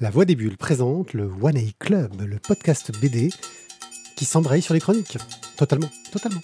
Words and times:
La 0.00 0.10
Voix 0.10 0.24
des 0.24 0.36
Bulles 0.36 0.56
présente 0.56 1.12
le 1.12 1.28
One 1.42 1.56
A 1.56 1.60
Club, 1.80 2.22
le 2.22 2.38
podcast 2.38 2.92
BD 3.00 3.30
qui 4.14 4.24
s'embraye 4.24 4.62
sur 4.62 4.72
les 4.72 4.78
chroniques. 4.78 5.18
Totalement, 5.56 5.90
totalement. 6.12 6.40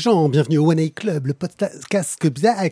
Gens, 0.00 0.28
bienvenue 0.30 0.56
au 0.58 0.70
One 0.70 0.78
A 0.80 0.88
Club, 0.88 1.26
le 1.26 1.34
podcast 1.34 1.86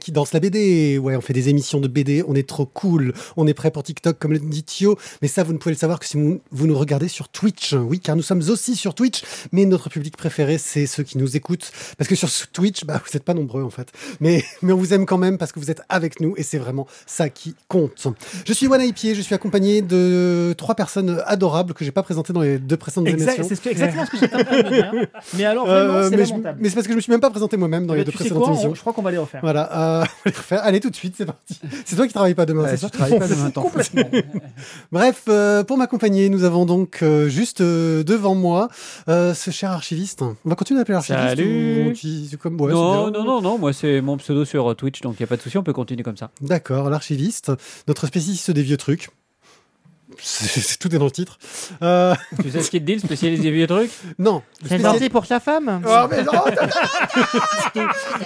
qui 0.01 0.13
danse 0.13 0.33
la 0.33 0.41
BD. 0.41 0.97
Ouais, 0.99 1.15
on 1.15 1.21
fait 1.21 1.35
des 1.35 1.51
émissions 1.51 1.79
de 1.79 1.87
BD, 1.87 2.25
on 2.27 2.35
est 2.35 2.49
trop 2.49 2.65
cool, 2.65 3.13
on 3.37 3.47
est 3.47 3.53
prêt 3.53 3.71
pour 3.71 3.83
TikTok 3.83 4.19
comme 4.19 4.33
le 4.33 4.39
dit 4.39 4.63
Thio, 4.63 4.97
mais 5.21 5.29
ça 5.29 5.43
vous 5.43 5.53
ne 5.53 5.59
pouvez 5.59 5.75
le 5.75 5.79
savoir 5.79 5.99
que 6.01 6.07
si 6.07 6.17
vous, 6.17 6.41
vous 6.51 6.67
nous 6.67 6.79
regardez 6.79 7.09
sur 7.09 7.29
Twitch. 7.29 7.75
Oui, 7.75 8.01
car 8.01 8.17
nous 8.17 8.23
sommes 8.23 8.43
aussi 8.49 8.75
sur 8.77 8.95
Twitch, 8.95 9.23
mais 9.53 9.67
notre 9.67 9.91
public 9.91 10.17
préféré, 10.17 10.57
c'est 10.57 10.87
ceux 10.87 11.03
qui 11.03 11.19
nous 11.19 11.37
écoutent, 11.37 11.71
parce 11.99 12.09
que 12.09 12.15
sur 12.15 12.29
Twitch, 12.51 12.85
bah, 12.85 13.01
vous 13.05 13.11
n'êtes 13.13 13.25
pas 13.25 13.35
nombreux 13.35 13.63
en 13.63 13.71
fait, 13.71 13.89
mais, 14.21 14.43
mais 14.63 14.73
on 14.73 14.77
vous 14.79 14.95
aime 14.95 15.05
quand 15.05 15.19
même 15.19 15.37
parce 15.37 15.53
que 15.53 15.61
vous 15.61 15.71
êtes 15.71 15.83
avec 15.91 16.21
nous 16.21 16.33
et 16.39 16.43
c'est 16.43 16.59
vraiment 16.59 16.87
ça 17.07 17.29
qui 17.29 17.55
compte. 17.69 18.07
Je 18.47 18.53
suis 18.55 18.69
One 18.69 18.81
A 18.81 18.91
Pied, 18.93 19.15
je 19.15 19.21
suis 19.21 19.35
accompagné 19.35 19.83
de 19.83 20.55
trois 20.57 20.75
personnes 20.75 21.23
adorables 21.27 21.75
que 21.75 21.85
j'ai 21.85 21.93
pas 21.93 22.03
présentées 22.03 22.33
dans 22.33 22.41
les 22.43 22.59
deux 22.59 22.79
précédentes 22.79 23.09
émissions. 23.09 23.45
c'est 23.47 23.67
exactement 23.67 24.07
ce 24.07 24.11
que 24.13 24.19
j'étais 24.19 24.35
en 24.37 24.45
train 24.45 24.63
de 24.63 24.69
dire. 24.71 24.93
Mais 25.37 25.45
alors, 25.45 25.67
vraiment, 25.67 25.95
Euh, 25.95 26.09
c'est 26.11 26.17
je- 26.25 26.31
lamentable. 26.31 26.59
mais 26.63 26.69
c'est 26.69 26.75
parce 26.77 26.87
que 26.87 26.93
je 26.93 26.97
me 26.97 27.01
suis 27.03 27.11
même 27.11 27.18
pas 27.21 27.31
présenté 27.31 27.57
moi-même 27.57 27.87
dans 27.87 27.95
Eh 27.95 27.99
les 27.99 28.05
ben, 28.05 28.11
deux 28.11 28.13
précédentes 28.17 28.43
quoi, 28.43 28.53
émissions. 28.53 28.71
on- 28.71 28.75
je 28.75 28.81
crois 28.81 28.93
qu'on 28.93 29.03
va 29.03 29.11
les 29.11 29.19
refaire. 29.19 29.41
Voilà, 29.43 29.71
euh, 29.73 30.01
on 30.03 30.05
va 30.05 30.09
les 30.27 30.31
refaire. 30.33 30.61
Allez, 30.65 30.81
tout 30.81 30.91
de 30.91 30.97
suite, 30.97 31.15
c'est 31.17 31.27
parti. 31.27 31.59
C'est 31.85 31.97
toi 31.97 32.07
qui 32.07 32.13
travailles 32.13 32.35
pas 32.35 32.47
demain, 32.47 32.67
c'est 32.69 32.77
ça 32.77 32.91
travaille 32.91 33.19
pas 33.19 33.29
demain. 33.29 33.51
Complètement. 33.55 34.03
Bref, 34.93 35.23
euh, 35.29 35.65
pour 35.65 35.79
m'accompagner, 35.79 36.29
nous 36.29 36.45
avons 36.45 36.67
donc 36.67 36.99
euh, 37.03 37.29
juste 37.29 37.61
euh, 37.61 38.03
devant 38.05 38.35
moi 38.35 38.69
euh, 39.09 39.35
ce 39.35 39.51
cher 39.51 39.71
archiviste. 39.71 40.23
On 40.23 40.37
va 40.49 40.55
continuer 40.55 40.81
d'appeler 40.81 40.97
archiviste. 40.97 41.25
Salut. 41.29 41.95
ou 42.35 42.37
comme, 42.39 42.61
ouais, 42.61 42.73
non, 42.73 43.11
non, 43.11 43.25
non, 43.25 43.41
non, 43.43 43.59
moi 43.59 43.73
c'est 43.73 44.01
mon 44.01 44.17
pseudo 44.19 44.45
sur 44.45 44.75
Twitch, 44.77 45.01
donc 45.01 45.15
il 45.19 45.23
n'y 45.23 45.25
a 45.25 45.29
pas 45.29 45.37
de 45.37 45.43
souci, 45.43 45.57
on 45.59 45.63
peut 45.63 45.73
continuer 45.73 46.03
comme 46.03 46.17
ça. 46.17 46.31
D'accord, 46.41 46.91
l'archiviste, 46.91 47.53
notre 47.87 48.07
spécialiste 48.07 48.51
des 48.51 48.63
vieux 48.63 48.77
trucs. 48.77 49.09
C'est 50.21 50.79
tout 50.79 50.95
est 50.95 50.99
dans 50.99 51.05
le 51.05 51.11
titre. 51.11 51.39
Euh, 51.83 52.15
tu 52.43 52.51
sais 52.51 52.63
ce 52.63 52.71
qu'il 52.71 52.81
te 52.81 52.87
dit, 52.87 52.95
le 52.95 53.01
spécialiste 53.01 53.43
des 53.43 53.51
vieux 53.51 53.67
trucs 53.67 53.91
non, 54.19 54.43
C'est 54.67 54.79
gentil 54.81 55.09
pour 55.09 55.27
sa 55.27 55.41
femme. 55.41 55.81
Oh, 55.87 56.07
mais 56.11 56.23
non, 56.25 56.33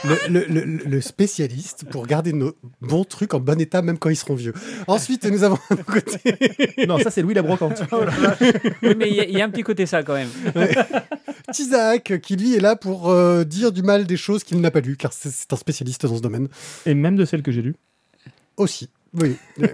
le, 0.04 0.28
le- 0.28 0.44
le- 0.64 0.64
le 0.84 1.00
spécialiste 1.00 1.84
pour 1.90 2.06
garder 2.06 2.32
nos 2.32 2.52
bons 2.80 3.04
trucs 3.04 3.34
en 3.34 3.40
bon 3.40 3.60
état 3.60 3.82
même 3.82 3.98
quand 3.98 4.08
ils 4.10 4.16
seront 4.16 4.34
vieux. 4.34 4.52
Ensuite, 4.86 5.24
nous 5.24 5.42
avons 5.44 5.58
à 5.70 5.74
nos 5.74 5.82
côtés 5.84 6.86
Non, 6.86 6.98
ça 6.98 7.10
c'est 7.10 7.22
Louis 7.22 7.34
la 7.34 7.42
brocante. 7.42 7.82
Oui, 8.82 8.94
mais 8.96 9.08
il 9.08 9.14
y, 9.16 9.20
a- 9.20 9.24
il 9.24 9.36
y 9.36 9.40
a 9.40 9.44
un 9.44 9.50
petit 9.50 9.62
côté 9.62 9.86
ça 9.86 10.02
quand 10.02 10.14
même. 10.14 10.28
Tizak, 11.52 12.20
qui 12.20 12.36
lui 12.36 12.54
est 12.54 12.60
là 12.60 12.77
pour 12.77 13.10
euh, 13.10 13.44
dire 13.44 13.72
du 13.72 13.82
mal 13.82 14.06
des 14.06 14.16
choses 14.16 14.44
qu'il 14.44 14.60
n'a 14.60 14.70
pas 14.70 14.80
lues, 14.80 14.96
car 14.96 15.12
c'est- 15.12 15.30
c'est 15.32 15.52
un 15.52 15.56
spécialiste 15.56 16.06
dans 16.06 16.16
ce 16.16 16.22
domaine. 16.22 16.48
Et 16.86 16.94
même 16.94 17.16
de 17.16 17.24
celles 17.24 17.42
que 17.42 17.52
j'ai 17.52 17.62
lues. 17.62 17.77
Aussi. 18.56 18.88
Oui. 19.14 19.36
Euh, 19.62 19.66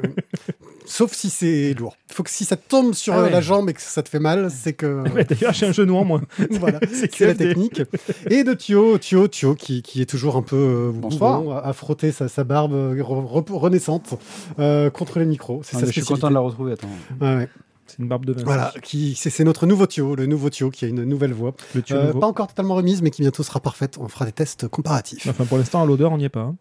Sauf 0.91 1.13
si 1.13 1.29
c'est 1.29 1.75
lourd. 1.75 1.97
Il 2.11 2.15
faut 2.15 2.23
que 2.23 2.31
si 2.31 2.47
ça 2.47 2.57
tombe 2.57 2.95
sur 2.95 3.13
Ah 3.13 3.19
euh, 3.19 3.23
ouais. 3.25 3.31
la 3.31 3.43
jambe 3.43 3.69
et 3.69 3.75
que 3.75 3.81
ça 3.83 4.03
te 4.03 4.09
fait 4.09 4.19
mal, 4.19 4.51
c'est 4.51 4.73
que. 4.73 5.05
Ouais, 5.15 5.25
D'ailleurs, 5.25 5.53
j'ai 5.53 5.67
un 5.67 5.73
genou 5.73 5.97
en 5.97 6.05
moins. 6.05 6.23
voilà, 6.53 6.81
C'est 6.93 7.21
la 7.27 7.35
technique. 7.35 7.83
Et 8.31 8.43
de 8.43 8.55
Thio, 8.55 8.97
Thio, 8.97 9.29
Thio, 9.29 9.55
qui, 9.55 9.83
qui 9.83 10.01
est 10.01 10.07
toujours 10.07 10.37
un 10.37 10.43
peu 10.43 10.57
euh, 10.57 10.91
Bonsoir. 10.93 11.41
bougon, 11.43 11.57
à, 11.57 11.73
frotter 11.75 12.11
sa, 12.11 12.29
sa 12.29 12.43
barbe 12.45 12.73
euh, 12.73 12.95
re- 12.95 13.43
re- 13.45 13.53
renaissante 13.53 14.15
euh, 14.59 14.89
contre 14.89 15.19
les 15.19 15.27
micros. 15.27 15.61
C'est 15.63 15.77
Ah, 15.77 15.81
je 15.85 15.91
suis 15.93 16.01
content 16.03 16.29
de 16.31 16.35
la 16.35 16.41
retrouver. 16.41 16.73
Attends. 16.73 16.89
Ouais, 17.21 17.37
ouais. 17.37 17.49
C'est 17.87 17.99
une 17.99 18.09
barbe 18.09 18.25
de 18.25 18.33
Vinci. 18.33 18.45
Voilà, 18.47 18.73
qui, 18.83 19.15
c'est, 19.15 19.45
notre 19.45 19.67
nouveau 19.67 19.87
Thio, 19.87 20.15
le 20.15 20.25
nouveau 20.27 20.49
Thio 20.51 20.71
qui 20.71 20.85
a 20.87 20.89
une 20.89 21.05
nouvelle 21.05 21.33
voix. 21.35 21.55
Le 21.75 21.83
Euh, 21.91 22.13
pas 22.15 22.27
encore 22.27 22.47
totalement 22.49 22.75
remise, 22.75 23.03
mais 23.03 23.11
qui 23.11 23.21
bientôt 23.23 23.43
sera 23.43 23.61
parfaite. 23.61 23.97
On 24.01 24.09
fera 24.09 24.25
des 24.25 24.33
tests 24.33 24.69
comparatifs. 24.69 25.27
Enfin, 25.29 25.45
pour 25.45 25.59
l'instant, 25.59 25.83
à 25.83 25.87
l'odeur, 25.87 26.13
on 26.13 26.19
n'y 26.19 26.25
est 26.25 26.29
pas. 26.31 26.41
hein. 26.41 26.57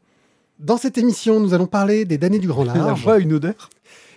Dans 0.60 0.78
cette 0.78 0.98
émission, 0.98 1.40
nous 1.40 1.54
allons 1.54 1.68
parler 1.68 2.06
des 2.06 2.18
damnés 2.18 2.40
du 2.40 2.48
grand 2.48 2.64
La 2.64 2.74
large, 2.74 3.04
voix 3.04 3.16
a 3.16 3.20
une 3.20 3.34
odeur. 3.34 3.70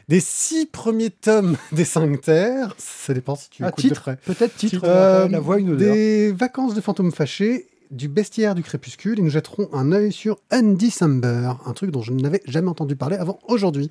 des 0.09 0.21
six 0.21 0.67
premiers 0.67 1.11
tomes 1.11 1.57
des 1.73 1.85
cinq 1.85 2.21
terres. 2.23 2.75
Ça 2.79 3.13
dépend 3.15 3.35
si 3.37 3.51
tu 3.51 3.63
Ah, 3.65 3.69
écoutes 3.69 3.81
titre. 3.85 4.01
près. 4.03 4.17
Peut-être 4.25 4.57
titre. 4.57 4.81
Euh, 4.85 5.27
euh, 5.27 5.29
la 5.29 5.41
voix 5.41 5.59
une 5.59 5.71
odeur. 5.71 5.93
des 5.95 6.33
vacances 6.33 6.75
de 6.75 6.81
fantômes 6.81 7.13
fâchés, 7.13 7.67
du 7.91 8.09
bestiaire 8.09 8.55
du 8.55 8.63
crépuscule, 8.63 9.19
et 9.19 9.23
nous 9.23 9.31
jetterons 9.31 9.69
un 9.75 9.93
œil 9.93 10.13
sur 10.13 10.39
Undecember, 10.51 11.53
un 11.67 11.73
truc 11.73 11.91
dont 11.91 12.03
je 12.03 12.13
n'avais 12.13 12.41
jamais 12.47 12.69
entendu 12.69 12.97
parler 12.97 13.17
avant 13.17 13.39
aujourd'hui. 13.47 13.89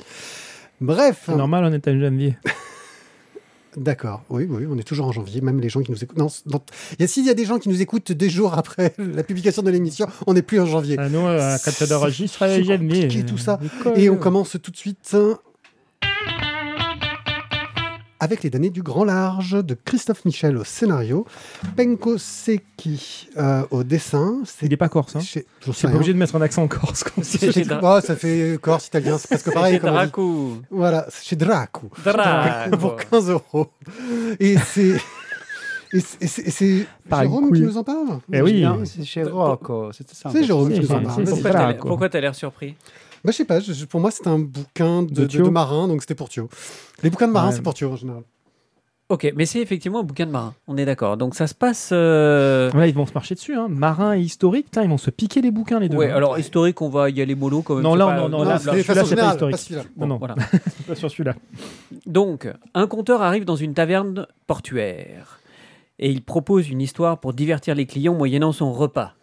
Bref, 0.82 1.24
C'est 1.26 1.36
normal, 1.36 1.66
on 1.66 1.74
est 1.74 1.88
à 1.88 2.00
janvier. 2.00 2.38
d'accord, 3.78 4.24
oui, 4.30 4.48
oui, 4.50 4.66
on 4.70 4.78
est 4.78 4.84
toujours 4.84 5.08
en 5.08 5.12
janvier, 5.12 5.42
même 5.42 5.60
les 5.60 5.70
gens 5.70 5.82
qui 5.82 5.92
nous 5.92 6.04
écoutent. 6.04 6.18
Non, 6.18 6.28
non, 6.46 6.62
s'il 7.08 7.26
y 7.26 7.30
a 7.30 7.34
des 7.34 7.46
gens 7.46 7.60
qui 7.60 7.70
nous 7.70 7.82
écoutent 7.82 8.12
des 8.12 8.30
jours 8.30 8.54
après 8.54 8.94
la 8.98 9.24
publication 9.24 9.62
de 9.62 9.70
l'émission, 9.70 10.08
on 10.28 10.34
n'est 10.34 10.42
plus 10.42 10.60
en 10.60 10.66
janvier. 10.66 10.96
Ah, 11.00 11.10
nous, 11.10 11.26
euh, 11.26 11.58
quand 11.64 11.72
enregistre, 11.92 12.46
janvier. 12.64 13.26
tout 13.26 13.38
ça. 13.38 13.60
Et 13.96 14.10
on 14.10 14.18
commence 14.18 14.58
tout 14.62 14.72
de 14.72 14.78
suite 14.78 15.16
avec 18.20 18.44
les 18.44 18.50
damnés 18.50 18.70
du 18.70 18.84
grand 18.84 19.04
large 19.06 19.64
de 19.64 19.74
Christophe 19.86 20.26
Michel 20.26 20.58
au 20.58 20.64
scénario, 20.64 21.26
Penko 21.78 22.18
Seki 22.18 23.30
euh, 23.38 23.64
au 23.72 23.84
dessin. 23.84 24.40
C'est 24.46 24.66
Il 24.66 24.70
n'est 24.70 24.78
pas 24.78 24.90
corse. 24.90 25.16
Hein. 25.16 25.22
C'est 25.24 25.46
pas 25.88 25.96
obligé 25.96 26.14
de 26.14 26.18
mettre 26.18 26.36
un 26.36 26.42
accent 26.42 26.68
corse. 26.68 27.04
quoi. 27.04 27.24
C'est 27.24 27.52
chez, 27.52 27.64
Dra- 27.64 27.80
Oh, 27.98 28.02
ça 28.06 28.16
fait 28.16 28.58
corse 28.62 28.88
italien, 28.88 29.18
c'est 29.18 29.28
presque 29.30 29.54
pareil. 29.54 29.74
chez 29.76 29.80
comme. 29.80 29.92
Dracou. 29.92 30.58
Voilà, 30.70 31.06
c'est 31.10 31.26
chez 31.26 31.36
Draco. 31.36 31.90
Draco. 32.04 32.78
Pour 32.78 32.96
15 32.98 33.30
euros. 33.30 33.68
Et 34.40 34.58
c'est. 34.58 34.96
Et 35.92 36.00
c'est- 36.28 36.86
Jérôme 37.10 37.52
qui 37.52 37.62
nous 37.62 37.78
en 37.78 37.84
parle? 37.84 38.20
Eh 38.32 38.42
oui. 38.42 38.64
C'est 38.86 39.04
chez 39.06 39.24
Rocco. 39.24 39.92
Ça. 39.94 40.30
en 40.30 40.32
C'est. 40.32 40.44
Jérôme 40.44 40.72
qui 40.72 40.80
nous 40.82 40.92
en 40.92 41.02
parle. 41.42 41.78
pourquoi 41.78 42.10
t'as 42.10 42.20
l'air 42.20 42.36
surpris? 42.36 42.76
Bah, 43.24 43.32
je 43.32 43.38
sais 43.38 43.46
pas, 43.46 43.60
je- 43.60 43.86
pour 43.86 44.00
moi 44.00 44.12
c'était 44.12 44.30
un 44.30 44.40
bouquin 44.40 45.04
de, 45.04 45.10
De 45.10 45.22
de, 45.24 45.28
Thio. 45.28 45.46
de 45.46 45.50
marin, 45.50 45.88
donc 45.88 46.02
c'était 46.02 46.16
pour 46.16 46.30
Thio. 46.30 46.50
Les 47.04 47.10
bouquins 47.10 47.28
de 47.28 47.34
marin, 47.34 47.50
Ouais. 47.50 47.56
c'est 47.56 47.62
pour 47.62 47.74
Thio 47.74 47.92
en 47.92 47.96
général. 47.96 48.24
Ok, 49.12 49.34
mais 49.36 49.48
c'est 49.48 49.60
effectivement 49.60 50.02
un 50.02 50.04
bouquin 50.04 50.28
de 50.28 50.32
marin, 50.32 50.54
on 50.68 50.78
est 50.78 50.86
d'accord. 50.86 51.18
Donc 51.18 51.34
ça 51.34 51.48
se 51.48 51.56
passe. 51.56 51.90
euh, 51.92 52.72
Là, 52.74 52.86
ils 52.88 52.94
vont 52.94 53.08
se 53.08 53.14
marcher 53.14 53.34
dessus. 53.34 53.56
Hein. 53.56 53.66
Marin 53.68 54.16
et 54.16 54.20
historique, 54.22 54.66
putain, 54.66 54.84
ils 54.84 54.90
vont 54.90 55.00
se 55.00 55.10
piquer 55.10 55.42
les 55.42 55.50
bouquins, 55.50 55.80
les 55.80 55.90
deux. 55.90 55.98
Ouais, 55.98 56.12
hein. 56.12 56.16
alors 56.16 56.38
historique, 56.38 56.80
on 56.84 56.90
va 56.90 57.10
y 57.10 57.20
aller 57.20 57.34
mollo 57.34 57.64
quand 57.64 57.74
même. 57.74 57.84
Non, 57.84 57.94
c'est 57.94 57.98
là, 57.98 58.06
pas- 58.06 58.16
non, 58.18 58.30
non, 58.30 58.38
Non, 58.40 58.44
là, 58.44 58.60
c'est 58.60 58.68
là, 58.68 59.04
c'est 59.04 59.16
pas 59.16 59.32
historique. 59.34 59.52
pas 59.56 59.58
celui-là. 59.58 59.84
Non, 59.98 60.06
non, 60.06 60.18
Voilà. 60.18 60.36
pas 60.88 60.94
sur 60.96 61.10
celui-là. 61.10 61.34
Donc, 62.06 62.48
un 62.76 62.86
conteur 62.86 63.24
arrive 63.24 63.46
dans 63.46 63.56
une 63.56 63.74
taverne 63.74 64.28
portuaire 64.46 65.40
et 65.98 66.12
il 66.12 66.22
propose 66.22 66.70
une 66.70 66.80
histoire 66.82 67.20
pour 67.20 67.34
divertir 67.34 67.74
les 67.74 67.88
clients 67.88 68.14
moyennant 68.14 68.52
son 68.52 68.72
repas. 68.72 69.14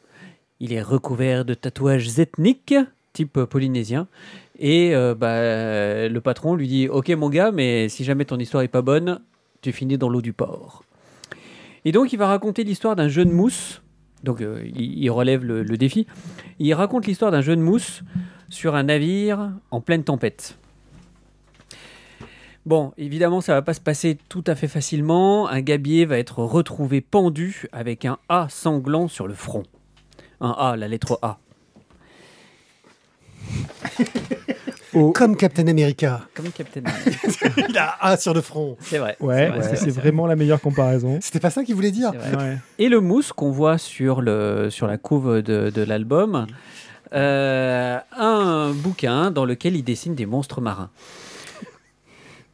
Il 0.59 0.73
est 0.73 0.83
recouvert 0.83 1.45
de 1.45 1.55
tatouages 1.55 2.19
ethniques, 2.19 2.75
type 3.17 3.45
polynésien, 3.45 4.09
et 4.59 4.95
euh, 4.95 5.15
bah, 5.15 6.09
le 6.09 6.21
patron 6.21 6.55
lui 6.55 6.69
dit 6.69 6.89
Ok, 6.89 7.09
mon 7.11 7.31
gars, 7.31 7.51
mais 7.51 7.89
si 7.89 8.05
jamais 8.05 8.27
ton 8.27 8.39
histoire 8.39 8.63
est 8.63 8.69
pas 8.69 8.83
bonne, 8.83 9.21
tu 9.63 9.73
finis 9.73 9.97
dans 9.97 10.11
l'eau 10.11 10.21
du 10.21 10.35
port. 10.35 10.85
Et 11.87 11.93
donc, 11.93 12.13
il 12.13 12.19
va 12.19 12.27
raconter 12.27 12.63
l'histoire 12.63 12.95
d'un 12.95 13.09
jeune 13.09 13.31
mousse. 13.31 13.81
Donc, 14.23 14.41
euh, 14.41 14.61
il, 14.65 14.99
il 14.99 15.11
relève 15.11 15.45
le, 15.45 15.63
le 15.63 15.77
défi. 15.77 16.07
Il 16.59 16.75
raconte 16.75 17.07
l'histoire 17.07 17.31
d'un 17.31 17.41
jeune 17.41 17.61
mousse 17.61 18.03
sur 18.51 18.75
un 18.75 18.85
navire 18.85 19.53
en 19.71 19.81
pleine 19.81 20.05
tempête. 20.05 20.59
Bon, 22.67 22.93
évidemment, 22.99 23.41
ça 23.41 23.55
va 23.55 23.63
pas 23.63 23.75
se 23.75 23.81
passer 23.81 24.19
tout 24.29 24.43
à 24.47 24.57
fait 24.57 24.69
facilement. 24.69 25.49
Un 25.49 25.61
gabier 25.61 26.05
va 26.05 26.19
être 26.19 26.41
retrouvé 26.41 27.01
pendu 27.01 27.67
avec 27.73 28.05
un 28.05 28.19
A 28.29 28.49
sanglant 28.51 29.09
sur 29.09 29.29
le 29.29 29.35
front. 29.35 29.63
Un 30.41 30.51
A, 30.51 30.77
la 30.77 30.89
lettre 30.89 31.19
A. 31.23 31.39
Comme 35.15 35.37
Captain 35.37 35.67
America. 35.67 36.23
Comme 36.35 36.51
Captain 36.51 36.81
Il 37.69 37.77
a 37.77 37.97
A 38.01 38.17
sur 38.17 38.33
le 38.33 38.41
front. 38.41 38.77
C'est 38.81 38.99
vrai. 38.99 39.17
Ouais, 39.21 39.37
c'est 39.37 39.49
vrai, 39.49 39.63
ça, 39.63 39.69
c'est 39.69 39.77
c'est 39.77 39.91
vrai, 39.91 40.01
vraiment 40.03 40.27
la 40.27 40.37
meilleure 40.37 40.61
comparaison. 40.61 41.19
C'était 41.21 41.41
pas 41.41 41.51
ça 41.51 41.65
qu'il 41.65 41.75
voulait 41.75 41.91
dire. 41.91 42.13
Ouais. 42.13 42.57
Et 42.79 42.89
le 42.89 43.01
mousse 43.01 43.33
qu'on 43.33 43.51
voit 43.51 43.77
sur, 43.79 44.23
le, 44.23 44.69
sur 44.71 44.87
la 44.87 44.97
couve 44.97 45.43
de, 45.43 45.71
de 45.71 45.83
l'album 45.83 46.47
euh, 47.13 47.99
a 48.11 48.25
un 48.25 48.73
bouquin 48.73 49.31
dans 49.31 49.45
lequel 49.45 49.77
il 49.77 49.83
dessine 49.85 50.15
des 50.15 50.27
monstres 50.27 50.61
marins. 50.61 50.91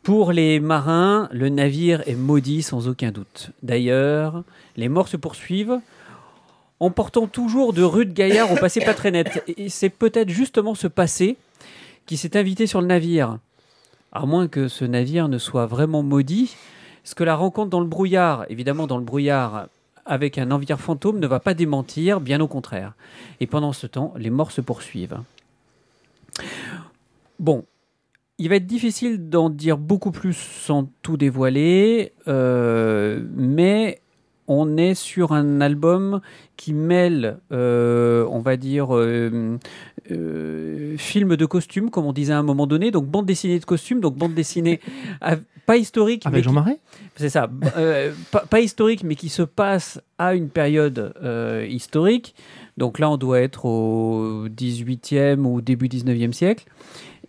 Pour 0.02 0.32
les 0.32 0.58
marins, 0.58 1.28
le 1.30 1.48
navire 1.48 2.02
est 2.08 2.16
maudit 2.16 2.62
sans 2.62 2.88
aucun 2.88 3.12
doute. 3.12 3.50
D'ailleurs, 3.62 4.42
les 4.76 4.88
morts 4.88 5.06
se 5.06 5.16
poursuivent 5.16 5.78
en 6.82 6.90
portant 6.90 7.28
toujours 7.28 7.72
de 7.72 7.84
rudes 7.84 8.12
gaillards 8.12 8.50
au 8.50 8.56
passé 8.56 8.80
pas 8.80 8.92
très 8.92 9.12
net. 9.12 9.44
Et 9.56 9.68
c'est 9.68 9.88
peut-être 9.88 10.30
justement 10.30 10.74
ce 10.74 10.88
passé 10.88 11.36
qui 12.06 12.16
s'est 12.16 12.36
invité 12.36 12.66
sur 12.66 12.80
le 12.80 12.88
navire. 12.88 13.38
à 14.10 14.26
moins 14.26 14.48
que 14.48 14.66
ce 14.66 14.84
navire 14.84 15.28
ne 15.28 15.38
soit 15.38 15.66
vraiment 15.66 16.02
maudit. 16.02 16.56
Ce 17.04 17.14
que 17.14 17.22
la 17.22 17.36
rencontre 17.36 17.70
dans 17.70 17.78
le 17.78 17.86
brouillard, 17.86 18.46
évidemment 18.48 18.88
dans 18.88 18.98
le 18.98 19.04
brouillard 19.04 19.68
avec 20.06 20.38
un 20.38 20.46
navire 20.46 20.80
fantôme, 20.80 21.20
ne 21.20 21.26
va 21.28 21.38
pas 21.38 21.54
démentir, 21.54 22.20
bien 22.20 22.40
au 22.40 22.48
contraire. 22.48 22.94
Et 23.38 23.46
pendant 23.46 23.72
ce 23.72 23.86
temps, 23.86 24.12
les 24.16 24.30
morts 24.30 24.50
se 24.50 24.60
poursuivent. 24.60 25.20
Bon, 27.38 27.64
il 28.38 28.48
va 28.48 28.56
être 28.56 28.66
difficile 28.66 29.28
d'en 29.28 29.50
dire 29.50 29.78
beaucoup 29.78 30.10
plus 30.10 30.34
sans 30.34 30.90
tout 31.02 31.16
dévoiler, 31.16 32.12
euh, 32.26 33.24
mais 33.36 34.00
on 34.60 34.76
est 34.76 34.94
sur 34.94 35.32
un 35.32 35.60
album 35.60 36.20
qui 36.56 36.72
mêle, 36.74 37.38
euh, 37.52 38.26
on 38.30 38.40
va 38.40 38.56
dire, 38.56 38.94
euh, 38.96 39.58
euh, 40.10 40.96
film 40.98 41.36
de 41.36 41.46
costume, 41.46 41.90
comme 41.90 42.06
on 42.06 42.12
disait 42.12 42.32
à 42.32 42.38
un 42.38 42.42
moment 42.42 42.66
donné, 42.66 42.90
donc 42.90 43.06
bande 43.06 43.26
dessinée 43.26 43.58
de 43.58 43.64
costume, 43.64 44.00
donc 44.00 44.16
bande 44.16 44.34
dessinée 44.34 44.80
à- 45.20 45.36
pas 45.66 45.76
historique, 45.76 46.22
mais 46.24 46.30
Avec 46.32 46.42
qui- 46.42 46.44
Jean 46.48 46.52
Marais? 46.52 46.78
C'est 47.16 47.28
ça, 47.30 47.48
pas, 48.32 48.40
pas 48.40 48.60
historique, 48.60 49.04
mais 49.04 49.14
qui 49.14 49.28
se 49.28 49.42
passe 49.42 50.00
à 50.18 50.34
une 50.34 50.48
période 50.48 51.14
historique. 51.68 52.34
Donc 52.78 52.98
là, 52.98 53.08
on 53.10 53.16
doit 53.16 53.40
être 53.40 53.64
au 53.64 54.48
18e 54.48 55.44
ou 55.46 55.60
début 55.60 55.86
19e 55.88 56.32
siècle. 56.32 56.64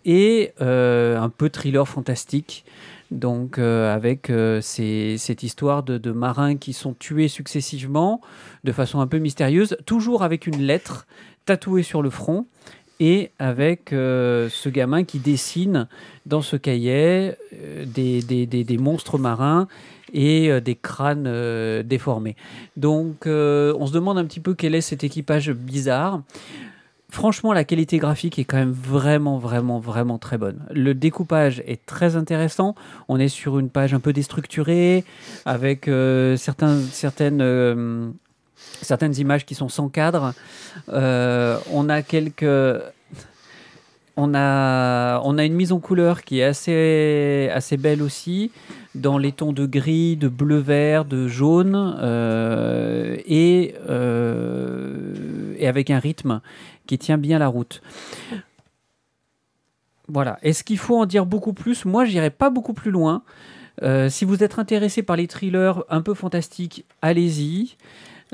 Et 0.04 0.52
un 0.60 1.28
peu 1.28 1.48
thriller 1.48 1.86
fantastique. 1.86 2.64
Donc 3.10 3.58
euh, 3.58 3.94
avec 3.94 4.30
euh, 4.30 4.60
cette 4.60 5.42
histoire 5.42 5.82
de, 5.82 6.12
marins 6.12 6.56
qui 6.56 6.72
sont 6.72 6.94
tués 6.94 7.28
successivement 7.28 8.20
de 8.64 8.72
façon 8.72 9.00
un 9.00 9.06
peu 9.06 9.18
mystérieuse, 9.18 9.76
toujours 9.86 10.22
avec 10.22 10.46
une 10.46 10.62
lettre 10.62 11.06
tatouée 11.46 11.82
sur 11.82 12.02
le 12.02 12.10
front. 12.10 12.46
Et 13.00 13.32
avec 13.40 13.92
euh, 13.92 14.48
ce 14.48 14.68
gamin 14.68 15.02
qui 15.02 15.18
dessine 15.18 15.88
dans 16.26 16.42
ce 16.42 16.54
cahier 16.54 17.32
des, 17.86 18.22
des- 18.22 18.78
monstres 18.78 19.18
marins 19.18 19.66
et 20.12 20.60
des 20.60 20.76
crânes 20.76 21.82
déformés. 21.82 22.36
Donc 22.76 23.26
on 23.26 23.86
se 23.86 23.92
demande 23.92 24.16
un 24.16 24.24
petit 24.24 24.38
peu 24.38 24.54
quel 24.54 24.76
est 24.76 24.80
cet 24.80 25.02
équipage 25.02 25.50
bizarre. 25.50 26.22
Franchement, 27.14 27.52
la 27.52 27.62
qualité 27.62 27.98
graphique 27.98 28.40
est 28.40 28.44
quand 28.44 28.56
même 28.56 28.72
vraiment, 28.72 29.38
vraiment, 29.38 29.78
vraiment 29.78 30.18
très 30.18 30.36
bonne. 30.36 30.58
Le 30.72 30.94
découpage 30.94 31.62
est 31.64 31.86
très 31.86 32.16
intéressant. 32.16 32.74
On 33.06 33.20
est 33.20 33.28
sur 33.28 33.60
une 33.60 33.70
page 33.70 33.94
un 33.94 34.00
peu 34.00 34.12
déstructurée, 34.12 35.04
avec 35.46 35.86
euh, 35.86 36.36
euh, 36.36 38.10
certaines 38.82 39.14
images 39.16 39.46
qui 39.46 39.54
sont 39.54 39.68
sans 39.68 39.88
cadre. 39.88 40.34
Euh, 40.88 41.56
on 41.70 41.88
a 41.88 42.02
quelques... 42.02 42.82
On 44.16 44.34
a, 44.34 45.20
une 45.24 45.54
mise 45.54 45.70
en 45.70 45.78
couleur 45.78 46.22
qui 46.22 46.40
est 46.40 46.44
assez, 46.44 47.76
belle 47.76 48.02
aussi, 48.02 48.50
dans 48.96 49.18
les 49.18 49.30
tons 49.30 49.52
de 49.52 49.66
gris, 49.66 50.16
de 50.16 50.26
bleu-vert, 50.26 51.04
de 51.04 51.28
jaune, 51.28 51.96
et 53.26 53.74
avec 55.64 55.90
un 55.90 55.98
rythme 55.98 56.40
qui 56.86 56.98
tient 56.98 57.18
bien 57.18 57.38
la 57.38 57.48
route. 57.48 57.82
Voilà. 60.08 60.38
Est-ce 60.42 60.64
qu'il 60.64 60.78
faut 60.78 60.96
en 60.98 61.06
dire 61.06 61.26
beaucoup 61.26 61.52
plus? 61.52 61.84
Moi, 61.84 62.04
j'irai 62.04 62.30
pas 62.30 62.50
beaucoup 62.50 62.74
plus 62.74 62.90
loin. 62.90 63.22
Euh, 63.82 64.08
si 64.08 64.24
vous 64.24 64.42
êtes 64.42 64.58
intéressé 64.58 65.02
par 65.02 65.16
les 65.16 65.26
thrillers 65.26 65.82
un 65.88 66.02
peu 66.02 66.14
fantastiques, 66.14 66.84
allez-y. 67.02 67.76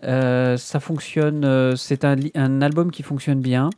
Euh, 0.04 0.56
ça 0.56 0.80
fonctionne. 0.80 1.44
euh, 1.44 1.76
c'est 1.76 2.04
un, 2.04 2.62
album 2.62 2.90
qui 2.90 3.02
fonctionne 3.02 3.40
bien. 3.40 3.70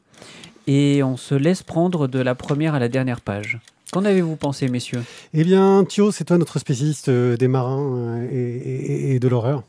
Et 0.66 1.02
on 1.02 1.16
se 1.16 1.34
laisse 1.34 1.62
prendre 1.62 2.06
de 2.06 2.20
la 2.20 2.34
première 2.34 2.74
à 2.74 2.78
la 2.78 2.88
dernière 2.88 3.20
page. 3.20 3.58
Qu'en 3.92 4.04
avez-vous 4.04 4.36
pensé, 4.36 4.68
messieurs? 4.68 5.02
Eh 5.34 5.44
bien, 5.44 5.84
Thio, 5.84 6.12
c'est 6.12 6.24
toi 6.24 6.38
notre 6.38 6.58
spécialiste 6.58 7.10
des 7.10 7.48
marins 7.48 8.22
et 8.30 9.18
de 9.20 9.28
l'horreur, 9.28 9.64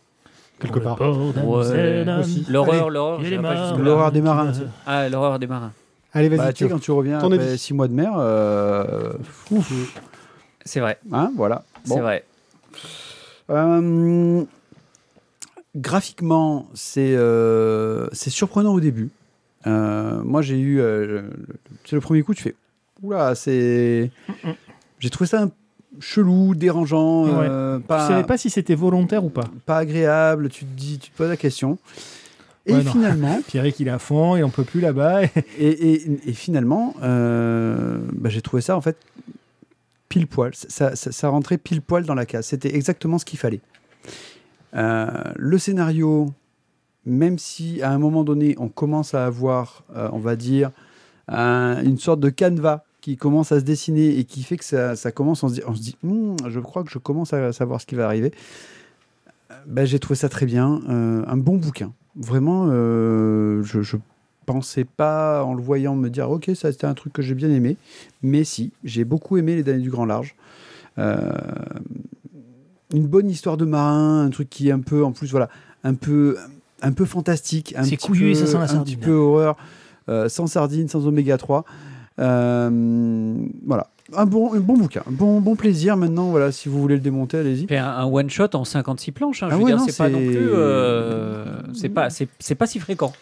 quelque 0.59 0.79
part. 0.79 0.99
Ouais. 1.01 2.05
L'horreur, 2.49 2.89
l'horreur. 2.89 3.77
L'horreur 3.77 4.11
des 4.11 4.21
marins. 4.21 4.53
Ah, 4.85 5.09
l'horreur 5.09 5.39
des 5.39 5.47
marins. 5.47 5.71
Allez, 6.13 6.29
vas-y, 6.29 6.37
Bah, 6.37 6.53
tu 6.53 6.63
sais, 6.63 6.65
Thio. 6.67 6.69
quand 6.69 6.79
tu 6.79 6.91
reviens 6.91 7.19
Ton 7.19 7.31
après 7.31 7.47
avis. 7.47 7.57
six 7.57 7.73
mois 7.73 7.87
de 7.87 7.93
mer, 7.93 8.13
euh, 8.17 9.13
C'est 10.63 10.79
vrai, 10.79 10.99
hein, 11.11 11.31
voilà. 11.35 11.63
c'est 11.85 11.99
vrai. 11.99 12.23
Euh, 13.49 14.43
graphiquement, 15.75 16.67
c'est 16.73 17.15
euh, 17.15 18.07
c'est 18.11 18.29
surprenant 18.29 18.73
au 18.73 18.79
début. 18.79 19.09
Euh, 19.65 20.21
moi, 20.23 20.41
j'ai 20.41 20.59
eu. 20.59 20.79
euh, 20.79 21.23
c'est 21.85 21.95
le 21.95 22.01
premier 22.01 22.21
coup, 22.21 22.33
tu 22.33 22.43
fais. 22.43 22.55
Oula, 23.01 23.35
c'est. 23.35 24.11
J'ai 24.99 25.09
trouvé 25.09 25.27
ça 25.27 25.41
un 25.41 25.51
chelou, 25.99 26.55
dérangeant, 26.55 27.25
euh, 27.27 27.77
Tu 27.79 27.83
pas, 27.85 28.07
savais 28.07 28.23
pas 28.23 28.37
si 28.37 28.49
c'était 28.49 28.75
volontaire 28.75 29.23
ou 29.23 29.29
pas. 29.29 29.45
pas 29.65 29.77
agréable. 29.77 30.49
Tu 30.49 30.65
te 30.65 30.73
dis, 30.75 30.99
tu 30.99 31.09
te 31.11 31.17
poses 31.17 31.29
la 31.29 31.37
question. 31.37 31.77
Et 32.65 32.73
Ouais, 32.73 32.81
finalement, 32.81 33.41
Pierrick, 33.47 33.79
il 33.79 33.87
est 33.87 33.91
à 33.91 33.99
fond, 33.99 34.35
il 34.37 34.43
en 34.43 34.49
peut 34.49 34.63
plus 34.63 34.79
là-bas. 34.81 35.23
et, 35.25 35.31
et- 35.59 36.29
et 36.29 36.33
finalement, 36.33 36.95
euh, 37.03 37.97
bah, 38.13 38.29
j'ai 38.29 38.41
trouvé 38.41 38.61
ça 38.61 38.77
en 38.77 38.81
fait 38.81 38.97
pile 40.09 40.27
poil. 40.27 40.51
Ça, 40.53 40.95
ça, 40.95 41.11
ça 41.11 41.27
rentrait 41.29 41.57
pile 41.57 41.81
poil 41.81 42.05
dans 42.05 42.15
la 42.15 42.25
case. 42.25 42.45
C'était 42.47 42.73
exactement 42.75 43.17
ce 43.17 43.25
qu'il 43.25 43.39
fallait. 43.39 43.61
Euh, 44.75 45.07
le 45.35 45.57
scénario, 45.57 46.31
même 47.05 47.37
si 47.37 47.81
à 47.81 47.91
un 47.91 47.97
moment 47.99 48.23
donné 48.23 48.55
on 48.59 48.69
commence 48.69 49.13
à 49.13 49.25
avoir, 49.25 49.83
euh, 49.95 50.09
on 50.13 50.19
va 50.19 50.35
dire, 50.35 50.71
un- 51.27 51.81
une 51.83 51.97
sorte 51.97 52.19
de 52.19 52.29
canevas 52.29 52.83
qui 53.03 53.17
commence 53.17 53.51
à 53.51 53.59
se 53.59 53.65
dessiner 53.65 54.17
et 54.17 54.23
qui 54.23 54.43
fait 54.43 54.55
que 54.55 54.63
ça, 54.63 54.95
ça 54.95 55.11
commence, 55.11 55.43
on 55.43 55.49
se 55.49 55.55
dit, 55.55 55.61
on 55.67 55.75
se 55.75 55.81
dit 55.81 55.97
Hmm, 56.03 56.37
je 56.47 56.59
crois 56.61 56.85
que 56.85 56.89
je 56.89 56.99
commence 56.99 57.33
à 57.33 57.51
savoir 57.51 57.81
ce 57.81 57.85
qui 57.85 57.95
va 57.95 58.05
arriver. 58.05 58.31
Euh, 59.51 59.55
ben, 59.67 59.85
j'ai 59.85 59.99
trouvé 59.99 60.15
ça 60.15 60.29
très 60.29 60.45
bien, 60.45 60.79
euh, 60.87 61.21
un 61.27 61.35
bon 61.35 61.57
bouquin. 61.57 61.91
Vraiment, 62.15 62.67
euh, 62.69 63.61
je, 63.61 63.81
je 63.81 63.97
pensais 64.45 64.85
pas 64.85 65.43
en 65.43 65.53
le 65.53 65.61
voyant 65.61 65.95
me 65.95 66.09
dire 66.09 66.29
ok 66.29 66.51
ça 66.55 66.71
c'était 66.71 66.85
un 66.85 66.93
truc 66.93 67.11
que 67.11 67.21
j'ai 67.21 67.35
bien 67.35 67.49
aimé, 67.49 67.75
mais 68.21 68.45
si 68.45 68.71
j'ai 68.85 69.03
beaucoup 69.03 69.35
aimé 69.35 69.55
les 69.55 69.63
damnés 69.63 69.81
du 69.81 69.89
grand 69.89 70.05
large. 70.05 70.35
Euh, 70.97 71.31
une 72.93 73.07
bonne 73.07 73.29
histoire 73.29 73.57
de 73.57 73.65
marin, 73.65 74.25
un 74.25 74.29
truc 74.29 74.49
qui 74.49 74.69
est 74.69 74.71
un 74.71 74.79
peu 74.79 75.03
en 75.03 75.11
plus 75.11 75.29
voilà 75.31 75.49
un 75.83 75.95
peu 75.95 76.37
un 76.81 76.93
peu 76.93 77.03
fantastique, 77.03 77.73
un 77.77 77.83
petit 77.83 77.97
couillu 77.97 78.31
peu, 78.31 78.35
ça 78.35 78.47
sent 78.47 78.57
la 78.57 78.79
un 78.79 78.83
petit 78.83 78.97
peu 78.97 79.11
horreur, 79.11 79.57
euh, 80.07 80.29
sans 80.29 80.47
sardine, 80.47 80.87
sans 80.87 81.05
oméga 81.05 81.37
3. 81.37 81.65
Euh, 82.19 83.35
voilà, 83.65 83.87
un 84.15 84.25
bon, 84.25 84.53
un 84.53 84.59
bon 84.59 84.75
bouquin, 84.77 85.01
bon, 85.07 85.39
bon 85.41 85.55
plaisir. 85.55 85.97
Maintenant, 85.97 86.29
voilà, 86.29 86.51
si 86.51 86.69
vous 86.69 86.79
voulez 86.79 86.95
le 86.95 87.01
démonter, 87.01 87.37
allez-y. 87.37 87.75
Un, 87.75 87.83
un 87.85 88.05
one 88.05 88.29
shot 88.29 88.49
en 88.53 88.65
56 88.65 89.11
planches. 89.11 89.43
hein, 89.43 89.47
je 89.49 89.53
Ah 89.53 89.57
veux 89.57 89.63
ouais, 89.63 89.71
dire, 89.71 89.81
c'est 89.81 89.97
pas 89.97 90.09
non 90.09 90.19
plus. 90.19 90.37
euh, 90.37 91.45
c'est 91.73 91.89
pas, 91.89 92.09
pas 92.57 92.67
si 92.67 92.79
fréquent. 92.79 93.13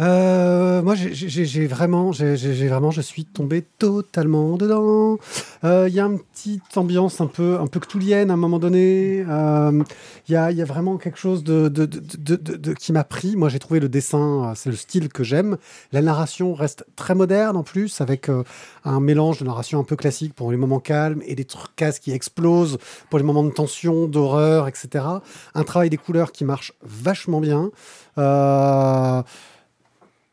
Euh, 0.00 0.82
moi, 0.82 0.96
j'ai- 0.96 1.66
vraiment, 1.68 2.10
j'ai 2.10 2.34
vraiment, 2.68 2.90
je 2.90 3.00
suis 3.00 3.24
tombé 3.24 3.62
totalement 3.78 4.56
dedans. 4.56 5.18
Euh, 5.62 5.86
Il 5.88 5.94
y 5.94 6.00
a 6.00 6.04
une 6.06 6.18
petite 6.18 6.76
ambiance 6.76 7.20
un 7.20 7.26
peu, 7.28 7.58
un 7.60 7.66
peu 7.68 7.78
à 8.12 8.32
un 8.32 8.36
moment 8.36 8.58
donné. 8.58 9.24
Euh, 9.28 9.82
Il 10.28 10.32
y, 10.32 10.36
a, 10.36 10.50
y 10.50 10.62
a 10.62 10.64
vraiment 10.64 10.96
quelque 10.96 11.18
chose 11.18 11.44
de, 11.44 11.68
de, 11.68 11.86
de, 11.86 12.36
de- 12.36 12.72
qui 12.72 12.92
m'a 12.92 13.04
pris. 13.04 13.36
Moi, 13.36 13.48
j'ai 13.48 13.58
trouvé 13.60 13.78
le 13.78 13.88
dessin, 13.88 14.50
euh, 14.50 14.52
c'est 14.56 14.70
le 14.70 14.76
style 14.76 15.08
que 15.10 15.22
j'aime. 15.22 15.58
La 15.92 16.02
narration 16.02 16.54
reste 16.54 16.84
très 16.96 17.14
moderne 17.14 17.56
en 17.56 17.62
plus, 17.62 18.00
avec 18.00 18.28
euh, 18.28 18.42
un 18.84 18.98
mélange 19.00 19.38
de 19.38 19.44
narration 19.44 19.78
un 19.78 19.84
peu 19.84 19.96
classique 19.96 20.34
pour 20.34 20.50
les 20.50 20.56
moments 20.56 20.80
calmes 20.80 21.22
et 21.26 21.34
des 21.36 21.44
trucs 21.44 21.76
cases 21.76 21.98
qui 22.00 22.10
explosent 22.10 22.78
pour 23.10 23.18
les 23.20 23.24
moments 23.24 23.44
de 23.44 23.50
tension, 23.50 24.08
d'horreur, 24.08 24.66
etc. 24.66 25.04
Un 25.54 25.62
travail 25.62 25.88
des 25.90 25.98
couleurs 25.98 26.32
qui 26.32 26.44
marche 26.44 26.72
vachement 26.82 27.40
bien. 27.40 27.70
Euh, 28.18 29.22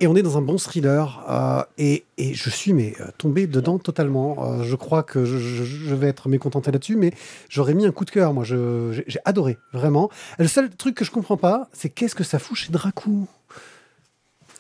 et 0.02 0.08
on 0.08 0.16
est 0.16 0.22
dans 0.24 0.38
un 0.38 0.42
bon 0.42 0.58
thriller. 0.58 1.24
euh, 1.30 1.64
et, 1.78 2.04
et 2.18 2.34
je 2.34 2.50
suis 2.50 2.74
mais, 2.74 2.94
euh, 3.00 3.06
tombé 3.18 3.48
dedans 3.48 3.80
totalement. 3.80 4.36
Euh, 4.60 4.64
je 4.64 4.76
crois 4.76 5.04
que 5.04 5.24
je, 5.24 5.38
je- 5.38 5.64
je 5.64 5.96
vais 5.96 6.08
être 6.08 6.28
mécontenté 6.28 6.72
là-dessus, 6.72 6.96
mais 6.98 7.14
j'aurais 7.50 7.74
mis 7.74 7.86
un 7.86 7.92
coup 7.92 8.04
de 8.06 8.12
cœur. 8.12 8.34
Moi, 8.34 8.44
j'ai 8.44 9.20
adoré, 9.26 9.58
vraiment. 9.74 10.10
Le 10.40 10.48
seul 10.48 10.70
truc 10.70 10.96
que 10.96 11.06
je 11.06 11.12
comprends 11.12 11.38
pas, 11.38 11.70
c'est 11.72 11.90
qu'est-ce 11.90 12.16
que 12.16 12.24
ça 12.26 12.40
fout 12.40 12.58
chez 12.58 12.72
Dracou 12.72 13.28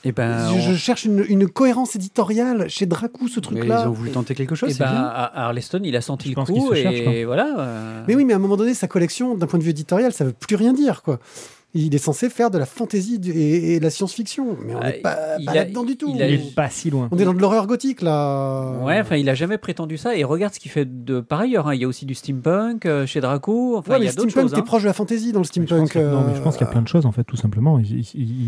Et 0.03 0.11
ben, 0.11 0.47
je, 0.49 0.53
on- 0.55 0.59
je 0.71 0.75
cherche 0.77 1.05
une, 1.05 1.23
une 1.27 1.47
cohérence 1.47 1.95
éditoriale 1.95 2.67
chez 2.69 2.85
Dracou, 2.87 3.27
ce 3.27 3.39
Mais 3.39 3.41
truc-là. 3.41 3.81
ils 3.83 3.87
ont 3.87 3.91
voulu 3.91 4.11
tenter 4.11 4.33
quelque 4.35 4.55
chose, 4.55 4.69
eh 4.71 4.73
c'est 4.73 4.79
ben, 4.83 4.91
bien. 4.91 5.03
Arleston, 5.03 5.81
il 5.83 5.95
a 5.95 6.01
senti 6.01 6.25
Je 6.25 6.29
le 6.31 6.35
pense 6.35 6.49
coup 6.49 6.55
qu'il 6.69 6.77
se 6.77 6.81
cherche, 6.81 6.95
et 6.95 7.25
voilà. 7.25 7.55
euh, 7.59 8.03
Mais 8.07 8.15
oui, 8.15 8.25
mais 8.25 8.33
à 8.33 8.37
un 8.37 8.39
moment 8.39 8.57
donné, 8.57 8.73
sa 8.73 8.87
collection, 8.87 9.35
d'un 9.35 9.45
point 9.47 9.59
de 9.59 9.63
vue 9.63 9.69
éditorial, 9.71 10.11
ça 10.13 10.23
veut 10.25 10.33
plus 10.33 10.55
rien 10.55 10.73
dire, 10.73 11.03
quoi. 11.03 11.19
Il 11.73 11.95
est 11.95 11.99
censé 11.99 12.29
faire 12.29 12.51
de 12.51 12.57
la 12.57 12.65
fantasy 12.65 13.19
et, 13.25 13.75
et 13.75 13.79
de 13.79 13.83
la 13.85 13.89
science-fiction, 13.89 14.57
mais 14.65 14.75
on 14.75 14.81
n'est 14.81 14.91
pas, 14.93 15.37
là-dedans 15.39 15.85
du 15.85 15.95
tout. 15.95 16.09
il 16.09 16.17
Il 16.17 16.21
a- 16.21 16.27
est 16.29 16.53
pas 16.53 16.69
si 16.69 16.89
loin. 16.89 17.07
On 17.11 17.17
est 17.17 17.23
dans 17.23 17.33
de 17.33 17.39
l'horreur 17.39 17.65
gothique 17.65 18.01
là. 18.01 18.73
Ouais, 18.83 18.99
enfin, 18.99 19.15
il 19.15 19.29
a 19.29 19.35
jamais 19.35 19.57
prétendu 19.57 19.95
ça. 19.97 20.15
Et 20.17 20.23
regarde 20.25 20.53
ce 20.53 20.59
qu'il 20.59 20.69
fait 20.69 20.85
de 21.05 21.21
par 21.21 21.39
ailleurs. 21.39 21.67
hein. 21.69 21.73
Il 21.75 21.81
y 21.81 21.85
a 21.85 21.87
aussi 21.87 22.05
du 22.05 22.13
steampunk 22.13 22.85
euh, 22.85 23.05
chez 23.05 23.21
Draco. 23.21 23.77
Enfin, 23.77 23.93
Ouais, 23.93 23.99
il 23.99 24.01
y 24.01 24.05
mais 24.05 24.11
a 24.11 24.13
d'autres 24.15 24.49
t'es 24.49 24.57
hein. 24.57 24.61
proche 24.63 24.81
de 24.81 24.87
la 24.87 24.93
fantasy 24.93 25.31
dans 25.31 25.39
le 25.39 25.45
steampunk. 25.45 25.95
non, 25.95 26.23
mais 26.27 26.35
je 26.35 26.41
pense 26.41 26.57
qu'il 26.57 26.65
y 26.65 26.67
a 26.67 26.69
euh, 26.69 26.73
plein 26.73 26.81
de 26.81 26.87
choses 26.89 27.05
en 27.05 27.11
fait, 27.13 27.23
tout 27.23 27.37
simplement. 27.37 27.79
Il, 27.79 27.99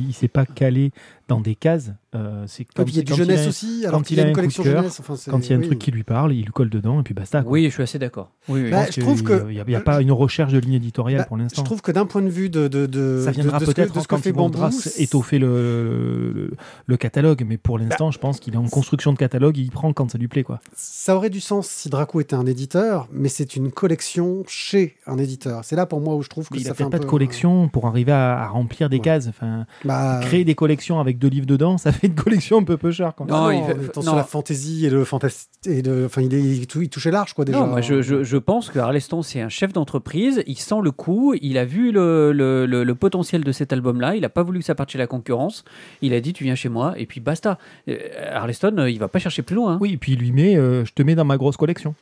il 0.10 0.14
s'est 0.14 0.28
pas 0.28 0.46
calé 0.46 0.92
dans 1.30 1.40
des 1.40 1.56
cases. 1.56 1.92
euh, 2.16 2.44
c'est 2.48 2.66
quand, 2.66 2.84
il 2.86 2.96
y 2.96 3.00
a 3.00 3.04
du 3.04 3.14
jeunesse 3.16 3.46
a- 3.46 3.50
aussi, 3.50 3.86
alors 3.86 4.00
quand 4.00 4.06
qu'il 4.06 4.18
il 4.18 4.20
y 4.20 4.22
a 4.22 4.26
a 4.26 4.28
une 4.28 4.32
un 4.32 4.34
coup 4.34 4.42
de 4.42 4.42
collection 4.54 4.64
cœur, 4.64 4.78
jeunesse. 4.84 5.02
Quand 5.30 5.40
il 5.40 5.50
y 5.50 5.54
a 5.54 5.56
un 5.58 5.60
oui. 5.62 5.66
truc 5.68 5.80
qui 5.80 5.92
lui 5.92 6.04
parle, 6.04 6.34
il 6.34 6.44
lui 6.44 6.52
colle 6.52 6.70
dedans 6.70 7.00
et 7.00 7.04
puis 7.04 7.14
basta. 7.14 7.42
quoi. 7.42 7.52
Oui, 7.52 7.66
je 7.66 7.70
suis 7.70 7.82
assez 7.84 7.98
d'accord. 7.98 8.30
Oui, 8.50 8.60
oui. 8.62 8.66
Je 8.68 8.72
Bah, 8.72 8.86
je 8.92 9.00
trouve 9.02 9.18
qu'il- 9.20 9.28
que- 9.28 9.50
il 9.50 9.72
y 9.72 9.76
a, 9.76 9.80
pas 9.82 10.02
une 10.02 10.12
recherche 10.12 10.52
de 10.54 10.60
ligne 10.60 10.74
éditoriale 10.74 11.22
Bah, 11.22 11.26
pour 11.26 11.38
Je 11.38 11.44
l'instant. 11.44 11.64
trouve 11.64 11.82
que 11.82 11.92
d'un 11.92 12.06
point 12.06 12.22
de 12.22 12.30
vue 12.30 12.50
de, 12.50 12.68
de, 12.68 12.86
de, 12.86 13.22
Ça 13.26 13.32
viendra 13.32 13.60
peut-être 13.60 14.06
quand 14.08 14.18
fait 14.18 14.30
ils 14.30 14.36
vont 14.36 14.52
étoffer 14.98 15.40
le, 15.40 16.32
le, 16.34 16.52
le 16.86 16.98
catalogue, 16.98 17.44
mais 17.48 17.58
pour 17.58 17.80
l'instant, 17.80 18.12
je 18.12 18.20
pense 18.20 18.40
qu'il 18.40 18.54
est 18.54 18.58
en 18.58 18.68
construction 18.68 19.14
de 19.14 19.18
catalogue, 19.18 19.58
il 19.58 19.72
prend 19.72 19.94
quand 19.94 20.12
ça 20.12 20.18
lui 20.18 20.28
plaît. 20.28 20.44
quoi. 20.44 20.60
Ça 20.76 21.16
aurait 21.16 21.30
du 21.30 21.40
sens 21.40 21.68
si 21.68 21.90
Draco 21.90 22.20
était 22.22 22.36
un 22.36 22.46
éditeur, 22.46 23.08
mais 23.12 23.30
c'est 23.30 23.56
une 23.56 23.72
collection 23.72 24.44
chez 24.48 24.98
un 25.08 25.18
éditeur. 25.18 25.64
C'est 25.64 25.76
là 25.76 25.86
pour 25.86 26.02
moi 26.02 26.16
où 26.16 26.22
je 26.22 26.30
trouve 26.30 26.50
que 26.50 26.60
ça 26.60 26.74
fait 26.74 26.90
pas 26.90 27.00
de 27.00 27.06
collection 27.06 27.70
pour 27.70 27.88
arriver 27.88 28.12
à, 28.12 28.48
remplir 28.48 28.90
des 28.90 29.00
cases. 29.00 29.28
Enfin, 29.28 29.66
Bah, 29.86 30.20
créer 30.22 30.44
des 30.44 30.56
collections 30.56 31.00
avec 31.00 31.13
deux 31.18 31.28
livres 31.30 31.46
dedans, 31.46 31.78
ça 31.78 31.92
fait 31.92 32.08
une 32.08 32.16
collection 32.16 32.60
un 32.60 32.64
peu 32.64 32.78
peu 32.78 32.92
cher. 32.92 33.14
Quand 33.18 33.26
même. 33.26 33.34
Non, 33.34 33.52
il 33.52 33.64
fait- 33.64 33.96
non. 33.98 34.02
sur 34.02 34.16
la 34.16 34.24
fantasy 34.24 34.86
et 34.86 34.90
le 34.90 35.04
fantastique. 35.04 35.50
Et 35.66 35.82
le... 35.82 36.06
Enfin, 36.06 36.22
il, 36.22 36.34
est... 36.34 36.42
il 36.42 36.68
tou- 36.68 36.82
il 36.82 36.90
touchait 36.90 37.12
large, 37.12 37.34
quoi, 37.34 37.46
déjà. 37.46 37.60
Non, 37.60 37.68
moi 37.68 37.82
je, 37.82 38.02
je, 38.02 38.24
je 38.24 38.38
pense 38.38 38.70
que 38.70 38.80
Arleston 38.80 39.22
c'est 39.22 39.42
un 39.42 39.50
chef 39.50 39.74
d'entreprise, 39.74 40.44
il 40.48 40.58
sent 40.58 40.76
le 40.84 40.92
coup, 40.92 41.34
il 41.42 41.58
a 41.58 41.66
vu 41.66 41.92
le, 41.92 42.32
le, 42.32 42.66
le- 42.66 42.84
le 42.84 42.96
potentiel 42.96 43.44
de 43.44 43.52
cet 43.52 43.74
album-là, 43.74 44.16
il 44.16 44.22
n'a 44.22 44.30
pas 44.30 44.44
voulu 44.44 44.60
que 44.60 44.66
ça 44.66 44.76
parte 44.76 44.90
chez 44.92 44.98
la 44.98 45.08
concurrence, 45.08 45.64
il 46.02 46.14
a 46.14 46.20
dit 46.22 46.34
tu 46.34 46.44
viens 46.44 46.56
chez 46.56 46.70
moi 46.70 46.94
et 46.98 47.06
puis 47.06 47.20
basta. 47.20 47.58
Euh, 47.88 47.98
Arleston, 48.32 48.86
il 48.88 49.00
va 49.00 49.08
pas 49.08 49.20
chercher 49.20 49.42
plus 49.42 49.56
loin. 49.56 49.74
hein. 49.74 49.78
Oui, 49.82 49.94
et 49.94 49.98
puis 49.98 50.14
il 50.14 50.20
lui 50.20 50.32
met, 50.32 50.56
euh, 50.58 50.84
je 50.86 50.92
te 50.94 51.02
mets 51.04 51.16
dans 51.16 51.26
ma 51.26 51.38
grosse 51.38 51.58
collection. 51.58 51.96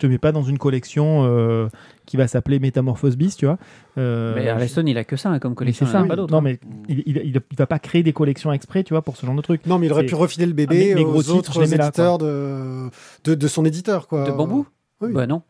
Je 0.00 0.06
te 0.06 0.10
mets 0.10 0.16
pas 0.18 0.32
dans 0.32 0.42
une 0.42 0.56
collection 0.56 1.24
euh, 1.26 1.68
qui 2.06 2.16
va 2.16 2.26
s'appeler 2.26 2.58
Métamorphose 2.58 3.16
Beast, 3.18 3.38
tu 3.38 3.44
vois. 3.44 3.58
Euh, 3.98 4.32
Mais 4.34 4.48
Arleston 4.48 4.84
il 4.86 4.96
a 4.96 5.04
que 5.04 5.16
ça 5.16 5.28
hein, 5.28 5.38
comme 5.38 5.52
mais 5.52 5.56
collection, 5.56 5.84
il 5.84 5.92
ça. 5.92 6.00
a 6.00 6.04
pas 6.04 6.16
d'autres. 6.16 6.32
Non, 6.32 6.38
hein. 6.38 6.40
mais 6.42 6.58
il, 6.88 7.02
il, 7.04 7.16
il- 7.18 7.40
il 7.50 7.56
va 7.58 7.66
pas 7.66 7.78
créer 7.78 8.02
des 8.02 8.14
collections 8.14 8.50
exprès, 8.50 8.82
tu 8.82 8.94
vois, 8.94 9.02
pour 9.02 9.18
ce 9.18 9.26
genre 9.26 9.34
de 9.34 9.42
truc. 9.42 9.66
Non, 9.66 9.78
mais 9.78 9.88
il 9.88 9.92
aurait 9.92 10.06
pu 10.06 10.14
refiler 10.14 10.46
le 10.46 10.52
Ah, 10.52 10.54
bébé 10.54 10.94
mes- 10.94 10.94
mes 10.94 11.04
aux 11.04 11.10
gros 11.12 11.22
titres, 11.22 11.60
les 11.60 11.68
mets 11.68 11.76
là, 11.76 11.88
éditeurs 11.88 12.16
de... 12.16 12.88
De, 13.24 13.34
de 13.34 13.46
son 13.48 13.66
éditeur, 13.66 14.08
quoi. 14.08 14.24
De 14.24 14.30
bambou 14.32 14.66
Oui. 15.02 15.12
Bah 15.12 15.26
non. 15.26 15.42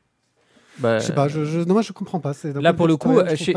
Bah, 0.80 0.98
Je 0.98 1.04
sais 1.04 1.14
pas, 1.14 1.28
je, 1.28 1.44
je... 1.44 1.60
non, 1.60 1.74
moi 1.74 1.82
je 1.82 1.92
comprends 1.92 2.18
pas. 2.20 2.32
Là, 2.60 2.72
pour 2.72 2.88
le 2.88 2.96
coup, 2.96 3.20
chez- 3.36 3.54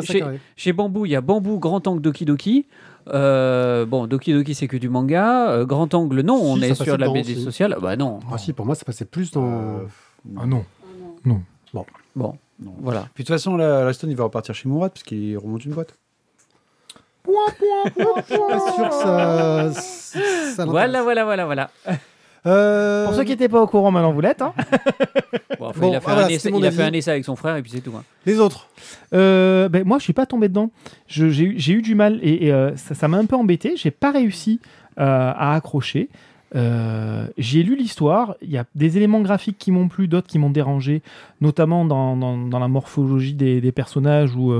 chez- 0.55 0.73
Bambou, 0.73 1.07
il 1.07 1.11
y 1.13 1.15
a 1.15 1.21
Bambou, 1.21 1.57
Grand 1.57 1.87
Angle, 1.87 2.01
Doki 2.01 2.25
Doki. 2.25 2.67
Euh, 3.07 3.85
bon, 3.87 4.05
Doki 4.05 4.31
Doki, 4.33 4.53
c'est 4.53 4.67
que 4.67 4.77
du 4.77 4.89
manga. 4.89 5.49
Euh, 5.53 5.65
Grand 5.65 5.91
Angle, 5.95 6.21
non, 6.21 6.37
Si, 6.37 6.45
on 6.45 6.61
est 6.61 6.75
sur 6.75 6.97
de 6.97 7.01
la 7.01 7.09
BD 7.09 7.33
aussi. 7.33 7.41
sociale. 7.43 7.77
Bah 7.81 7.95
non. 7.95 8.19
Ah 8.31 8.37
si, 8.37 8.53
pour 8.53 8.65
moi, 8.67 8.75
ça 8.75 8.85
passait 8.85 9.05
plus 9.05 9.31
dans... 9.31 9.45
Euh, 9.49 10.37
Ah 10.39 10.45
non. 10.45 10.63
Bon, 11.25 11.85
non. 12.15 12.37
voilà. 12.81 13.07
Puis 13.15 13.23
de 13.23 13.27
toute 13.27 13.35
façon, 13.35 13.57
là, 13.57 13.87
Alston, 13.87 14.07
il 14.09 14.15
va 14.15 14.25
repartir 14.25 14.53
chez 14.53 14.69
Mourad 14.69 14.91
parce 14.91 15.03
qu'il 15.03 15.37
remonte 15.37 15.65
une 15.65 15.73
boîte. 15.73 15.95
pas 17.25 18.59
sûr 18.71 18.89
que 18.89 18.95
ça... 18.95 19.71
ça 20.55 20.65
Voilà, 20.65 21.01
voilà, 21.03 21.23
voilà, 21.23 21.45
voilà. 21.45 21.69
Euh, 22.45 23.05
Pour 23.05 23.13
ceux 23.15 23.23
qui 23.23 23.29
n'étaient 23.31 23.47
pas 23.47 23.61
au 23.61 23.67
courant, 23.67 23.89
maintenant 23.91 24.11
vous 24.11 24.19
l'êtes. 24.21 24.41
Hein. 24.41 24.53
Bon, 25.59 25.67
enfin, 25.67 25.79
Bon, 25.79 25.89
il 25.91 25.95
a, 25.95 26.01
fait, 26.01 26.07
ah, 26.07 26.11
un 26.11 26.13
voilà, 26.15 26.27
essai, 26.29 26.39
c'était 26.39 26.51
mon 26.51 26.59
il 26.59 26.65
a 26.65 26.67
avis. 26.67 26.77
fait 26.77 26.83
un 26.83 26.91
essai 26.93 27.11
avec 27.11 27.23
son 27.25 27.35
frère 27.37 27.55
et 27.55 27.61
puis 27.61 27.71
c'est 27.71 27.79
tout. 27.79 27.93
hein. 27.95 28.03
Les 28.25 28.39
autres 28.39 28.67
Euh, 29.13 29.69
ben, 29.69 29.85
moi, 29.85 29.97
je 29.99 30.03
suis 30.03 30.13
pas 30.13 30.25
tombé 30.25 30.49
dedans. 30.49 30.71
J'ai 31.07 31.43
eu- 31.71 31.81
du 31.81 31.95
mal 31.95 32.19
et, 32.21 32.47
et, 32.47 32.51
euh, 32.53 32.75
ça 32.75 33.07
m'a 33.07 33.17
un 33.17 33.25
peu 33.25 33.35
embêté. 33.37 33.75
J'ai 33.77 33.91
pas 33.91 34.11
réussi 34.11 34.59
euh, 34.99 35.31
à 35.35 35.53
accrocher. 35.55 36.09
Euh, 36.55 37.27
j'ai 37.37 37.63
lu 37.63 37.75
l'histoire. 37.75 38.35
Il 38.41 38.51
y 38.51 38.57
a 38.57 38.65
des 38.75 38.97
éléments 38.97 39.21
graphiques 39.21 39.57
qui 39.57 39.71
m'ont 39.71 39.87
plu, 39.87 40.07
d'autres 40.07 40.27
qui 40.27 40.39
m'ont 40.39 40.49
dérangé, 40.49 41.01
notamment 41.41 41.85
dans, 41.85 42.59
la 42.59 42.67
morphologie 42.67 43.33
des, 43.33 43.61
des 43.61 43.71
personnages 43.71 44.35
où 44.35 44.53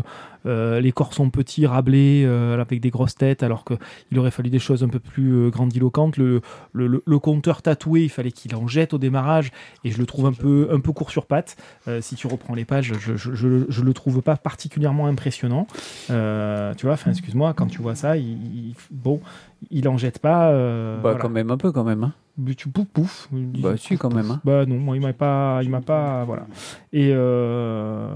euh, 0.46 0.80
les 0.80 0.92
corps 0.92 1.14
sont 1.14 1.30
petits, 1.30 1.66
rablés, 1.66 2.24
euh, 2.26 2.60
avec 2.62 2.82
des 2.82 2.90
grosses 2.90 3.16
têtes, 3.16 3.44
alors 3.44 3.66
qu'il 3.66 4.20
aurait 4.20 4.32
fallu 4.32 4.50
des 4.50 4.60
choses 4.60 4.84
un 4.84 4.88
peu 4.90 5.00
plus 5.00 5.32
euh, 5.34 5.50
grandiloquentes. 5.50 6.18
Le, 6.18 6.42
le, 6.74 6.88
le- 6.88 7.04
le 7.06 7.20
compteur 7.20 7.62
tatoué, 7.62 8.04
il 8.04 8.10
fallait 8.10 8.32
qu'il 8.32 8.56
en 8.56 8.68
jette 8.68 8.94
au 8.94 8.98
démarrage, 8.98 9.52
et 9.84 9.92
je 9.92 9.98
le 9.98 10.06
trouve 10.06 10.26
un 10.26 10.34
peu, 10.34 10.70
un 10.72 10.80
peu 10.80 10.92
court 10.92 11.12
sur 11.12 11.26
patte. 11.26 11.56
Euh, 11.88 12.02
si 12.02 12.16
tu 12.16 12.28
reprends 12.28 12.56
les 12.56 12.66
pages, 12.66 12.94
je, 13.00 13.16
je, 13.16 13.34
je, 13.34 13.66
je 13.70 13.82
le 13.82 13.94
trouve 13.94 14.22
pas 14.22 14.36
particulièrement 14.38 15.08
impressionnant. 15.08 15.68
Tu 16.08 16.14
vois, 16.14 16.94
enfin, 16.94 17.12
excuse-moi, 17.12 17.54
quand 17.54 17.68
tu 17.68 17.82
vois 17.82 17.96
ça, 17.96 18.18
il, 18.18 18.24
il- 18.32 18.76
bon, 18.92 19.20
il 19.72 19.88
en 19.88 19.98
jette 19.98 20.20
pas. 20.20 20.52
Bah, 20.52 20.98
voilà. 21.02 21.20
quand 21.20 21.30
même, 21.30 21.52
un 21.52 21.58
peu 21.58 21.72
quand 21.72 21.84
même. 21.84 22.04
hein. 22.04 22.14
Mais 22.36 22.56
tu 22.56 22.68
pouf 22.68 22.88
pouf. 22.88 23.30
Bah, 23.32 23.78
si, 23.78 23.96
quand 23.96 24.12
même. 24.12 24.32
hein. 24.32 24.42
Bah 24.44 24.66
non, 24.66 24.78
moi 24.80 24.96
il 24.96 25.02
m'a 25.04 25.14
pas, 25.14 25.60
il 25.62 25.70
m'a 25.70 25.82
pas, 25.82 26.24
voilà. 26.26 26.48
Et 26.92 27.12
euh, 27.14 28.08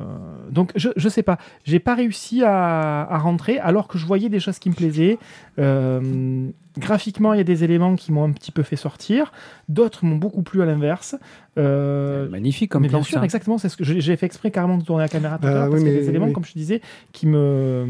donc 0.50 0.72
je, 0.76 0.90
je 0.96 1.08
sais 1.10 1.22
pas, 1.22 1.38
j'ai 1.66 1.80
pas 1.80 1.94
réussi 1.94 2.44
à, 2.44 3.04
à 3.04 3.18
rentrer 3.20 3.60
alors 3.60 3.88
que 3.88 4.00
je 4.00 4.06
voyais 4.08 4.30
des 4.30 4.40
choses 4.40 4.58
qui 4.58 4.70
me 4.70 4.74
plaisaient. 4.76 5.20
Euh, 5.60 6.50
graphiquement, 6.80 7.34
il 7.34 7.38
y 7.38 7.42
a 7.42 7.44
des 7.44 7.64
éléments 7.64 7.96
qui 7.96 8.12
m'ont 8.12 8.24
un 8.24 8.32
petit 8.32 8.52
peu 8.52 8.64
fait 8.64 8.76
sortir, 8.76 9.32
d'autres 9.70 10.04
m'ont 10.04 10.16
beaucoup 10.18 10.42
plu 10.42 10.64
à 10.64 10.66
l'inverse. 10.66 11.16
Euh, 11.60 12.28
Magnifique 12.30 12.72
comme 12.72 12.82
mais 12.84 12.88
bien 12.88 12.98
planche, 13.00 13.10
sûr, 13.10 13.20
ça. 13.20 13.24
exactement, 13.24 13.58
c'est 13.60 13.70
ce 13.70 13.78
que 13.78 13.84
j'ai 13.84 14.16
fait 14.18 14.26
exprès 14.26 14.50
carrément 14.50 14.78
de 14.80 14.84
tourner 14.84 15.04
la 15.04 15.10
caméra 15.10 15.38
tout 15.38 15.46
à 15.46 15.50
Euh, 15.50 15.54
l'heure 15.54 15.64
oui, 15.66 15.70
parce 15.72 15.84
qu'il 15.84 15.94
y 15.94 15.96
a 15.96 16.00
des 16.00 16.10
éléments, 16.10 16.26
oui. 16.28 16.34
comme 16.34 16.46
je 16.46 16.54
te 16.54 16.58
disais, 16.58 16.82
qui 17.12 17.28
me, 17.28 17.86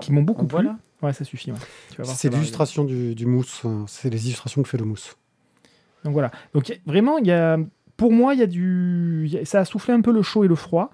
qui 0.00 0.12
m'ont 0.12 0.22
beaucoup 0.22 0.46
plu. 0.46 0.52
voilà. 0.62 0.76
Ouais, 1.02 1.12
ça 1.12 1.24
suffit. 1.24 1.52
ouais. 1.52 1.58
Tu 1.90 1.96
vas 1.98 2.04
voir, 2.04 2.16
C'est 2.16 2.28
l'illustration 2.28 2.84
du, 2.84 3.14
du 3.14 3.26
mousse. 3.26 3.62
hein. 3.64 3.84
C'est 3.86 4.10
les 4.10 4.26
illustrations 4.26 4.62
que 4.62 4.68
fait 4.68 4.78
le 4.78 4.84
mousse. 4.84 5.16
Donc 6.04 6.12
voilà. 6.12 6.30
Donc 6.54 6.78
vraiment, 6.86 7.18
il 7.18 7.26
y 7.26 7.32
a, 7.32 7.58
pour 7.96 8.12
moi, 8.12 8.34
il 8.34 8.40
y 8.40 8.42
a 8.42 8.46
du, 8.46 9.30
ça 9.44 9.60
a 9.60 9.64
soufflé 9.64 9.94
un 9.94 10.00
peu 10.00 10.12
le 10.12 10.22
chaud 10.22 10.44
et 10.44 10.48
le 10.48 10.54
froid, 10.54 10.90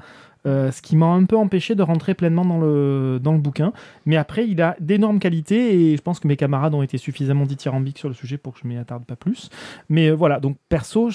euh, 0.47 0.71
ce 0.71 0.83
qui 0.83 0.95
m'a 0.95 1.07
un 1.07 1.25
peu 1.25 1.39
empêché 1.39 1.75
de 1.75 1.83
rentrer 1.83 2.13
pleinement 2.13 2.45
dans 2.45 2.59
le 2.59 3.19
dans 3.23 3.33
le 3.33 3.39
bouquin. 3.39 3.73
Mais 4.05 4.17
après, 4.17 4.47
il 4.47 4.61
a 4.61 4.77
d'énormes 4.79 5.19
qualités 5.19 5.93
et 5.93 5.97
je 5.97 6.03
pense 6.03 6.21
que 6.21 6.29
mes 6.29 6.37
camarades 6.37 6.75
ont 6.75 6.83
été 6.83 6.99
suffisamment 6.99 7.47
dithyrambiques 7.47 7.99
sur 7.99 8.09
le 8.09 8.15
sujet 8.15 8.37
pour 8.37 8.53
que 8.53 8.61
je 8.63 8.69
m'y 8.69 8.77
attarde 8.77 9.05
pas 9.05 9.17
plus. 9.17 9.49
Mais 9.89 10.09
euh, 10.09 10.15
voilà. 10.15 10.41
Donc 10.41 10.59
perso, 10.69 11.11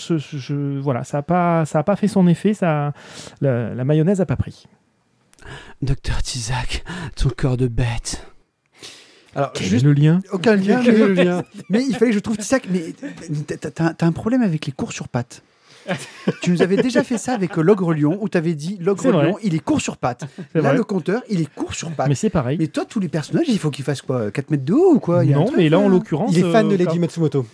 voilà, 0.81 1.03
ça 1.03 1.19
a 1.19 1.21
pas, 1.21 1.65
ça 1.65 1.79
a 1.79 1.83
pas 1.83 1.95
fait 1.95 2.07
son 2.07 2.27
effet. 2.27 2.55
Ça, 2.55 2.93
la, 3.41 3.83
mayonnaise 3.83 4.19
a 4.19 4.25
pas 4.25 4.35
pris. 4.35 4.65
Docteur 5.83 6.23
Tizak, 6.23 6.83
ton 7.15 7.29
corps 7.29 7.57
de 7.57 7.67
bête. 7.67 8.25
Alors, 9.35 9.51
Quel 9.53 9.67
juste 9.67 9.83
est 9.83 9.87
le 9.87 9.93
lien 9.93 10.21
aucun 10.31 10.55
lien, 10.55 10.81
mais, 10.83 10.91
le 10.91 11.13
lien 11.13 11.43
mais 11.69 11.83
il 11.87 11.95
fallait 11.95 12.11
que 12.11 12.15
je 12.15 12.19
trouve 12.19 12.37
Tizak. 12.37 12.67
Mais 12.71 12.93
t'as- 13.45 14.05
un 14.05 14.11
problème 14.11 14.41
avec 14.41 14.65
les 14.65 14.71
cours 14.71 14.91
sur 14.91 15.07
pattes. 15.07 15.43
tu 16.41 16.51
nous 16.51 16.61
avais 16.61 16.77
déjà 16.77 17.03
fait 17.03 17.17
ça 17.17 17.33
avec 17.33 17.57
euh, 17.57 17.61
l'ogre 17.61 17.93
lion 17.93 18.17
où 18.21 18.29
tu 18.29 18.37
avais 18.37 18.53
dit 18.53 18.77
l'ogre 18.79 19.11
lion, 19.11 19.37
il 19.43 19.55
est 19.55 19.59
court 19.59 19.81
sur 19.81 19.97
pattes. 19.97 20.25
Là, 20.53 20.61
vrai. 20.61 20.75
le 20.75 20.83
compteur, 20.83 21.21
il 21.29 21.41
est 21.41 21.51
court 21.53 21.73
sur 21.73 21.89
pattes. 21.91 22.07
Mais 22.07 22.09
Mais, 22.09 22.15
c'est 22.15 22.29
pareil. 22.29 22.69
toi, 22.69 22.85
tous 22.85 22.99
les 22.99 23.07
personnages, 23.07 23.47
il 23.47 23.57
faut 23.59 23.71
qu'ils 23.71 23.85
fassent 23.85 24.01
quoi 24.01 24.29
4 24.31 24.51
mètres 24.51 24.65
de 24.65 24.73
haut 24.73 24.95
ou 24.95 24.99
quoi? 24.99 25.23
Il 25.23 25.31
y 25.31 25.33
a 25.33 25.37
un 25.37 25.39
non, 25.39 25.45
truc, 25.45 25.57
mais 25.57 25.69
là, 25.69 25.79
en 25.79 25.85
euh, 25.87 25.89
l'occurrence, 25.89 26.31
Il 26.33 26.45
est 26.45 26.51
fan 26.51 26.67
de 26.67 26.73
euh, 26.73 26.77
Lady 26.77 26.99
Matsumoto. 26.99 27.45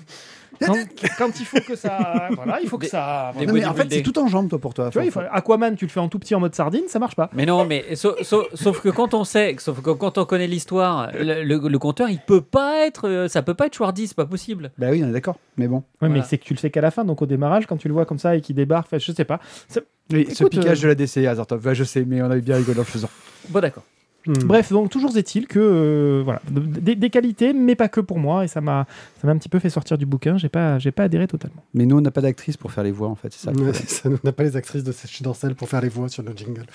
Quand, 0.60 0.76
quand 1.18 1.40
il 1.40 1.46
faut 1.46 1.60
que 1.60 1.76
ça, 1.76 2.30
voilà, 2.36 2.60
il 2.62 2.70
faut 2.70 2.78
que 2.78 2.84
Des- 2.84 2.90
ça. 2.90 3.32
des 3.38 3.46
Non, 3.46 3.54
mais 3.54 3.66
en 3.66 3.74
fait, 3.74 3.88
c'est 3.90 4.02
tout 4.02 4.18
en 4.20 4.28
jambes, 4.28 4.50
toi, 4.50 4.60
pour 4.60 4.74
toi. 4.74 4.90
Tu 4.90 4.98
vois, 4.98 5.06
il 5.06 5.12
faut- 5.12 5.22
Aquaman, 5.32 5.76
tu 5.76 5.86
le 5.86 5.92
fais 5.92 6.00
en 6.00 6.08
tout 6.10 6.20
petit 6.20 6.36
en 6.36 6.40
mode 6.40 6.56
sardine, 6.56 6.84
ça 6.88 7.00
marche 7.00 7.16
pas. 7.16 7.30
Mais 7.34 7.46
non, 7.46 7.66
mais 7.66 7.96
sauf, 7.96 8.22
sauf- 8.24 8.48
sauf 8.54 8.82
que 8.82 8.90
quand 8.90 9.14
on 9.14 9.24
sait, 9.24 9.56
sauf 9.60 9.82
que 9.82 9.92
quand 9.92 10.18
on 10.18 10.26
connaît 10.26 10.48
l'histoire, 10.48 11.12
le, 11.14 11.44
le- 11.44 11.68
le 11.68 11.80
compteur, 11.80 12.10
il 12.10 12.20
peut 12.20 12.42
pas 12.42 12.86
être, 12.86 13.08
euh, 13.10 13.28
ça 13.28 13.42
peut 13.42 13.54
pas 13.54 13.68
être 13.68 13.76
Schwardy, 13.76 14.08
c'est 14.08 14.16
pas 14.16 14.26
possible. 14.26 14.72
Bah 14.78 14.88
oui, 14.92 15.02
on 15.04 15.10
est 15.10 15.14
d'accord. 15.14 15.38
Mais 15.58 15.68
bon. 15.68 15.78
Ouais, 15.78 15.84
mais 16.04 16.08
Voilà. 16.10 16.24
c'est 16.24 16.38
que 16.38 16.44
tu 16.46 16.54
le 16.54 16.60
sais 16.60 16.70
qu'à 16.70 16.82
la 16.82 16.92
fin, 16.92 17.06
donc 17.06 17.22
au 17.22 17.26
démarrage, 17.26 17.66
quand 17.66 17.78
tu 17.78 17.88
le 17.88 17.94
vois 17.94 18.06
comme 18.06 18.20
ça 18.20 18.36
et 18.36 18.42
qu'il 18.42 18.56
débarque, 18.56 18.88
je 18.98 19.12
sais 19.12 19.26
pas. 19.26 19.40
Ce 19.70 20.44
piquage 20.44 20.80
euh, 20.80 20.84
de 20.84 20.88
la 20.90 20.96
DCA, 20.96 21.32
Azartov, 21.32 21.66
ouais, 21.66 21.76
je 21.76 21.84
sais, 21.84 22.06
mais 22.06 22.22
on 22.22 22.26
avait 22.30 22.42
bien 22.42 22.58
rigolé 22.58 22.78
en 22.80 22.82
le 22.82 22.86
faisant. 22.88 23.10
Bon, 23.50 23.60
d'accord. 23.60 23.84
Hmm. 24.28 24.34
Bref, 24.46 24.72
donc 24.72 24.90
toujours 24.90 25.16
est-il 25.18 25.46
que 25.48 25.60
euh, 25.60 26.22
voilà, 26.24 26.42
des, 26.50 26.96
des 26.96 27.10
qualités, 27.12 27.54
mais 27.54 27.76
pas 27.76 27.88
que 27.90 28.00
pour 28.02 28.18
moi, 28.18 28.44
et 28.44 28.48
ça 28.48 28.60
m'a, 28.62 28.88
ça 29.22 29.28
m'a 29.28 29.34
un 29.34 29.38
petit 29.38 29.50
peu 29.50 29.60
fait 29.60 29.70
sortir 29.70 29.98
du 30.00 30.06
bouquin. 30.06 30.38
J'ai 30.38 30.50
pas, 30.50 30.80
j'ai 30.80 30.92
pas 30.92 31.04
adhéré 31.04 31.28
totalement. 31.28 31.62
Mais 31.76 31.86
nous, 31.86 31.98
on 31.98 32.02
n'a 32.02 32.12
pas 32.12 32.22
d'actrice 32.22 32.58
pour 32.58 32.72
faire 32.72 32.84
les 32.84 32.92
voix, 32.92 33.08
en 33.08 33.16
fait, 33.16 33.32
c'est 33.32 33.46
ça. 33.46 33.52
le 33.52 33.58
Ouais, 33.58 33.72
problème. 33.72 33.88
ça, 33.88 34.10
nous 34.10 34.18
n'a 34.24 34.32
pas 34.32 34.44
les 34.44 34.56
actrices 34.58 34.84
de 34.84 34.92
chez 34.92 35.24
Dorsel 35.24 35.54
pour 35.56 35.70
faire 35.70 35.82
les 35.82 35.90
voix 35.90 36.10
sur 36.10 36.24
le 36.24 36.32
jingle. 36.36 36.66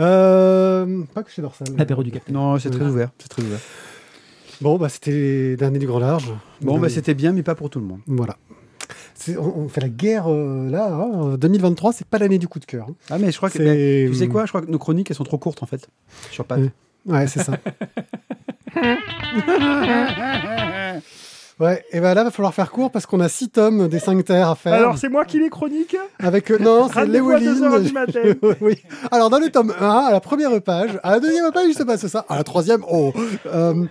Euh, 0.00 1.02
pas 1.14 1.22
que 1.22 1.30
chez 1.30 1.42
Dorsel. 1.42 1.68
L'apéro 1.76 2.02
du 2.02 2.10
capitaine. 2.10 2.34
Non, 2.34 2.58
c'est 2.58 2.70
très 2.70 2.84
Ouais. 2.84 2.90
ouvert. 2.90 3.10
C'est 3.18 3.28
très 3.28 3.42
ouvert. 3.42 3.58
Bon, 4.60 4.78
bah, 4.78 4.88
c'était 4.88 5.10
les 5.10 5.56
derniers 5.56 5.78
du 5.78 5.86
grand 5.86 5.98
large. 5.98 6.32
Bon, 6.62 6.78
bah, 6.78 6.88
c'était 6.88 7.14
bien, 7.14 7.32
mais 7.32 7.42
pas 7.42 7.54
pour 7.54 7.68
tout 7.70 7.78
le 7.80 7.84
monde. 7.86 8.00
Voilà. 8.06 8.36
On, 9.38 9.62
on 9.64 9.68
fait 9.68 9.80
la 9.80 9.88
guerre 9.88 10.26
euh, 10.32 10.70
là. 10.70 10.92
hein. 10.94 11.36
2023, 11.36 11.92
c'est 11.92 12.06
pas 12.06 12.18
l'année 12.18 12.38
du 12.38 12.46
coup 12.46 12.60
de 12.60 12.64
cœur. 12.64 12.86
hein. 12.88 12.94
Ah, 13.10 13.18
mais 13.18 13.32
je 13.32 13.36
crois 13.36 13.50
que. 13.50 13.58
C'est- 13.58 14.06
Tu 14.08 14.14
sais 14.14 14.28
quoi 14.28 14.44
Je 14.46 14.50
crois 14.50 14.62
que 14.62 14.70
nos 14.70 14.78
chroniques, 14.78 15.10
elles 15.10 15.16
sont 15.16 15.24
trop 15.24 15.38
courtes, 15.38 15.62
en 15.62 15.66
fait. 15.66 15.88
Sur 16.30 16.44
Pat. 16.44 16.60
Ouais. 17.06 17.26
C'est 17.26 17.42
ça. 17.42 17.52
Ouais, 21.58 21.82
et 21.90 22.00
ben 22.00 22.12
là, 22.12 22.22
va 22.22 22.30
falloir 22.30 22.52
faire 22.52 22.70
court 22.70 22.90
parce 22.90 23.06
qu'on 23.06 23.18
a 23.20 23.30
six 23.30 23.48
tomes 23.48 23.88
des 23.88 23.98
5 23.98 24.22
terres 24.26 24.50
à 24.50 24.56
faire. 24.56 24.74
Alors, 24.74 24.98
c'est 24.98 25.08
moi 25.08 25.24
qui 25.24 25.38
les 25.38 25.48
chronique. 25.48 25.96
avec 26.18 26.50
euh, 26.50 26.58
non, 26.58 26.86
c'est 26.92 27.00
Rendez-vous 27.00 27.30
à 27.30 27.40
2 27.40 27.62
heures 27.62 27.70
Léoline. 27.70 27.88
du 27.88 27.92
matin. 27.94 28.20
oui. 28.60 28.74
Alors 29.10 29.30
dans 29.30 29.38
le 29.38 29.48
tome 29.48 29.72
1, 29.80 29.88
à 29.88 30.12
la 30.12 30.20
première 30.20 30.60
page, 30.60 31.00
à 31.02 31.12
la 31.12 31.20
deuxième 31.20 31.50
page, 31.52 31.64
il 31.68 31.74
se 31.74 31.82
passe 31.82 32.06
ça. 32.08 32.26
À 32.28 32.36
la 32.36 32.44
troisième, 32.44 32.84
oh. 32.90 33.14
Euh, 33.46 33.86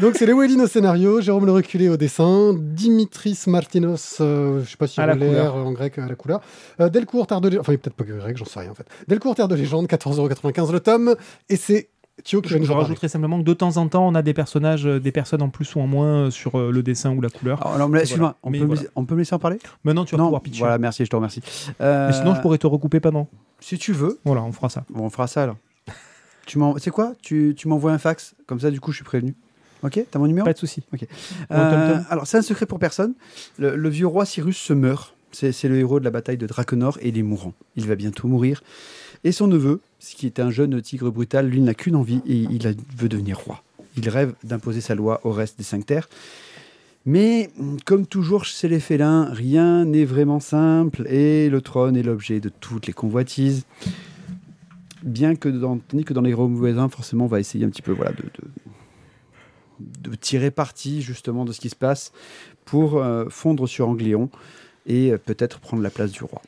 donc 0.00 0.14
c'est 0.16 0.24
Léoline 0.24 0.62
au 0.62 0.66
scénario, 0.66 1.20
Jérôme 1.20 1.44
Le 1.44 1.52
Reculé 1.52 1.90
au 1.90 1.98
dessin, 1.98 2.54
Dimitris 2.58 3.42
Martinos, 3.48 4.16
euh, 4.22 4.62
je 4.64 4.70
sais 4.70 4.76
pas 4.78 4.86
si 4.86 4.98
on 4.98 5.04
la 5.04 5.14
l'air 5.14 5.54
en 5.56 5.72
grec 5.72 5.98
à 5.98 6.06
la 6.06 6.14
couleur. 6.14 6.40
Euh, 6.80 6.88
Delcourt 6.88 7.26
Terre 7.26 7.42
de 7.42 7.48
Légende, 7.48 7.66
enfin 7.68 7.76
peut-être 7.76 7.96
pas 7.96 8.04
grec, 8.04 8.34
j'en 8.38 8.46
sais 8.46 8.60
rien 8.60 8.70
en 8.70 8.74
fait. 8.74 8.86
Delcourt 9.08 9.34
Terre 9.34 9.48
de 9.48 9.56
Légende, 9.56 9.86
14,95€ 9.88 10.72
le 10.72 10.80
tome, 10.80 11.16
et 11.50 11.56
c'est 11.56 11.90
Thio 12.22 12.40
qui 12.40 12.48
Je, 12.48 12.58
nous 12.58 12.64
je 12.64 12.72
rajouterai 12.72 13.08
simplement 13.08 13.38
que 13.40 13.44
de 13.44 13.52
temps 13.54 13.76
en 13.76 13.88
temps, 13.88 14.06
on 14.06 14.14
a 14.14 14.22
des 14.22 14.34
personnages, 14.34 14.86
euh, 14.86 15.00
des 15.00 15.10
personnes 15.10 15.42
en 15.42 15.48
plus 15.48 15.74
ou 15.74 15.80
en 15.80 15.86
moins 15.88 16.26
euh, 16.26 16.30
sur 16.30 16.58
euh, 16.58 16.70
le 16.70 16.82
dessin 16.82 17.10
ou 17.12 17.20
la 17.20 17.28
couleur. 17.28 17.60
Alors, 17.62 17.74
alors, 17.74 17.88
mais 17.88 18.00
excuse-moi, 18.00 18.36
on, 18.44 18.50
Mais 18.50 18.58
peut 18.58 18.62
me 18.64 18.68
voilà. 18.68 18.82
laisser- 18.82 18.92
on 18.94 19.04
peut 19.04 19.14
me 19.14 19.18
laisser 19.20 19.34
en 19.34 19.38
parler? 19.40 19.58
Maintenant, 19.82 20.04
tu 20.04 20.14
vas 20.14 20.18
Non, 20.18 20.26
pouvoir 20.28 20.42
pitcher. 20.42 20.60
voilà, 20.60 20.78
merci, 20.78 21.04
je 21.04 21.10
te 21.10 21.16
remercie. 21.16 21.42
Euh, 21.80 22.06
Mais 22.06 22.12
sinon, 22.12 22.34
je 22.34 22.40
pourrais 22.40 22.58
te 22.58 22.66
recouper 22.68 23.00
pendant. 23.00 23.28
Si 23.60 23.78
tu 23.78 23.92
veux, 23.92 24.20
Voilà, 24.24 24.42
on 24.44 24.52
fera 24.52 24.68
ça. 24.68 24.84
bon, 24.90 25.04
on 25.04 25.10
fera 25.10 25.26
ça 25.26 25.42
alors. 25.42 25.56
tu 26.46 26.58
m'en... 26.58 26.78
C'est 26.78 26.90
quoi? 26.90 27.14
Tu, 27.20 27.54
tu 27.56 27.66
m'envoies 27.68 27.92
un 27.92 27.98
fax, 27.98 28.34
comme 28.46 28.60
ça, 28.60 28.70
du 28.70 28.80
coup, 28.80 28.92
je 28.92 28.96
suis 28.98 29.04
prévenu. 29.04 29.34
Ok? 29.82 30.00
T'as 30.10 30.18
mon 30.18 30.26
numéro? 30.28 30.44
Pas 30.46 30.52
de 30.54 30.58
souci. 30.58 30.82
Euh, 30.92 31.06
Tom, 31.88 31.94
Tom. 31.96 32.04
alors, 32.10 32.26
c'est 32.28 32.38
un 32.38 32.42
secret 32.42 32.64
pour 32.66 32.78
personne. 32.78 33.14
Le, 33.58 33.74
le 33.76 33.88
vieux 33.90 34.06
roi 34.06 34.24
Cyrus 34.24 34.56
se 34.56 34.72
meurt. 34.72 35.14
C'est, 35.32 35.50
c'est 35.50 35.68
le 35.68 35.76
héros 35.78 35.98
de 35.98 36.04
la 36.04 36.10
bataille 36.12 36.36
de 36.38 36.46
Drakenor 36.46 36.96
et 37.02 37.08
il 37.08 37.18
est 37.18 37.22
mourant. 37.22 37.54
Il 37.76 37.86
va 37.88 37.96
bientôt 37.96 38.28
mourir. 38.28 38.62
Et 39.22 39.32
son 39.32 39.46
neveu, 39.46 39.80
ce 39.98 40.14
qui 40.16 40.26
est 40.26 40.40
un 40.40 40.50
jeune 40.50 40.80
tigre 40.82 41.10
brutal, 41.10 41.48
lui 41.48 41.60
n'a 41.60 41.74
qu'une 41.74 41.96
envie 41.96 42.20
et 42.26 42.36
il 42.36 42.76
veut 42.96 43.08
devenir 43.08 43.38
roi. 43.38 43.62
Il 43.96 44.08
rêve 44.08 44.34
d'imposer 44.42 44.80
sa 44.80 44.94
loi 44.94 45.20
au 45.24 45.30
reste 45.30 45.58
des 45.58 45.64
cinq 45.64 45.86
terres. 45.86 46.08
Mais, 47.06 47.50
comme 47.84 48.06
toujours 48.06 48.44
chez 48.44 48.66
les 48.66 48.80
félins, 48.80 49.28
rien 49.30 49.84
n'est 49.84 50.06
vraiment 50.06 50.40
simple 50.40 51.06
et 51.06 51.50
le 51.50 51.60
trône 51.60 51.96
est 51.96 52.02
l'objet 52.02 52.40
de 52.40 52.48
toutes 52.48 52.86
les 52.86 52.94
convoitises. 52.94 53.66
Bien 55.02 55.36
que 55.36 55.50
dans, 55.50 55.78
les 56.22 56.32
royaumes 56.32 56.56
voisins, 56.56 56.88
forcément, 56.88 57.26
on 57.26 57.28
va 57.28 57.40
essayer 57.40 57.66
un 57.66 57.68
petit 57.68 57.82
peu 57.82 57.94
de 59.78 60.14
tirer 60.14 60.50
parti 60.50 61.02
justement 61.02 61.44
de 61.44 61.52
ce 61.52 61.60
qui 61.60 61.68
se 61.68 61.76
passe 61.76 62.12
pour 62.64 62.96
euh, 62.96 63.26
fondre 63.28 63.68
sur 63.68 63.88
Angléon 63.88 64.30
et 64.86 65.12
euh, 65.12 65.18
peut-être 65.18 65.60
prendre 65.60 65.82
la 65.82 65.90
place 65.90 66.12
du 66.12 66.24
roi. 66.24 66.40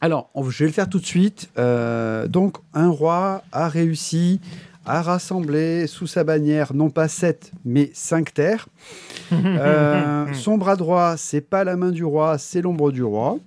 Alors, 0.00 0.30
on- 0.34 0.48
je 0.50 0.58
vais 0.64 0.66
le 0.68 0.72
faire 0.74 0.88
tout 0.88 0.98
de 0.98 1.06
suite. 1.06 1.50
Euh, 1.58 2.26
donc, 2.28 2.56
un 2.74 2.88
roi 2.88 3.42
a 3.52 3.68
réussi 3.68 4.40
à 4.84 5.02
rassembler 5.02 5.86
sous 5.88 6.06
sa 6.06 6.22
bannière 6.22 6.72
non 6.74 6.90
pas 6.90 7.08
sept, 7.08 7.50
mais 7.64 7.90
cinq 7.94 8.32
terres. 8.34 8.68
Euh, 9.32 10.32
son 10.34 10.56
bras 10.58 10.76
droit, 10.76 11.16
c'est 11.16 11.40
pas 11.40 11.64
la 11.64 11.74
main 11.76 11.90
du 11.90 12.04
roi, 12.04 12.38
c'est 12.38 12.62
l'ombre 12.62 12.92
du 12.92 13.02
roi. 13.02 13.38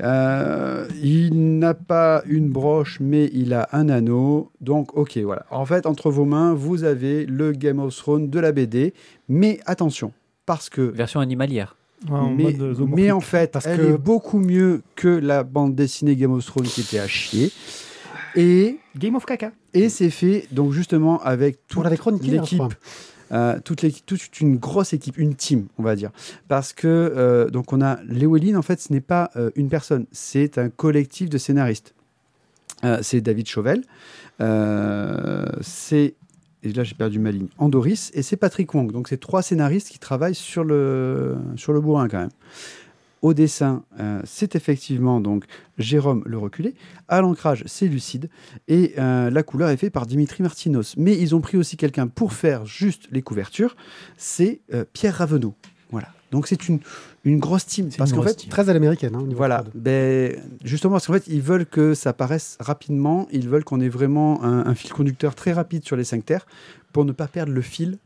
Euh, 0.00 0.86
il 1.02 1.58
n'a 1.58 1.74
pas 1.74 2.22
une 2.26 2.48
broche, 2.48 2.98
mais 3.00 3.28
il 3.32 3.52
a 3.54 3.68
un 3.72 3.88
anneau. 3.88 4.52
Donc, 4.60 4.96
ok, 4.96 5.18
voilà. 5.18 5.44
En 5.50 5.66
fait, 5.66 5.86
entre 5.86 6.10
vos 6.12 6.24
mains, 6.24 6.54
vous 6.54 6.84
avez 6.84 7.26
le 7.26 7.50
Game 7.50 7.80
of 7.80 7.96
Thrones 7.96 8.30
de 8.30 8.38
la 8.38 8.52
BD. 8.52 8.94
Mais 9.28 9.58
attention, 9.66 10.12
parce 10.46 10.68
que 10.70 10.82
Version 10.82 11.18
animalière. 11.20 11.74
Ouais, 12.08 12.14
en 12.16 12.30
mais, 12.30 12.44
mode, 12.44 12.56
zoomorphique. 12.74 12.94
mais 12.94 13.10
en 13.10 13.20
fait, 13.20 13.50
Parce 13.50 13.66
elle 13.66 13.78
que- 13.78 13.94
est 13.94 13.98
beaucoup 13.98 14.38
mieux 14.38 14.82
que 14.94 15.08
la 15.08 15.42
bande 15.42 15.74
dessinée 15.74 16.14
Game 16.16 16.32
of 16.32 16.44
Thrones 16.46 16.66
qui 16.66 16.82
était 16.82 16.98
à 17.00 17.08
chier. 17.08 17.50
Et, 18.36 18.78
Game 18.96 19.16
of 19.16 19.24
Caca. 19.26 19.50
et 19.74 19.88
c'est 19.88 20.10
fait 20.10 20.46
donc 20.52 20.72
justement 20.72 21.20
avec 21.22 21.58
toute 21.66 21.84
l'équipe, 22.22 22.62
euh, 23.32 23.58
toute, 23.64 24.40
une 24.40 24.56
grosse 24.58 24.92
équipe, 24.92 25.18
une 25.18 25.34
team, 25.34 25.66
on 25.76 25.82
va 25.82 25.96
dire. 25.96 26.10
Parce 26.46 26.72
que 26.72 26.86
euh, 26.86 27.50
donc 27.50 27.72
on 27.72 27.80
a 27.82 27.98
Léoline, 28.04 28.56
en 28.56 28.62
fait, 28.62 28.80
ce 28.80 28.92
n'est 28.92 29.00
pas 29.00 29.30
euh, 29.36 29.50
une 29.56 29.68
personne, 29.68 30.06
c'est 30.12 30.56
un 30.58 30.68
collectif 30.68 31.28
de 31.28 31.38
scénaristes. 31.38 31.94
Euh, 32.84 32.98
c'est 33.02 33.20
David 33.20 33.48
Chauvel, 33.48 33.82
c'est 35.62 36.14
là 36.72 36.84
j'ai 36.84 36.94
perdu 36.94 37.18
ma 37.18 37.30
ligne, 37.30 37.48
Andoris 37.58 38.10
et 38.14 38.22
c'est 38.22 38.36
Patrick 38.36 38.72
Wong. 38.74 38.92
Donc 38.92 39.08
c'est 39.08 39.18
trois 39.18 39.42
scénaristes 39.42 39.88
qui 39.88 39.98
travaillent 39.98 40.34
sur 40.34 40.64
le 40.64 41.36
sur 41.56 41.72
le 41.72 41.80
bourrin 41.80 42.08
quand 42.08 42.18
même. 42.18 42.30
Au 43.20 43.34
dessin, 43.34 43.82
euh, 43.98 44.20
c'est 44.24 44.54
effectivement 44.54 45.20
donc 45.20 45.44
Jérôme 45.76 46.22
le 46.24 46.38
reculé. 46.38 46.74
À 47.08 47.20
l'ancrage, 47.20 47.64
c'est 47.66 47.88
Lucide. 47.88 48.30
Et 48.68 48.94
euh, 48.98 49.28
la 49.30 49.42
couleur 49.42 49.70
est 49.70 49.76
faite 49.76 49.92
par 49.92 50.06
Dimitri 50.06 50.42
Martinos. 50.42 50.94
Mais 50.96 51.18
ils 51.18 51.34
ont 51.34 51.40
pris 51.40 51.56
aussi 51.56 51.76
quelqu'un 51.76 52.06
pour 52.06 52.32
faire 52.32 52.64
juste 52.64 53.08
les 53.10 53.22
couvertures. 53.22 53.76
C'est 54.16 54.60
euh, 54.72 54.84
Pierre 54.92 55.16
Ravenot. 55.16 55.54
Donc 56.30 56.46
c'est 56.46 56.68
une, 56.68 56.80
une 57.24 57.38
grosse 57.38 57.66
team. 57.66 57.90
C'est 57.90 57.98
Parce 57.98 58.12
qu'en 58.12 58.22
fait, 58.22 58.34
team. 58.34 58.50
Très 58.50 58.68
à 58.68 58.72
l'américaine. 58.72 59.14
Hein, 59.14 59.24
voilà, 59.34 59.64
ben, 59.74 60.36
justement 60.64 60.92
parce 60.92 61.06
qu'en 61.06 61.14
fait 61.14 61.26
ils 61.28 61.42
veulent 61.42 61.66
que 61.66 61.94
ça 61.94 62.12
paraisse 62.12 62.56
rapidement, 62.60 63.28
ils 63.32 63.48
veulent 63.48 63.64
qu'on 63.64 63.80
ait 63.80 63.88
vraiment 63.88 64.44
un, 64.44 64.66
un 64.66 64.74
fil 64.74 64.92
conducteur 64.92 65.34
très 65.34 65.52
rapide 65.52 65.84
sur 65.84 65.96
les 65.96 66.04
cinq 66.04 66.24
terres 66.24 66.46
pour 66.92 67.04
ne 67.04 67.12
pas 67.12 67.28
perdre 67.28 67.52
le 67.52 67.62
fil 67.62 67.98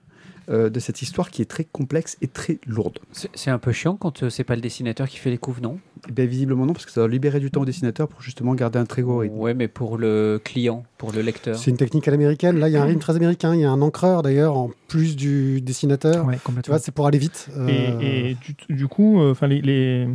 euh, 0.48 0.70
de 0.70 0.80
cette 0.80 1.02
histoire 1.02 1.30
qui 1.30 1.42
est 1.42 1.46
très 1.46 1.64
complexe 1.64 2.16
et 2.20 2.26
très 2.28 2.58
lourde. 2.66 2.98
C'est 3.12 3.50
un 3.50 3.58
peu 3.58 3.72
chiant 3.72 3.96
quand 3.96 4.22
euh, 4.22 4.30
c'est 4.30 4.44
pas 4.44 4.54
le 4.56 4.60
dessinateur 4.60 5.08
qui 5.08 5.18
fait 5.18 5.30
les 5.30 5.38
couves, 5.38 5.60
non? 5.62 5.78
Et 6.08 6.12
ben, 6.12 6.26
visiblement 6.28 6.66
non 6.66 6.72
parce 6.72 6.84
que 6.84 6.90
ça 6.90 7.00
doit 7.00 7.08
libérer 7.08 7.38
du 7.40 7.50
temps 7.50 7.60
au 7.62 7.64
dessinateur 7.64 8.08
pour 8.08 8.20
justement 8.22 8.54
garder 8.54 8.78
un 8.78 8.84
très 8.86 9.02
gros 9.02 9.18
rythme. 9.18 9.36
Ouais, 9.38 9.54
mais 9.54 9.68
pour 9.68 9.98
le 9.98 10.40
client, 10.42 10.84
pour 10.98 11.12
le 11.12 11.22
lecteur. 11.22 11.56
C'est 11.56 11.70
une 11.70 11.76
technique 11.76 12.08
à 12.08 12.10
l'américaine. 12.10 12.58
Là, 12.58 12.68
il 12.68 12.72
y 12.72 12.76
a 12.76 12.82
un 12.82 12.86
rythme 12.86 12.98
très 13.00 13.14
américain. 13.16 13.54
Il 13.54 13.60
y 13.60 13.64
a 13.64 13.70
un 13.70 13.82
encreur 13.82 14.22
d'ailleurs, 14.22 14.56
en 14.56 14.70
plus 14.88 15.14
du 15.16 15.60
dessinateur. 15.60 16.26
Ouais, 16.26 16.38
Tu 16.62 16.70
vois, 16.70 16.78
c'est 16.80 16.92
pour 16.92 17.06
aller 17.06 17.18
vite. 17.18 17.48
Euh, 17.56 17.68
Et, 18.00 18.30
et 18.30 18.34
du, 18.34 18.56
du 18.74 18.88
coup, 18.88 19.20
euh, 19.20 19.30
enfin 19.32 19.46
les, 19.46 19.60
les- 19.60 20.08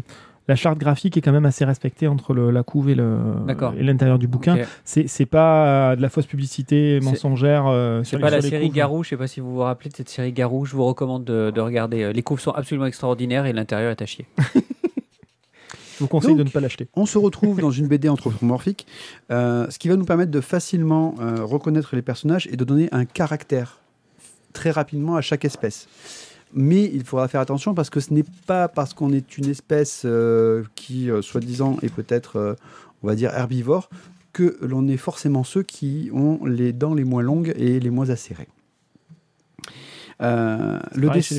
la 0.48 0.56
charte 0.56 0.78
graphique 0.78 1.18
est 1.18 1.22
quand 1.22 1.32
même 1.32 1.46
assez 1.46 1.66
respectée 1.66 2.08
entre 2.08 2.34
le- 2.34 2.52
la 2.52 2.64
couve 2.64 2.90
et 2.90 2.96
l'intérieur 2.96 4.18
du 4.20 4.28
bouquin. 4.28 4.56
Ok. 4.58 4.66
C'est 4.86 5.26
pas 5.26 5.92
euh, 5.92 5.96
de 5.96 6.02
la 6.02 6.10
fausse 6.10 6.26
publicité 6.26 7.00
mensongère. 7.02 7.66
euh, 7.68 8.04
C'est 8.04 8.12
sur- 8.12 8.20
pas 8.20 8.28
sur 8.28 8.38
la 8.38 8.42
les 8.42 8.50
série 8.50 8.66
couves. 8.68 8.76
Garou, 8.76 9.04
je 9.04 9.10
sais 9.10 9.18
pas 9.18 9.28
si 9.28 9.40
vous 9.40 9.54
vous 9.54 9.60
rappelez 9.62 9.90
de 9.90 9.96
cette 9.96 10.10
série 10.10 10.32
Garou, 10.34 10.66
je 10.66 10.76
vous 10.76 10.86
recommande 10.86 11.24
de, 11.26 11.52
de 11.52 11.62
regarder. 11.62 12.14
Les 12.14 12.24
couves 12.24 12.40
sont 12.40 12.52
absolument 12.52 12.86
extraordinaires 12.86 13.46
et 13.46 13.54
l'intérieur 13.54 13.92
est 13.92 14.02
à 14.02 14.06
chier. 14.06 14.26
Je 16.00 16.04
vous 16.04 16.08
conseille 16.10 16.36
de 16.36 16.44
ne 16.44 16.50
pas 16.50 16.60
l'acheter. 16.60 16.88
On 16.96 17.08
se 17.08 17.18
retrouve 17.18 17.60
dans 17.60 17.72
une 17.72 17.88
BD 17.90 18.08
anthropomorphique, 18.08 18.86
euh, 19.32 19.66
ce 19.72 19.80
qui 19.80 19.88
va 19.90 19.96
nous 19.96 20.06
permettre 20.06 20.30
de 20.30 20.42
facilement 20.42 21.16
euh, 21.20 21.38
reconnaître 21.44 21.96
les 21.96 22.04
personnages 22.04 22.48
et 22.52 22.56
de 22.56 22.64
donner 22.64 22.88
un 22.92 23.06
caractère 23.06 23.80
très 24.54 24.70
rapidement 24.70 25.16
à 25.16 25.22
chaque 25.22 25.44
espèce. 25.44 25.88
Mais 26.54 26.86
il 26.94 27.04
faudra 27.04 27.28
faire 27.28 27.42
attention 27.42 27.74
parce 27.74 27.90
que 27.90 28.00
ce 28.00 28.14
n'est 28.14 28.24
pas 28.46 28.68
parce 28.68 28.94
qu'on 28.94 29.12
est 29.12 29.38
une 29.38 29.50
espèce 29.50 30.04
euh, 30.06 30.64
qui, 30.76 31.12
euh, 31.12 31.22
soi-disant, 31.22 31.78
est 31.82 31.94
peut-être, 31.94 32.38
euh, 32.38 32.54
on 33.04 33.08
va 33.08 33.16
dire, 33.16 33.32
herbivore, 33.34 33.90
que 34.34 34.58
l'on 34.62 34.88
est 34.88 34.98
forcément 34.98 35.44
ceux 35.44 35.64
qui 35.64 36.10
ont 36.14 36.46
les 36.46 36.72
dents 36.74 36.94
les 36.94 37.04
moins 37.04 37.22
longues 37.24 37.54
et 37.58 37.80
les 37.80 37.90
moins 37.90 38.10
acérées. 38.10 38.48
Euh, 40.22 40.80
Le 40.96 41.08
dessin- 41.20 41.36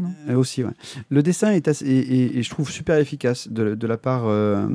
non? 0.00 0.14
Euh, 0.28 0.36
aussi, 0.36 0.64
ouais. 0.64 0.70
Le 1.10 1.22
dessin 1.22 1.52
est, 1.52 1.68
assez- 1.68 1.84
et, 1.86 1.98
et- 1.98 2.38
et 2.38 2.42
je 2.42 2.48
trouve 2.50 2.70
super 2.70 2.96
efficace 2.98 3.48
de, 3.48 3.74
de 3.74 3.86
la 3.86 3.98
part 3.98 4.22
euh, 4.26 4.68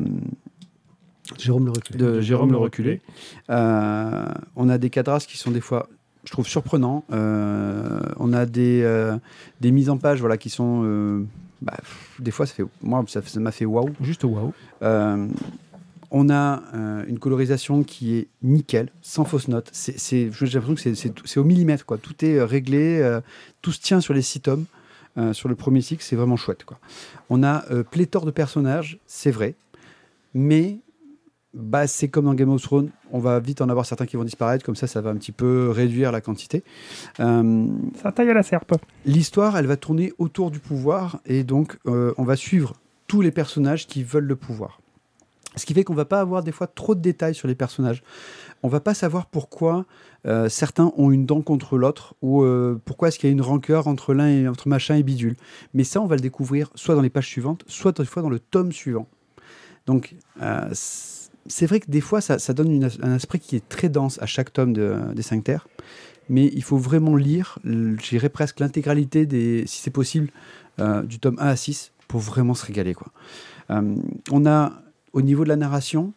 Jérôme 1.40 1.66
le 1.66 1.72
reculé. 1.72 1.98
de 2.00 2.22
Jérôme 2.22 2.52
le 2.52 2.58
reculé. 2.58 3.02
Euh, 3.50 4.26
on 4.56 4.70
a 4.70 4.78
des 4.78 4.90
cadrages 4.92 5.26
qui 5.28 5.38
sont 5.38 5.52
des 5.52 5.62
fois, 5.62 5.90
je 6.28 6.32
trouve, 6.34 6.46
surprenants. 6.46 7.06
Euh, 7.12 8.02
on 8.18 8.34
a 8.34 8.46
des, 8.46 8.82
euh, 8.84 9.16
des 9.62 9.72
mises 9.72 9.90
en 9.90 9.98
page 9.98 10.20
voilà, 10.20 10.38
qui 10.38 10.50
sont. 10.50 10.82
euh, 10.84 11.24
bah, 11.62 11.74
pff, 11.78 12.18
des 12.20 12.32
fois, 12.32 12.46
ça 12.46 12.54
fait, 12.54 12.66
moi, 12.84 13.04
ça 13.08 13.22
ça 13.26 13.40
m'a 13.40 13.52
fait 13.52 13.64
waouh. 13.66 13.90
Juste 14.02 14.26
waouh. 14.26 14.52
On 16.10 16.30
a 16.30 16.62
une 17.08 17.20
colorisation 17.20 17.84
qui 17.84 18.16
est 18.16 18.28
nickel, 18.42 18.90
sans 19.02 19.26
fausse 19.26 19.48
note. 19.50 19.70
C'est, 19.74 20.00
c'est- 20.00 20.30
j'ai 20.32 20.46
l'impression 20.46 20.76
que 20.76 20.82
c'est, 20.82 20.96
c'est 20.96 21.10
tout- 21.10 21.26
c'est 21.28 21.40
au 21.40 21.44
millimètre. 21.44 21.86
Quoi. 21.86 21.98
Tout 21.98 22.24
est 22.24 22.42
réglé, 22.44 23.20
tout 23.62 23.72
se 23.74 23.80
tient 23.82 24.00
sur 24.02 24.14
les 24.14 24.22
six 24.22 24.40
tomes. 24.42 24.66
Sur 25.34 25.50
le 25.50 25.56
premier 25.56 25.82
cycle, 25.82 26.04
c'est 26.04 26.16
vraiment 26.16 26.36
chouette. 26.38 26.64
Quoi. 26.64 26.78
On 27.30 27.42
a 27.44 27.66
pléthore 27.92 28.26
de 28.26 28.32
personnages, 28.32 29.00
c'est 29.08 29.32
vrai, 29.32 29.56
mais 30.34 30.78
bah, 31.54 31.88
c'est 31.88 32.08
comme 32.08 32.26
dans 32.26 32.34
Game 32.34 32.50
of 32.50 32.62
Thrones, 32.62 32.90
on 33.12 33.20
va 33.20 33.40
vite 33.40 33.62
en 33.62 33.70
avoir 33.70 33.86
certains 33.86 34.06
qui 34.06 34.18
vont 34.18 34.24
disparaître, 34.24 34.66
comme 34.66 34.76
ça, 34.76 34.88
ça 34.88 35.02
va 35.02 35.10
un 35.10 35.16
petit 35.16 35.32
peu 35.32 35.70
réduire 35.70 36.12
la 36.12 36.22
quantité. 36.22 36.64
Euh, 37.20 37.68
Ça 38.02 38.12
taille 38.12 38.30
à 38.30 38.34
la 38.34 38.44
serpe. 38.44 38.74
L'histoire, 39.06 39.58
elle 39.58 39.68
va 39.68 39.78
tourner 39.78 40.14
autour 40.18 40.52
du 40.52 40.60
pouvoir 40.60 41.20
et 41.26 41.44
donc 41.44 41.78
euh, 41.88 42.14
on 42.18 42.24
va 42.24 42.36
suivre 42.36 42.74
tous 43.08 43.22
les 43.22 43.32
personnages 43.32 43.88
qui 43.88 44.04
veulent 44.04 44.26
le 44.26 44.36
pouvoir. 44.36 44.82
Ce 45.56 45.66
qui 45.66 45.74
fait 45.74 45.84
qu'on 45.84 45.96
va 45.96 46.06
pas 46.06 46.20
avoir 46.20 46.44
des 46.44 46.52
fois 46.52 46.68
trop 46.68 46.94
de 46.94 47.00
détails 47.00 47.34
sur 47.34 47.48
les 47.48 47.56
personnages. 47.56 48.04
On 48.62 48.68
va 48.68 48.80
pas 48.80 48.94
savoir 48.94 49.26
pourquoi 49.26 49.86
euh, 50.28 50.50
certains 50.50 50.92
ont 50.98 51.12
une 51.12 51.26
dent 51.26 51.42
contre 51.42 51.78
l'autre 51.78 52.14
ou 52.22 52.44
euh, 52.44 52.80
pourquoi 52.86 53.08
est-ce 53.08 53.18
qu'il 53.18 53.28
y 53.28 53.32
a 53.32 53.34
une 53.34 53.42
rancœur 53.42 53.88
entre 53.88 54.14
l'un 54.14 54.28
et 54.28 54.48
entre 54.48 54.68
machin 54.68 54.96
et 54.96 55.04
bidule. 55.04 55.36
Mais 55.74 55.84
ça, 55.84 56.02
on 56.02 56.06
va 56.06 56.16
le 56.16 56.22
découvrir 56.22 56.70
soit 56.76 56.94
dans 56.94 57.02
les 57.02 57.10
pages 57.10 57.28
suivantes, 57.28 57.64
soit 57.66 57.98
des 57.98 58.06
fois 58.06 58.22
dans 58.22 58.30
le 58.30 58.40
tome 58.40 58.72
suivant. 58.72 59.08
Donc 59.88 60.16
euh, 60.42 60.70
c'est 61.48 61.66
vrai 61.66 61.80
que 61.80 61.90
des 61.90 62.02
fois, 62.02 62.22
ça, 62.22 62.40
ça 62.40 62.54
donne 62.54 62.72
une 62.72 62.90
un 63.02 63.16
esprit 63.16 63.40
qui 63.40 63.56
est 63.56 63.68
très 63.68 63.90
dense 63.90 64.20
à 64.22 64.26
chaque 64.26 64.52
tome 64.54 64.74
de- 64.74 65.14
des 65.16 65.22
cinq 65.24 65.44
terres. 65.44 65.68
mais 66.30 66.52
il 66.54 66.62
faut 66.64 66.78
vraiment 66.78 67.16
lire, 67.16 67.58
dirais 67.64 68.28
presque 68.30 68.60
l'intégralité, 68.60 69.26
des, 69.26 69.64
si 69.66 69.82
c'est 69.82 69.92
possible, 69.92 70.30
euh, 70.80 71.02
du 71.04 71.20
tome 71.20 71.38
1 71.40 71.48
à 71.48 71.56
6 71.56 71.92
pour 72.10 72.20
vraiment 72.20 72.54
se 72.54 72.66
régaler. 72.66 72.94
Quoi. 72.94 73.14
Euh, 73.70 73.96
on 74.32 74.46
a, 74.46 74.74
au 75.14 75.22
niveau 75.22 75.44
de 75.46 75.50
la 75.50 75.56
narration, 75.56 76.12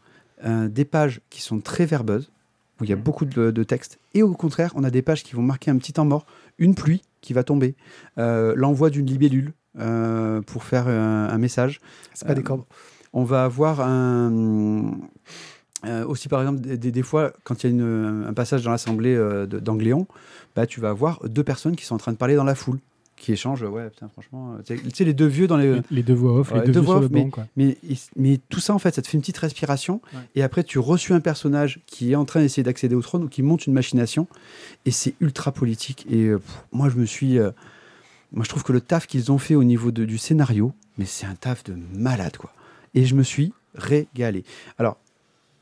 euh, 0.45 0.69
des 0.69 0.85
pages 0.85 1.21
qui 1.31 1.41
sont 1.43 1.61
très 1.61 1.87
verbeuses, 1.87 2.33
où 2.81 2.85
il 2.85 2.91
y 2.91 2.93
a 2.93 2.97
beaucoup 2.97 3.25
de, 3.25 3.53
de 3.53 3.63
texte, 3.63 3.99
et 4.15 4.23
au 4.25 4.33
contraire, 4.35 4.73
on 4.75 4.83
a 4.83 4.91
des 4.91 5.03
pages 5.03 5.23
qui 5.23 5.35
vont 5.37 5.43
marquer 5.43 5.71
un 5.71 5.79
petit 5.79 5.93
temps 5.93 6.05
mort, 6.07 6.27
une 6.59 6.75
pluie 6.75 7.03
qui 7.21 7.33
va 7.33 7.45
tomber, 7.45 7.77
euh, 8.19 8.53
l'envoi 8.57 8.91
d'une 8.91 9.07
libellule 9.07 9.53
euh, 9.79 10.41
pour 10.43 10.65
faire 10.65 10.89
un, 10.89 11.29
un 11.29 11.39
message. 11.39 11.81
C'est 12.15 12.27
pas 12.27 12.33
Euh, 12.33 12.35
des 12.37 12.43
cordes. 12.43 12.65
On 13.13 13.25
va 13.25 13.45
avoir 13.45 13.81
un. 13.81 14.93
euh, 15.87 16.05
aussi, 16.07 16.29
par 16.29 16.41
exemple, 16.43 16.61
des, 16.61 17.03
fois, 17.03 17.33
quand 17.45 17.63
il 17.65 17.67
y 17.67 17.71
a 17.71 17.73
une- 17.73 18.25
un 18.29 18.33
passage 18.35 18.63
dans 18.63 18.71
l'assemblée 18.71 19.15
euh, 19.17 19.47
d'Angléon, 19.47 20.07
bah, 20.55 20.67
tu 20.67 20.81
vas 20.81 20.91
avoir 20.91 21.21
deux 21.29 21.43
personnes 21.45 21.75
qui 21.77 21.85
sont 21.85 21.95
en 21.95 21.99
train 21.99 22.13
de 22.13 22.17
parler 22.19 22.37
dans 22.37 22.45
la 22.45 22.55
foule, 22.55 22.79
qui 23.17 23.33
échangent. 23.33 23.63
Ouais, 23.63 23.89
putain, 23.91 24.09
franchement. 24.09 24.55
euh, 24.59 24.63
Tu 24.65 24.79
sais- 24.95 25.05
les 25.05 25.15
deux 25.15 25.27
vieux 25.27 25.47
dans 25.47 25.57
les. 25.57 25.75
Les, 25.77 25.83
les 25.91 26.03
deux 26.03 26.15
voix 26.15 26.39
off, 26.39 26.53
Ouais, 26.53 26.65
les 26.67 26.73
deux, 26.73 26.81
voix 26.81 26.95
sur 26.97 27.01
le 27.01 27.07
off, 27.07 27.13
mais- 27.13 27.25
banc. 27.25 27.31
Quoi. 27.31 27.47
Mais, 27.57 27.77
mais 28.17 28.39
tout 28.49 28.61
ça, 28.61 28.75
en 28.75 28.79
fait, 28.79 28.95
ça 28.95 29.03
te 29.03 29.09
fait 29.09 29.17
une 29.17 29.23
petite 29.23 29.39
respiration. 29.39 30.01
Ouais. 30.15 30.21
Et 30.37 30.43
après, 30.43 30.63
tu 30.63 30.79
reçois 30.79 31.17
un 31.17 31.21
personnage 31.21 31.81
qui 31.87 32.13
est 32.13 32.17
en 32.17 32.25
train 32.25 32.41
d'essayer 32.41 32.63
d'accéder 32.63 32.95
au 32.95 33.03
trône 33.03 33.25
ou 33.25 33.29
qui 33.29 33.43
monte 33.43 33.67
une 33.67 33.73
machination. 33.73 34.29
Et 34.87 34.91
c'est 34.93 35.15
ultra 35.21 35.51
politique. 35.51 36.07
Et 36.11 36.27
euh, 36.27 36.39
pff, 36.39 36.65
moi, 36.73 36.89
je 36.91 36.97
me 36.97 37.07
suis. 37.07 37.39
moi, 38.33 38.45
je 38.45 38.49
trouve 38.49 38.63
que 38.63 38.73
le 38.73 38.81
taf 38.81 39.07
qu'ils 39.09 39.33
ont 39.33 39.39
fait 39.39 39.55
au 39.57 39.65
niveau 39.65 39.91
de- 39.91 40.05
du 40.05 40.17
scénario, 40.19 40.73
mais 40.99 41.05
c'est 41.07 41.27
un 41.27 41.35
taf 41.35 41.65
de 41.65 41.75
malade, 41.95 42.37
quoi. 42.37 42.53
Et 42.95 43.05
je 43.05 43.15
me 43.15 43.23
suis 43.23 43.53
régalé. 43.75 44.45
Alors, 44.79 44.99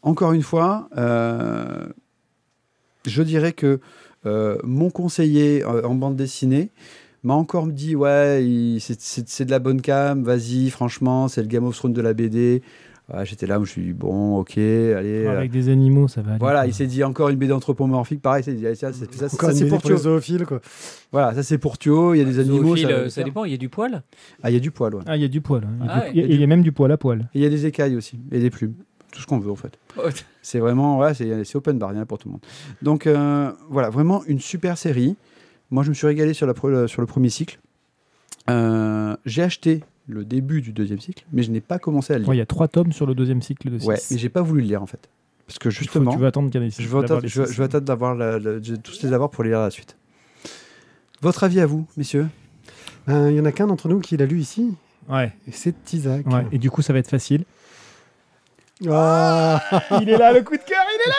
encore 0.02 0.32
une 0.32 0.42
fois, 0.42 0.88
euh, 0.96 1.86
je 3.04 3.22
dirais 3.22 3.52
que 3.52 3.80
euh, 4.26 4.58
mon 4.64 4.90
conseiller 4.90 5.64
euh, 5.64 5.86
en 5.86 5.94
bande 5.94 6.16
dessinée 6.16 6.70
m'a 7.22 7.34
encore 7.34 7.66
dit 7.66 7.96
ouais, 7.96 8.78
c'est 8.80 9.44
de 9.44 9.50
la 9.50 9.58
bonne 9.58 9.80
cam, 9.80 10.22
vas-y, 10.22 10.70
franchement, 10.70 11.28
c'est 11.28 11.42
le 11.42 11.48
Game 11.48 11.64
of 11.64 11.76
Thrones 11.76 11.92
de 11.92 12.00
la 12.00 12.14
BD. 12.14 12.62
Ouais, 13.12 13.24
J'étais 13.24 13.46
là, 13.46 13.58
où 13.58 13.64
je 13.64 13.70
suis 13.70 13.82
dit, 13.82 13.92
bon, 13.94 14.36
ok, 14.38 14.58
allez. 14.58 15.24
euh, 15.24 15.30
Avec 15.38 15.50
des 15.50 15.70
animaux, 15.70 16.08
ça 16.08 16.20
va 16.20 16.32
aller. 16.32 16.38
voilà, 16.40 16.60
quoi. 16.60 16.66
il 16.66 16.74
s'est 16.74 16.86
dit 16.86 17.02
encore 17.04 17.30
une 17.30 17.36
BD 17.36 17.52
anthropomorphique, 17.52 18.20
pareil, 18.20 18.42
il 18.42 18.44
s'est 18.44 18.52
dit, 18.52 18.66
allez, 18.66 18.74
ça, 18.74 18.92
c'est- 18.92 19.10
ça, 19.14 19.28
ça, 19.30 19.34
Encore 19.36 19.48
une 19.50 19.56
c'est 19.56 19.66
pour 19.66 19.80
pour 19.80 19.88
les 19.90 19.96
Thio. 19.96 20.14
zoophiles, 20.14 20.44
quoi. 20.44 20.60
Voilà, 21.10 21.34
ça 21.34 21.42
c'est 21.42 21.56
pour 21.56 21.78
Thio, 21.78 22.12
il 22.12 22.18
y 22.18 22.20
a 22.20 22.24
des 22.24 22.38
animaux, 22.38 22.76
Zoophile, 22.76 22.88
ça, 22.88 23.10
ça 23.10 23.22
dépend, 23.22 23.44
il 23.44 23.52
y 23.52 23.54
a 23.54 23.56
du 23.56 23.70
poil? 23.70 24.02
Ah, 24.42 24.50
il 24.50 24.54
y 24.54 24.56
a 24.56 24.60
du 24.60 24.70
poil, 24.70 24.94
ouais. 24.94 25.02
Ah, 25.06 25.16
il 25.16 25.22
y 25.22 25.24
a 25.24 25.28
du 25.28 25.40
poil. 25.40 25.64
hein. 25.64 25.70
Il 25.80 25.86
y 25.86 25.88
a 25.88 25.92
Ah 25.92 26.00
du- 26.00 26.04
ouais, 26.06 26.10
il 26.12 26.20
y 26.20 26.22
a- 26.22 26.26
il 26.34 26.40
y 26.40 26.44
a 26.44 26.46
même 26.46 26.62
du 26.62 26.70
poil 26.72 26.92
à 26.92 26.98
poil. 26.98 27.20
Et 27.34 27.38
il 27.38 27.42
y 27.42 27.46
a 27.46 27.48
des 27.50 27.64
écailles 27.64 27.96
aussi, 27.96 28.18
et 28.30 28.40
des 28.40 28.50
plumes. 28.50 28.74
Tout 29.10 29.22
ce 29.22 29.26
qu'on 29.26 29.38
veut 29.38 29.50
en 29.50 29.56
fait. 29.56 29.78
C'est 30.42 30.58
vraiment, 30.58 30.98
ouais, 30.98 31.14
c'est 31.14 31.56
open 31.56 31.78
bar, 31.78 31.92
il 31.92 31.96
y 31.96 31.98
en 31.98 32.02
a 32.02 32.06
pour 32.06 32.18
tout 32.18 32.28
le 32.28 32.32
monde. 32.32 32.40
Donc 32.82 33.06
euh, 33.06 33.50
voilà, 33.70 33.88
vraiment 33.88 34.22
une 34.26 34.38
super 34.40 34.76
série. 34.76 35.16
Moi, 35.70 35.82
je 35.82 35.88
me 35.88 35.94
suis 35.94 36.06
régalé 36.06 36.34
sur, 36.34 36.46
la 36.46 36.54
sur 36.88 37.00
le 37.00 37.06
premier 37.06 37.28
cycle. 37.30 37.58
Euh, 38.50 39.16
J'ai 39.26 39.42
acheté 39.42 39.82
le 40.08 40.24
début 40.24 40.60
du 40.62 40.72
deuxième 40.72 40.98
cycle, 41.00 41.24
mais 41.32 41.42
je 41.42 41.50
n'ai 41.50 41.60
pas 41.60 41.78
commencé 41.78 42.12
à 42.14 42.16
le 42.16 42.22
lire. 42.22 42.28
Ouais, 42.30 42.36
il 42.36 42.38
y 42.38 42.42
a 42.42 42.46
trois 42.46 42.66
tomes 42.66 42.92
sur 42.92 43.06
le 43.06 43.14
deuxième 43.14 43.42
cycle 43.42 43.70
de 43.70 43.78
6. 43.78 43.86
Ouais, 43.86 43.96
mais 44.10 44.18
j'ai 44.18 44.28
pas 44.28 44.42
voulu 44.42 44.62
le 44.62 44.66
lire 44.66 44.82
en 44.82 44.86
fait. 44.86 45.08
Parce 45.46 45.58
que 45.58 45.70
justement, 45.70 46.10
tu 46.12 46.18
veux 46.18 46.26
attendre 46.26 46.50
qu'il 46.50 46.60
y 46.60 46.64
en 46.64 46.66
ait 46.66 46.70
six, 46.70 46.82
je 46.82 46.88
vais 46.88 46.94
d'avoir 47.00 47.04
attendre, 47.04 47.26
je, 47.26 47.44
je 47.46 47.62
d'avoir 47.78 48.20
tous 48.82 49.02
les 49.02 49.12
avoir 49.12 49.30
pour 49.30 49.44
les 49.44 49.50
lire 49.50 49.60
à 49.60 49.64
la 49.64 49.70
suite. 49.70 49.96
Votre 51.22 51.44
avis 51.44 51.60
à 51.60 51.66
vous, 51.66 51.86
messieurs? 51.96 52.26
Ben, 53.06 53.30
Il 53.30 53.36
y 53.36 53.40
en 53.40 53.44
a 53.44 53.52
qu'un 53.52 53.66
d'entre 53.66 53.88
nous 53.88 54.00
qui 54.00 54.16
l'a 54.16 54.26
lu 54.26 54.38
ici. 54.40 54.74
Ouais, 55.08 55.32
c'est 55.50 55.74
Isaac. 55.94 56.26
ouais. 56.26 56.46
Et 56.52 56.58
du 56.58 56.70
coup, 56.70 56.82
ça 56.82 56.92
va 56.92 56.98
être 56.98 57.08
facile. 57.08 57.44
Ah, 58.88 59.60
il 60.02 60.08
est 60.08 60.18
là, 60.18 60.32
le 60.32 60.42
coup 60.42 60.52
de 60.56 60.62
cœur, 60.62 60.84
il 60.86 61.00
est 61.00 61.10
là 61.10 61.16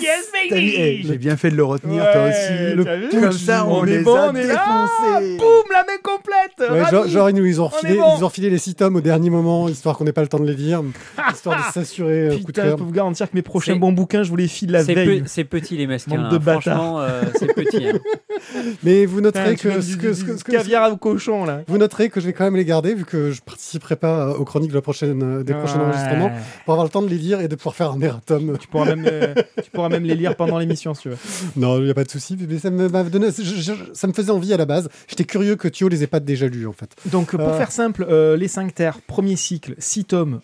Yes, 0.00 0.30
T'as 0.48 0.56
vu, 0.56 0.72
eh, 0.76 1.00
J'ai 1.04 1.18
bien 1.18 1.36
fait 1.36 1.50
de 1.50 1.56
le 1.56 1.64
retenir, 1.64 2.02
Ouais, 2.02 2.12
toi 2.12 2.22
aussi. 2.28 2.74
Le 2.74 3.08
vu? 3.10 3.20
comme 3.20 3.32
ça, 3.32 3.66
on, 3.66 3.80
On 3.80 3.84
est 3.86 3.98
les 3.98 4.02
bon, 4.02 4.14
a 4.14 4.30
on 4.30 4.34
est 4.34 4.46
là. 4.46 4.54
défoncés. 4.54 5.36
Boum, 5.38 5.64
la 5.72 5.82
main 5.84 5.98
complète 6.02 6.70
Ouais, 6.70 6.90
genre, 6.90 7.08
genre, 7.08 7.30
ils 7.30 7.36
nous 7.36 7.44
ils 7.44 7.60
ont, 7.60 7.66
refilé, 7.66 7.96
bon. 7.96 8.14
ils 8.16 8.22
ont 8.24 8.26
refilé 8.26 8.50
les 8.50 8.58
six 8.58 8.74
tomes 8.74 8.96
au 8.96 9.00
dernier 9.00 9.30
moment, 9.30 9.68
histoire 9.68 9.96
qu'on 9.96 10.04
n'ait 10.04 10.12
pas 10.12 10.22
le 10.22 10.28
temps 10.28 10.38
de 10.38 10.46
les 10.46 10.54
lire, 10.54 10.82
histoire 11.32 11.56
de 11.58 11.72
s'assurer 11.72 12.28
euh, 12.28 12.30
coup 12.32 12.38
de 12.40 12.46
Putain, 12.46 12.70
je 12.70 12.74
peux 12.74 12.84
vous 12.84 12.92
garantir 12.92 13.30
que 13.30 13.34
mes 13.36 13.42
prochains 13.42 13.76
bons 13.76 13.92
bouquins, 13.92 14.22
je 14.22 14.30
vous 14.30 14.36
les 14.36 14.48
file 14.48 14.70
la 14.72 14.84
C'est 14.84 14.94
veille. 14.94 15.20
pe- 15.22 15.26
c'est 15.28 15.44
petit 15.44 15.76
les 15.76 15.86
de 15.86 15.92
hein. 15.92 16.38
bâtards. 16.38 16.62
Franchement, 16.62 17.00
euh, 17.00 17.22
c'est 17.38 17.52
petit. 17.54 17.88
hein. 17.88 17.98
Mais 18.84 19.06
vous 19.06 19.20
noterez 19.20 19.56
que, 19.56 19.68
mets 19.68 19.80
ce 19.80 19.86
du- 19.88 19.96
que, 19.98 20.06
du- 20.08 20.14
ce 20.14 20.24
que- 20.24 20.32
du 20.32 20.38
ce 20.38 20.44
que- 20.44 20.52
caviar 20.52 20.92
au 20.92 20.96
cochon, 20.96 21.44
là. 21.44 21.62
vous 21.66 21.78
noterez 21.78 22.08
que 22.10 22.20
je 22.20 22.26
vais 22.26 22.32
quand 22.32 22.44
même 22.44 22.56
les 22.56 22.64
garder, 22.64 22.94
vu 22.94 23.04
que 23.04 23.30
je 23.32 23.40
participerai 23.42 23.96
pas 23.96 24.30
aux 24.30 24.44
chroniques 24.44 24.70
de 24.70 24.74
la 24.74 24.82
prochaine, 24.82 25.22
euh, 25.22 25.42
des 25.42 25.54
prochains 25.54 25.80
enregistrements, 25.80 26.30
pour 26.64 26.74
avoir 26.74 26.84
le 26.84 26.90
temps 26.90 27.02
de 27.02 27.08
les 27.08 27.16
lire 27.18 27.40
et 27.40 27.48
de 27.48 27.54
pouvoir 27.56 27.74
faire 27.74 27.90
un 27.92 28.00
erratum. 28.00 28.56
Tu 28.58 28.68
pourras 28.68 28.84
même, 28.86 29.06
euh, 29.10 29.34
tu 29.62 29.70
pourras 29.70 29.88
même 29.88 30.04
les 30.04 30.14
lire 30.14 30.36
pendant 30.36 30.58
l'émission, 30.58 30.94
si 30.94 31.02
tu 31.02 31.08
veux. 31.10 31.16
Non, 31.56 31.78
il 31.78 31.84
n'y 31.84 31.90
a 31.90 31.94
pas 31.94 32.04
de 32.04 32.10
souci, 32.10 32.36
mais 32.48 32.58
ça 32.58 32.70
me, 32.70 32.88
m'a 32.88 33.02
donné, 33.04 33.28
je- 33.36 33.42
je- 33.42 33.72
ça 33.92 34.06
me 34.06 34.12
faisait 34.12 34.30
envie 34.30 34.52
à 34.52 34.56
la 34.56 34.66
base. 34.66 34.88
J'étais 35.08 35.24
curieux 35.24 35.56
que 35.56 35.68
Thio 35.68 35.88
les 35.88 36.02
ait 36.02 36.06
pas 36.06 36.20
déjà 36.20 36.46
lus, 36.48 36.66
en 36.66 36.72
fait. 36.72 36.94
Donc, 37.06 37.30
pour 37.30 37.40
Euh. 37.40 37.56
faire 37.58 37.72
simple, 37.72 38.06
euh, 38.08 38.36
les 38.36 38.48
5 38.48 38.74
terres, 38.74 39.00
premier 39.06 39.36
cycle, 39.36 39.74
6 39.78 40.04
tomes. 40.04 40.40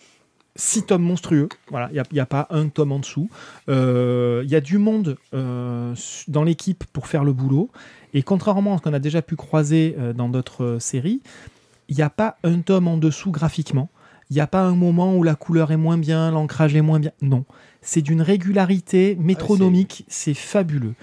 6 0.55 0.83
tomes 0.83 1.01
monstrueux, 1.01 1.49
voilà, 1.71 1.89
il 1.91 2.01
n'y 2.13 2.19
a, 2.19 2.25
pas 2.27 2.45
un 2.51 2.67
tome 2.67 2.91
en 2.91 2.99
dessous. 2.99 3.27
Euh, 3.69 4.41
Il 4.45 4.51
y 4.51 4.55
a 4.55 4.61
du 4.61 4.77
monde 4.77 5.17
dans 5.31 6.43
l'équipe 6.43 6.83
pour 6.93 7.07
faire 7.07 7.23
le 7.23 7.33
boulot. 7.33 7.69
Et 8.13 8.21
contrairement 8.21 8.75
à 8.75 8.77
ce 8.77 8.83
qu'on 8.83 8.93
a 8.93 8.99
déjà 8.99 9.21
pu 9.23 9.35
croiser 9.35 9.95
dans 10.15 10.29
d'autres 10.29 10.77
séries, 10.79 11.21
il 11.89 11.95
n'y 11.95 12.03
a 12.03 12.09
pas 12.11 12.37
un 12.43 12.59
tome 12.59 12.87
en 12.87 12.97
dessous 12.97 13.31
graphiquement. 13.31 13.89
Il 14.29 14.35
n'y 14.35 14.41
a 14.41 14.47
pas 14.47 14.61
un 14.61 14.75
moment 14.75 15.15
où 15.15 15.23
la 15.23 15.35
couleur 15.35 15.71
est 15.71 15.77
moins 15.77 15.97
bien, 15.97 16.29
l'ancrage 16.31 16.75
est 16.75 16.81
moins 16.81 16.99
bien. 16.99 17.11
Non, 17.21 17.45
c'est 17.83 18.01
d'une 18.01 18.21
régularité 18.21 19.15
métronomique, 19.19 20.05
c'est 20.07 20.33
fabuleux. 20.33 20.95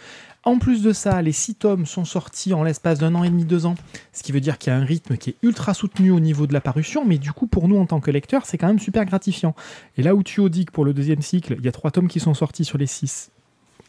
En 0.43 0.59
plus 0.59 0.83
de 0.83 0.95
ça, 0.95 1.21
les 1.21 1.33
six 1.33 1.55
tomes 1.55 1.85
sont 1.85 2.07
sortis 2.07 2.55
en 2.55 2.63
l'espace 2.63 2.99
d'un 2.99 3.15
an 3.15 3.25
et 3.25 3.29
demi, 3.29 3.45
deux 3.45 3.67
ans, 3.67 3.75
ce 4.13 4.23
qui 4.23 4.33
veut 4.33 4.41
dire 4.41 4.57
qu'il 4.57 4.73
y 4.73 4.75
a 4.75 4.79
un 4.79 4.85
rythme 4.85 5.19
qui 5.19 5.31
est 5.31 5.37
ultra 5.43 5.75
soutenu 5.75 6.11
au 6.11 6.21
niveau 6.21 6.47
de 6.47 6.55
la 6.55 6.63
parution, 6.63 7.05
mais 7.05 7.19
du 7.19 7.31
coup, 7.33 7.47
pour 7.47 7.69
nous 7.69 7.77
en 7.77 7.85
tant 7.85 8.01
que 8.01 8.11
lecteurs, 8.11 8.47
c'est 8.47 8.57
quand 8.57 8.67
même 8.67 8.79
super 8.79 9.05
gratifiant. 9.05 9.55
Et 9.99 10.03
là 10.03 10.15
où 10.15 10.23
tu 10.23 10.49
dis 10.49 10.65
que 10.65 10.73
pour 10.73 10.87
le 10.87 10.95
deuxième 10.95 11.21
cycle, 11.21 11.57
il 11.59 11.65
y 11.65 11.69
a 11.69 11.73
trois 11.73 11.91
tomes 11.91 12.09
qui 12.09 12.21
sont 12.21 12.33
sortis 12.33 12.65
sur 12.65 12.79
les 12.79 12.87
six, 12.87 13.31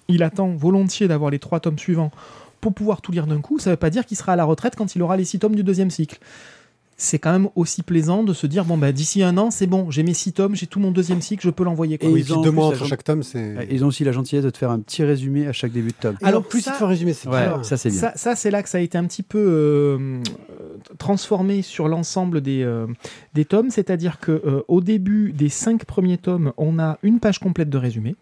il 0.09 0.23
attend 0.23 0.49
volontiers 0.49 1.07
d'avoir 1.07 1.31
les 1.31 1.39
trois 1.39 1.61
tomes 1.61 1.79
suivants 1.79 2.11
pour 2.59 2.73
pouvoir 2.73 3.01
tout 3.01 3.13
lire 3.13 3.27
d'un 3.27 3.39
coup, 3.39 3.57
ça 3.57 3.69
ne 3.69 3.73
veut 3.73 3.79
pas 3.79 3.89
dire 3.89 4.05
qu'il 4.05 4.17
sera 4.17 4.33
à 4.33 4.35
la 4.35 4.43
retraite 4.43 4.75
quand 4.75 4.93
il 4.93 5.01
aura 5.01 5.15
les 5.15 5.25
six 5.25 5.39
tomes 5.39 5.55
du 5.55 5.63
deuxième 5.63 5.89
cycle. 5.89 6.19
C'est 7.03 7.17
quand 7.17 7.31
même 7.31 7.49
aussi 7.55 7.81
plaisant 7.81 8.21
de 8.23 8.31
se 8.31 8.45
dire 8.45 8.63
bon 8.63 8.77
bah 8.77 8.91
d'ici 8.91 9.23
un 9.23 9.35
an 9.39 9.49
c'est 9.49 9.65
bon 9.65 9.89
j'ai 9.89 10.03
mes 10.03 10.13
six 10.13 10.33
tomes 10.33 10.55
j'ai 10.55 10.67
tout 10.67 10.79
mon 10.79 10.91
deuxième 10.91 11.19
cycle 11.19 11.43
je 11.43 11.49
peux 11.49 11.63
l'envoyer 11.63 11.97
quoi. 11.97 12.07
Et 12.07 12.13
oui, 12.13 12.19
ils 12.21 12.31
ont 12.31 12.41
deux 12.41 12.51
mois 12.51 12.67
entre 12.67 12.85
chaque 12.85 13.03
tome, 13.03 13.23
c'est. 13.23 13.67
Ils 13.71 13.83
ont 13.83 13.87
aussi 13.87 14.03
la 14.03 14.11
gentillesse 14.11 14.43
de 14.45 14.51
te 14.51 14.57
faire 14.59 14.69
un 14.69 14.79
petit 14.79 15.03
résumé 15.03 15.47
à 15.47 15.51
chaque 15.51 15.71
début 15.71 15.87
de 15.89 15.95
tome. 15.99 16.15
Et 16.21 16.25
Alors, 16.25 16.43
plus, 16.43 16.61
ça- 16.61 16.75
il 16.79 16.83
un 16.83 16.87
résumé, 16.87 17.13
c'est 17.13 17.27
Ouais, 17.27 17.47
bien. 17.47 17.63
ça 17.63 17.75
c'est 17.77 17.89
bien. 17.89 17.99
Ça, 17.99 18.13
ça, 18.15 18.35
c'est 18.35 18.51
là 18.51 18.61
que 18.61 18.69
ça 18.69 18.77
a 18.77 18.81
été 18.81 18.97
un 18.99 19.05
petit 19.05 19.23
peu 19.23 19.39
euh, 19.39 19.97
euh, 19.97 20.19
transformé 20.99 21.63
sur 21.63 21.87
l'ensemble 21.87 22.41
des, 22.41 22.61
euh, 22.61 22.85
des 23.33 23.45
tomes, 23.45 23.71
c'est-à-dire 23.71 24.19
que 24.19 24.31
euh, 24.31 24.61
au 24.67 24.79
début 24.81 25.31
des 25.31 25.49
cinq 25.49 25.85
premiers 25.85 26.19
tomes, 26.19 26.53
on 26.57 26.77
a 26.77 26.99
une 27.01 27.19
page 27.19 27.39
complète 27.39 27.69
de 27.71 27.77
résumé. 27.79 28.15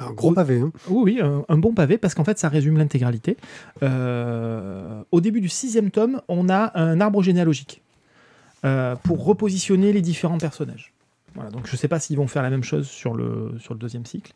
Un 0.00 0.12
gros 0.12 0.32
pavé. 0.32 0.60
Hein. 0.60 0.70
Oui, 0.88 1.14
oui, 1.16 1.20
un, 1.20 1.44
un 1.48 1.58
bon 1.58 1.72
pavé 1.74 1.98
parce 1.98 2.14
qu'en 2.14 2.24
fait, 2.24 2.38
ça 2.38 2.48
résume 2.48 2.78
l'intégralité. 2.78 3.36
Euh, 3.82 5.02
au 5.10 5.20
début 5.20 5.40
du 5.40 5.48
sixième 5.48 5.90
tome, 5.90 6.20
on 6.28 6.48
a 6.48 6.72
un 6.80 7.00
arbre 7.00 7.22
généalogique 7.22 7.81
euh, 8.64 8.96
pour 8.96 9.24
repositionner 9.24 9.92
les 9.92 10.02
différents 10.02 10.38
personnages. 10.38 10.92
Voilà, 11.34 11.48
donc 11.50 11.66
je 11.66 11.72
ne 11.72 11.76
sais 11.78 11.88
pas 11.88 11.98
s'ils 11.98 12.18
vont 12.18 12.26
faire 12.26 12.42
la 12.42 12.50
même 12.50 12.62
chose 12.62 12.86
sur 12.86 13.14
le, 13.14 13.54
sur 13.58 13.72
le 13.72 13.80
deuxième 13.80 14.04
cycle. 14.04 14.34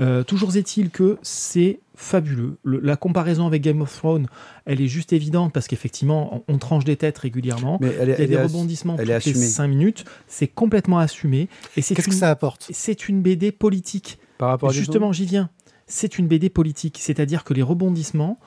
Euh, 0.00 0.22
toujours 0.24 0.56
est-il 0.56 0.88
que 0.88 1.18
c'est 1.20 1.78
fabuleux. 1.94 2.56
Le- 2.62 2.80
la 2.80 2.96
comparaison 2.96 3.46
avec 3.46 3.60
Game 3.60 3.82
of 3.82 3.94
Thrones, 3.94 4.28
elle 4.64 4.80
est 4.80 4.88
juste 4.88 5.12
évidente 5.12 5.52
parce 5.52 5.66
qu'effectivement, 5.68 6.42
on, 6.48 6.54
on 6.54 6.56
tranche 6.56 6.84
des 6.84 6.96
têtes 6.96 7.18
régulièrement. 7.18 7.76
Mais 7.82 7.88
elle 8.00 8.08
est, 8.08 8.12
Il 8.14 8.18
y 8.18 8.20
a 8.22 8.24
elle 8.24 8.28
des 8.30 8.36
rebondissements 8.38 8.94
elle 8.96 9.00
toutes 9.08 9.08
les 9.26 9.30
assumée. 9.32 9.44
5 9.46 9.68
minutes. 9.68 10.04
C'est 10.26 10.46
complètement 10.48 10.98
assumé. 10.98 11.50
Et 11.76 11.82
c'est 11.82 11.94
Qu'est-ce 11.94 12.08
que 12.08 12.14
ça 12.14 12.30
apporte? 12.30 12.66
C'est 12.72 13.10
une 13.10 13.20
BD 13.20 13.52
politique. 13.52 14.18
par 14.38 14.48
rapport 14.48 14.70
à 14.70 14.72
Game 14.72 14.78
of 14.80 14.86
Justement, 14.86 15.12
j'y 15.12 15.26
viens. 15.26 15.50
C'est 15.86 16.18
une 16.18 16.28
BD 16.28 16.48
politique, 16.48 16.96
c'est-à-dire 16.98 17.44
que 17.44 17.52
les 17.52 17.62
rebondissements 17.62 18.38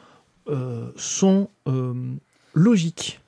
euh, 0.49 0.89
sont 0.95 1.49
euh, 1.67 1.93
logiques. 2.55 3.20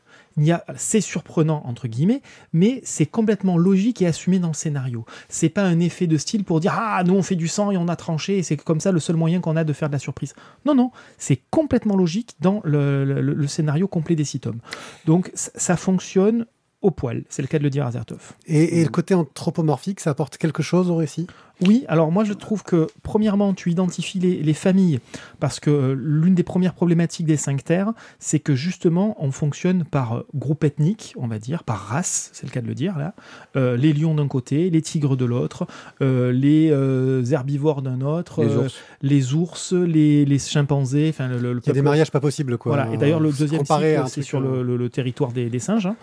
C'est 0.76 1.02
surprenant 1.02 1.62
entre 1.66 1.88
guillemets, 1.88 2.22
mais 2.54 2.82
c'est 2.84 3.06
complètement 3.06 3.58
logique 3.58 4.02
et 4.02 4.08
assumé 4.08 4.40
dans 4.40 4.50
le 4.50 4.54
scénario. 4.54 5.06
C'est 5.30 5.50
pas 5.50 5.64
un 5.64 5.80
effet 5.80 6.08
de 6.08 6.18
style 6.18 6.44
pour 6.44 6.60
dire 6.60 6.74
ah 6.76 7.04
nous 7.06 7.14
on 7.14 7.24
fait 7.24 7.36
du 7.36 7.48
sang 7.48 7.72
et 7.72 7.78
on 7.78 7.88
a 7.88 7.96
tranché 7.96 8.38
et 8.38 8.44
c'est 8.44 8.58
comme 8.58 8.80
ça 8.80 8.92
le 8.92 9.00
seul 9.00 9.16
moyen 9.16 9.42
qu'on 9.42 9.56
a 9.56 9.64
de 9.64 9.74
faire 9.74 9.90
de 9.90 9.94
la 9.94 10.00
surprise. 10.00 10.34
Non 10.66 10.76
non, 10.76 10.92
c'est 11.18 11.42
complètement 11.50 11.96
logique 11.96 12.36
dans 12.40 12.62
le, 12.64 13.46
scénario 13.48 13.88
complet 13.88 14.16
des 14.16 14.24
six 14.24 14.40
tomes. 14.40 14.60
Donc 15.06 15.32
ça, 15.34 15.76
fonctionne 15.78 16.46
au 16.82 16.92
poil. 16.92 17.24
C'est 17.30 17.42
le 17.42 17.48
cas 17.48 17.60
de 17.60 17.64
le 17.64 17.70
dire 17.70 17.86
Azertov. 17.86 18.34
et, 18.48 18.80
et 18.80 18.84
le 18.84 18.90
côté 18.90 19.14
anthropomorphique, 19.14 20.00
ça 20.00 20.12
apporte 20.12 20.38
quelque 20.38 20.64
chose 20.64 20.90
au 20.90 20.96
récit? 20.96 21.28
Oui, 21.68 21.86
alors 21.88 22.12
moi 22.12 22.24
je 22.24 22.34
trouve 22.34 22.64
que 22.64 22.88
premièrement 23.04 23.54
tu 23.54 23.72
identifies 23.72 24.20
les, 24.20 24.42
les 24.42 24.54
familles 24.54 25.00
parce 25.40 25.60
que 25.60 25.70
euh, 25.70 25.96
l'une 25.98 26.36
des 26.36 26.44
premières 26.44 26.74
problématiques 26.74 27.26
des 27.26 27.38
cinq 27.38 27.64
terres, 27.64 27.92
c'est 28.20 28.40
que 28.40 28.56
justement 28.56 29.16
on 29.20 29.32
fonctionne 29.32 29.84
par 29.84 30.18
euh, 30.18 30.28
groupe 30.36 30.64
ethnique, 30.64 31.14
on 31.18 31.28
va 31.28 31.40
dire, 31.40 31.64
par 31.64 31.80
race, 31.80 32.30
c'est 32.34 32.46
le 32.46 32.52
cas 32.52 32.62
de 32.62 32.68
le 32.68 32.76
dire 32.76 32.98
là. 32.98 33.14
Euh, 33.56 33.78
les 33.78 33.94
lions 33.94 34.16
d'un 34.16 34.28
côté, 34.28 34.70
les 34.70 34.82
tigres 34.82 35.16
de 35.16 35.26
l'autre, 35.26 35.68
euh, 36.02 36.32
les 36.32 36.70
euh, 36.72 37.24
herbivores 37.32 37.82
d'un 37.82 38.02
autre, 38.02 38.44
Les 38.44 38.56
ours. 38.56 38.76
les 39.02 39.34
ours, 39.34 39.74
les, 39.74 40.26
les 40.26 40.40
chimpanzés, 40.40 41.08
enfin 41.10 41.28
le, 41.28 41.38
le 41.54 41.62
Il 41.64 41.68
y 41.68 41.72
a 41.72 41.74
des 41.74 41.82
mariages 41.82 42.12
pas 42.12 42.20
possibles, 42.20 42.58
quoi. 42.58 42.76
Voilà. 42.76 42.94
Et 42.94 42.98
d'ailleurs, 42.98 43.20
le 43.20 43.32
deuxième 43.32 43.66
cycle, 43.66 44.04
c'est 44.08 44.22
sur 44.22 44.40
le, 44.42 44.90
territoire 44.90 45.32
des, 45.32 45.50
des 45.50 45.60
singes. 45.60 45.88
hein. 45.88 45.96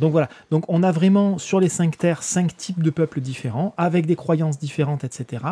Donc 0.00 0.12
voilà. 0.12 0.28
Donc 0.50 0.64
on 0.68 0.82
a 0.82 0.92
vraiment 0.92 1.38
sur 1.38 1.60
les 1.60 1.68
cinq 1.68 1.98
terres 1.98 2.22
cinq 2.22 2.56
types 2.56 2.82
de 2.82 2.90
peuples 2.90 3.20
différents, 3.20 3.71
avec 3.76 4.06
des 4.06 4.16
croyances 4.16 4.58
différentes, 4.58 5.04
etc. 5.04 5.44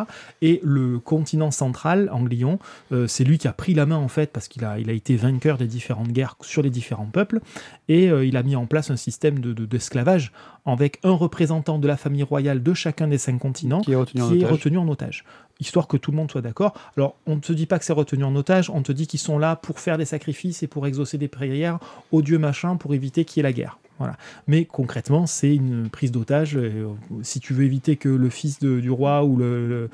Et 0.43 0.61
le 0.63 0.99
continent 0.99 1.51
central, 1.51 2.09
Anglion, 2.13 2.59
euh, 2.93 3.07
c'est 3.07 3.25
lui 3.25 3.39
qui 3.39 3.49
a 3.49 3.53
pris 3.53 3.75
la 3.75 3.87
main 3.87 3.97
en 3.97 4.09
fait 4.09 4.31
parce 4.33 4.49
qu'il 4.49 4.65
a, 4.65 4.79
il 4.79 4.89
a 4.91 4.93
été 4.93 5.17
vainqueur 5.17 5.59
des 5.59 5.67
différentes 5.67 6.09
guerres 6.13 6.37
sur 6.41 6.63
les 6.63 6.71
différents 6.71 7.07
peuples 7.07 7.41
et 7.89 8.11
euh, 8.11 8.25
il 8.25 8.37
a 8.37 8.43
mis 8.43 8.57
en 8.57 8.67
place 8.67 8.91
un 8.91 8.97
système 8.97 9.39
de- 9.39 9.53
de- 9.53 9.67
d'esclavage 9.67 10.33
avec 10.67 10.99
un 11.05 11.13
représentant 11.13 11.79
de 11.79 11.89
la 11.89 11.97
famille 11.97 12.23
royale 12.23 12.63
de 12.63 12.75
chacun 12.75 13.09
des 13.09 13.19
cinq 13.19 13.39
continents 13.39 13.81
Qui 13.81 13.93
est 13.93 13.97
retenu 13.97 14.23
en 14.23 14.29
qui 14.29 14.35
est 14.35 14.45
otage. 14.45 14.53
retenu 14.53 14.79
en 14.79 14.89
otage. 14.89 15.25
Histoire 15.61 15.87
que 15.87 15.96
tout 15.96 16.11
le 16.11 16.16
monde 16.16 16.31
soit 16.31 16.42
d'accord. 16.42 16.75
Alors, 16.96 17.16
on 17.27 17.37
ne 17.37 17.40
te 17.40 17.53
dit 17.53 17.66
pas 17.66 17.79
que 17.79 17.85
c'est 17.85 17.92
retenu 17.92 18.25
en 18.25 18.35
otage, 18.35 18.70
on 18.70 18.83
te 18.83 18.92
dit 18.92 19.07
qu'ils 19.07 19.20
sont 19.20 19.38
là 19.38 19.57
pour 19.57 19.79
faire 19.79 19.99
des 19.99 20.05
sacrifices 20.05 20.62
et 20.62 20.66
pour 20.66 20.87
exaucer 20.87 21.18
des 21.18 21.29
prières 21.29 21.79
au 22.12 22.23
dieu 22.23 22.38
machin 22.38 22.77
pour 22.77 22.94
éviter 22.94 23.25
qu'il 23.25 23.38
y 23.38 23.40
ait 23.40 23.49
la 23.49 23.53
guerre. 23.53 23.79
Voilà. 24.01 24.16
Mais 24.46 24.64
concrètement, 24.64 25.27
c'est 25.27 25.55
une 25.55 25.90
prise 25.90 26.11
d'otage. 26.11 26.57
Euh, 26.57 26.88
Si 27.23 27.38
tu 27.38 27.53
veux 27.53 27.64
éviter 27.64 27.96
que 27.96 28.09
le 28.09 28.31
fils 28.31 28.59
du 28.59 28.90
roi 28.90 29.25
ou 29.25 29.37
le, 29.37 29.90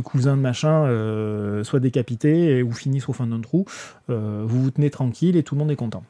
cousin 0.00 0.34
de 0.34 0.40
machin 0.40 0.86
euh, 0.86 1.62
soit 1.62 1.78
décapité 1.78 2.62
ou 2.62 2.72
finisse 2.72 3.06
au 3.10 3.12
fond 3.12 3.26
d'un 3.26 3.40
trou, 3.40 3.66
euh, 4.08 4.44
vous 4.46 4.62
vous 4.62 4.70
tenez 4.70 4.88
tranquille 4.88 5.36
et 5.36 5.42
tout 5.42 5.54
le 5.54 5.58
monde 5.58 5.70
est 5.70 5.76
content. 5.76 6.02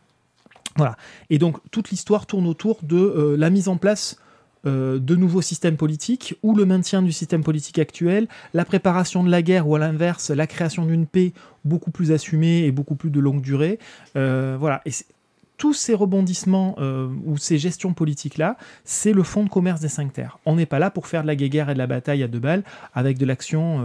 Voilà. 0.76 0.96
Et 1.28 1.38
donc, 1.38 1.58
toute 1.72 1.90
l'histoire 1.90 2.26
tourne 2.26 2.46
autour 2.46 2.78
de 2.82 3.34
la 3.36 3.50
mise 3.50 3.66
en 3.66 3.78
place 3.78 4.20
euh, 4.66 4.98
de 4.98 5.16
nouveaux 5.16 5.42
systèmes 5.42 5.76
politiques 5.76 6.36
ou 6.42 6.54
le 6.54 6.66
maintien 6.66 7.02
du 7.02 7.12
système 7.12 7.42
politique 7.42 7.78
actuel, 7.78 8.28
la 8.54 8.64
préparation 8.64 9.22
de 9.22 9.30
la 9.30 9.42
guerre 9.42 9.68
ou 9.68 9.76
à 9.76 9.78
l'inverse, 9.78 10.30
la 10.30 10.46
création 10.46 10.84
d'une 10.84 11.06
paix 11.06 11.32
beaucoup 11.64 11.90
plus 11.90 12.12
assumée 12.12 12.64
et 12.64 12.72
beaucoup 12.72 12.96
plus 12.96 13.10
de 13.10 13.20
longue 13.20 13.40
durée. 13.40 13.78
Euh, 14.16 14.56
voilà. 14.58 14.80
Et 14.84 14.90
tous 15.56 15.74
ces 15.74 15.94
rebondissements 15.94 16.76
euh, 16.78 17.08
ou 17.24 17.36
ces 17.36 17.58
gestions 17.58 17.92
politiques-là, 17.92 18.56
c'est 18.84 19.12
le 19.12 19.22
fond 19.22 19.42
de 19.42 19.48
commerce 19.48 19.80
des 19.80 19.88
cinq 19.88 20.12
terres. 20.12 20.38
On 20.46 20.56
n'est 20.56 20.66
pas 20.66 20.78
là 20.78 20.90
pour 20.90 21.06
faire 21.06 21.22
de 21.22 21.26
la 21.26 21.36
guéguerre 21.36 21.70
et 21.70 21.74
de 21.74 21.78
la 21.78 21.86
bataille 21.86 22.22
à 22.22 22.28
deux 22.28 22.38
balles 22.38 22.62
avec 22.94 23.18
de 23.18 23.26
l'action 23.26 23.84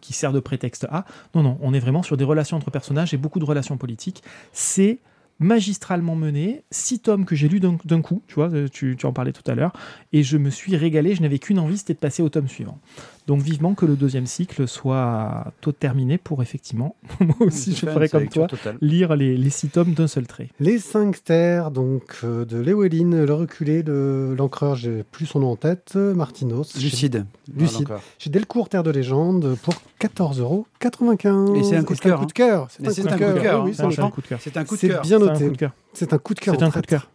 qui 0.00 0.12
sert 0.12 0.32
de 0.32 0.40
prétexte 0.40 0.86
à. 0.90 1.04
Non, 1.34 1.42
non, 1.42 1.58
on 1.62 1.74
est 1.74 1.80
vraiment 1.80 2.02
sur 2.02 2.16
des 2.16 2.24
relations 2.24 2.56
entre 2.56 2.70
personnages 2.70 3.14
et 3.14 3.16
beaucoup 3.16 3.38
de 3.38 3.44
relations 3.44 3.76
politiques. 3.76 4.22
C'est 4.52 4.98
magistralement 5.42 6.16
mené, 6.16 6.62
six 6.70 7.00
tomes 7.00 7.24
que 7.24 7.34
j'ai 7.34 7.48
lus 7.48 7.60
d'un 7.60 8.02
coup, 8.02 8.22
tu 8.26 8.34
vois, 8.34 8.50
euh, 8.50 8.68
tu, 8.68 8.96
tu 8.98 9.06
en 9.06 9.12
parlais 9.12 9.32
tout 9.32 9.48
à 9.50 9.54
l'heure, 9.54 9.72
et 10.12 10.22
je 10.22 10.36
me 10.38 10.50
suis 10.50 10.76
régalé, 10.76 11.14
je 11.14 11.22
n'avais 11.22 11.38
qu'une 11.38 11.58
envie, 11.58 11.78
c'était 11.78 11.94
de 11.94 11.98
passer 11.98 12.22
au 12.22 12.28
tome 12.28 12.48
suivant. 12.48 12.78
Donc 13.26 13.40
vivement 13.40 13.74
que 13.74 13.86
le 13.86 13.94
deuxième 13.94 14.26
cycle 14.26 14.66
soit 14.66 15.52
tôt 15.60 15.70
terminé 15.72 16.18
pour 16.18 16.42
effectivement, 16.42 16.96
moi 17.20 17.36
aussi 17.40 17.74
je 17.74 17.86
ferai 17.86 18.08
comme 18.08 18.28
toi, 18.28 18.46
totale. 18.48 18.76
lire 18.80 19.14
les, 19.14 19.36
les 19.36 19.50
six 19.50 19.68
tomes 19.68 19.94
d'un 19.94 20.08
seul 20.08 20.26
trait. 20.26 20.48
Les 20.58 20.78
cinq 20.78 21.22
terres, 21.22 21.70
donc 21.70 22.18
euh, 22.24 22.44
de 22.44 22.58
Léwelyn, 22.58 23.24
le 23.24 23.32
reculé 23.34 23.82
de 23.84 24.34
l'encreur, 24.36 24.74
j'ai 24.74 25.04
plus 25.04 25.26
son 25.26 25.38
nom 25.40 25.52
en 25.52 25.56
tête, 25.56 25.94
Martinos. 25.94 26.72
Chez, 26.72 26.80
Lucide. 26.80 27.26
Lucide. 27.56 27.82
Voilà, 27.86 27.94
encore. 27.96 28.02
chez 28.18 28.30
Delcourt 28.30 28.68
Terre 28.68 28.82
de 28.82 28.90
Légende 28.90 29.56
pour 29.62 29.74
14,95€. 30.00 31.56
Et 31.56 31.62
c'est 31.62 31.76
un 31.76 31.84
coup 31.84 31.94
de 31.94 32.00
cœur, 32.00 32.18
c'est 32.18 32.18
un 32.18 32.18
coup 32.18 32.26
de 32.26 32.32
cœur, 32.32 32.68
c'est 32.70 32.80
un 32.80 34.10
coup- 34.10 34.20
de 34.20 34.26
cœur. 34.26 34.40
C'est 34.40 34.56
un 34.56 34.64
coup 34.64 34.74
de 34.74 34.80
C'est 34.80 34.88
cœur. 34.88 35.02
bien 35.02 35.18
noté. 35.18 35.52
C'est 35.92 36.12
un 36.12 36.18
coup 36.18 36.34
de 36.34 36.40
cœur. 36.40 36.54
C'est 36.58 36.62
un 36.64 36.70
coup 36.70 36.80
de 36.80 36.86
cœur. 36.86 37.08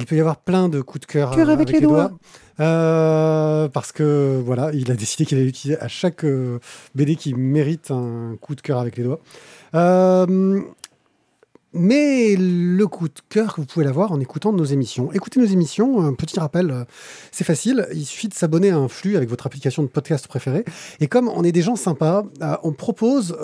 Il 0.00 0.06
peut 0.06 0.16
y 0.16 0.20
avoir 0.20 0.38
plein 0.38 0.70
de 0.70 0.80
coups 0.80 1.06
de 1.06 1.12
cœur, 1.12 1.36
Cœur 1.36 1.50
euh, 1.50 1.52
avec 1.52 1.70
les 1.70 1.80
doigts. 1.80 2.10
Euh, 2.58 3.68
parce 3.68 3.92
que 3.92 4.40
voilà, 4.44 4.70
il 4.72 4.90
a 4.90 4.94
décidé 4.94 5.24
qu'il 5.26 5.38
allait 5.38 5.46
utiliser 5.46 5.78
à 5.78 5.88
chaque 5.88 6.24
euh, 6.24 6.58
BD 6.94 7.16
qui 7.16 7.34
mérite 7.34 7.90
un 7.90 8.36
coup 8.40 8.54
de 8.54 8.60
cœur 8.60 8.78
avec 8.78 8.96
les 8.96 9.04
doigts. 9.04 9.20
Euh, 9.74 10.60
mais 11.72 12.34
le 12.36 12.84
coup 12.86 13.08
de 13.08 13.20
cœur, 13.28 13.54
vous 13.58 13.66
pouvez 13.66 13.84
l'avoir 13.84 14.10
en 14.10 14.20
écoutant 14.20 14.52
nos 14.52 14.64
émissions. 14.64 15.12
Écoutez 15.12 15.38
nos 15.38 15.46
émissions, 15.46 16.00
un 16.02 16.14
petit 16.14 16.40
rappel, 16.40 16.86
c'est 17.30 17.44
facile, 17.44 17.86
il 17.92 18.04
suffit 18.04 18.28
de 18.28 18.34
s'abonner 18.34 18.70
à 18.70 18.76
un 18.76 18.88
flux 18.88 19.16
avec 19.16 19.28
votre 19.28 19.46
application 19.46 19.82
de 19.82 19.88
podcast 19.88 20.26
préférée. 20.26 20.64
Et 20.98 21.06
comme 21.06 21.28
on 21.28 21.44
est 21.44 21.52
des 21.52 21.62
gens 21.62 21.76
sympas, 21.76 22.24
on 22.64 22.72
propose 22.72 23.36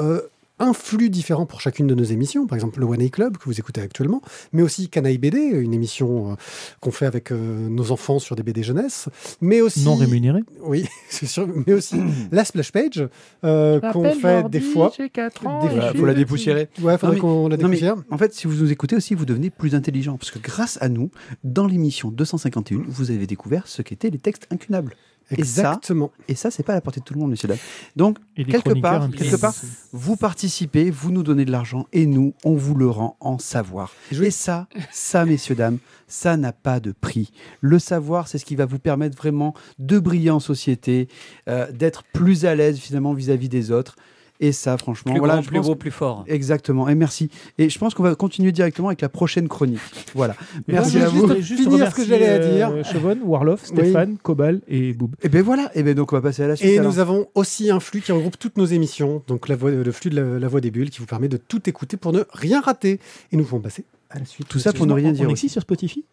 un 0.58 0.72
flux 0.72 1.10
différent 1.10 1.46
pour 1.46 1.60
chacune 1.60 1.86
de 1.86 1.94
nos 1.94 2.04
émissions, 2.04 2.46
par 2.46 2.56
exemple 2.56 2.80
le 2.80 2.86
One 2.86 3.02
A 3.02 3.08
Club 3.08 3.36
que 3.36 3.44
vous 3.44 3.58
écoutez 3.58 3.80
actuellement, 3.80 4.22
mais 4.52 4.62
aussi 4.62 4.88
Canaille 4.88 5.18
BD, 5.18 5.38
une 5.38 5.74
émission 5.74 6.32
euh, 6.32 6.34
qu'on 6.80 6.90
fait 6.90 7.06
avec 7.06 7.30
euh, 7.30 7.68
nos 7.68 7.92
enfants 7.92 8.18
sur 8.18 8.36
des 8.36 8.42
BD 8.42 8.62
jeunesse, 8.62 9.08
mais 9.40 9.60
aussi 9.60 9.84
Non 9.84 9.96
rémunéré. 9.96 10.40
oui, 10.62 10.86
c'est 11.08 11.26
sûr, 11.26 11.46
mais 11.66 11.74
aussi 11.74 11.96
la 12.32 12.44
splash 12.44 12.72
page 12.72 13.06
euh, 13.44 13.80
qu'on 13.92 14.10
fait 14.14 14.48
des 14.48 14.60
fois. 14.60 14.92
J'ai 14.96 15.10
4 15.10 15.46
ans. 15.46 15.60
Des 15.60 15.66
et 15.66 15.70
fois. 15.70 15.74
je 15.74 15.74
Voilà, 15.76 15.90
suis 15.90 15.98
faut 15.98 16.06
la 16.06 16.14
dépoussiérer. 16.14 16.68
Ouais, 16.80 16.98
faudrait 16.98 17.18
qu'on 17.18 17.48
la 17.48 17.56
dépoussière. 17.56 17.96
En 18.10 18.18
fait, 18.18 18.34
si 18.34 18.46
vous 18.46 18.54
nous 18.54 18.72
écoutez 18.72 18.96
aussi, 18.96 19.14
vous 19.14 19.26
devenez 19.26 19.50
plus 19.50 19.74
intelligent. 19.74 20.16
Parce 20.16 20.30
que 20.30 20.38
grâce 20.38 20.78
à 20.80 20.88
nous, 20.88 21.10
dans 21.44 21.66
l'émission 21.66 22.10
251, 22.10 22.82
vous 22.86 23.10
avez 23.10 23.26
découvert 23.26 23.66
ce 23.66 23.82
qu'étaient 23.82 24.10
les 24.10 24.18
textes 24.18 24.46
incunables. 24.50 24.94
Et 25.30 25.44
ça, 25.44 25.72
Exactement. 25.72 26.12
Et 26.28 26.34
ça, 26.34 26.50
c'est 26.50 26.62
pas 26.62 26.72
à 26.72 26.76
la 26.76 26.80
portée 26.80 27.00
de 27.00 27.04
tout 27.04 27.14
le 27.14 27.20
monde, 27.20 27.30
messieurs 27.30 27.48
dames. 27.48 27.58
Donc, 27.96 28.18
quelque 28.36 28.80
part, 28.80 29.10
quelque 29.10 29.36
part, 29.36 29.54
vous 29.92 30.16
participez, 30.16 30.90
vous 30.90 31.10
nous 31.10 31.22
donnez 31.22 31.44
de 31.44 31.50
l'argent, 31.50 31.86
et 31.92 32.06
nous, 32.06 32.34
on 32.44 32.54
vous 32.54 32.74
le 32.74 32.88
rend 32.88 33.16
en 33.20 33.38
savoir. 33.38 33.92
Et 34.12 34.30
ça, 34.30 34.68
ça, 34.92 35.24
messieurs, 35.24 35.56
dames, 35.56 35.78
ça 36.06 36.36
n'a 36.36 36.52
pas 36.52 36.78
de 36.78 36.92
prix. 36.92 37.32
Le 37.60 37.78
savoir, 37.78 38.28
c'est 38.28 38.38
ce 38.38 38.44
qui 38.44 38.54
va 38.54 38.66
vous 38.66 38.78
permettre 38.78 39.16
vraiment 39.16 39.54
de 39.78 39.98
briller 39.98 40.30
en 40.30 40.40
société, 40.40 41.08
euh, 41.48 41.70
d'être 41.72 42.04
plus 42.12 42.44
à 42.44 42.54
l'aise 42.54 42.78
finalement 42.78 43.12
vis-à-vis 43.12 43.48
des 43.48 43.72
autres. 43.72 43.96
Et 44.40 44.52
ça, 44.52 44.76
franchement, 44.76 45.12
Plus 45.12 45.18
voilà, 45.18 45.34
grand, 45.34 45.42
je 45.42 45.48
plus 45.48 45.56
pense- 45.58 45.66
beau, 45.66 45.74
plus 45.76 45.90
fort. 45.90 46.24
Exactement, 46.26 46.88
et 46.88 46.94
merci. 46.94 47.30
Et 47.58 47.70
je 47.70 47.78
pense 47.78 47.94
qu'on 47.94 48.02
va 48.02 48.14
continuer 48.14 48.52
directement 48.52 48.88
avec 48.88 49.00
la 49.00 49.08
prochaine 49.08 49.48
chronique. 49.48 49.80
Voilà. 50.14 50.36
Merci 50.68 50.98
moi, 50.98 51.06
à 51.06 51.10
je 51.10 51.14
vous. 51.16 51.34
juste 51.40 51.62
Finir 51.62 51.90
ce 51.90 51.94
que 51.96 52.04
j'allais 52.04 52.28
à 52.28 52.32
euh, 52.34 52.56
dire. 52.82 52.84
Chevon, 52.84 53.16
Warloff, 53.24 53.64
Stéphane, 53.64 54.18
Cobal 54.22 54.60
et 54.68 54.92
Boob. 54.92 55.16
Et 55.22 55.28
ben 55.28 55.42
voilà, 55.42 55.70
et 55.74 55.82
ben 55.82 55.94
donc 55.94 56.12
on 56.12 56.16
va 56.16 56.22
passer 56.22 56.42
à 56.42 56.48
la 56.48 56.56
suite. 56.56 56.68
Et 56.70 56.78
alors. 56.78 56.92
nous 56.92 56.98
avons 56.98 57.28
aussi 57.34 57.70
un 57.70 57.80
flux 57.80 58.00
qui 58.02 58.12
regroupe 58.12 58.38
toutes 58.38 58.56
nos 58.58 58.66
émissions, 58.66 59.22
donc 59.26 59.48
la 59.48 59.56
voix, 59.56 59.70
le 59.70 59.92
flux 59.92 60.10
de 60.10 60.20
la, 60.20 60.38
la 60.38 60.48
voix 60.48 60.60
des 60.60 60.70
bulles 60.70 60.90
qui 60.90 60.98
vous 60.98 61.06
permet 61.06 61.28
de 61.28 61.36
tout 61.38 61.68
écouter 61.68 61.96
pour 61.96 62.12
ne 62.12 62.22
rien 62.32 62.60
rater. 62.60 63.00
Et 63.32 63.36
nous 63.36 63.44
pouvons 63.44 63.60
passer 63.62 63.84
à 64.10 64.18
la 64.18 64.24
suite. 64.24 64.48
Tout 64.48 64.58
ça 64.58 64.72
pour 64.72 64.86
ne 64.86 64.92
rien 64.92 65.08
on, 65.08 65.12
dire 65.12 65.26
On 65.26 65.30
existe 65.30 65.52
sur 65.54 65.62
Spotify? 65.62 66.04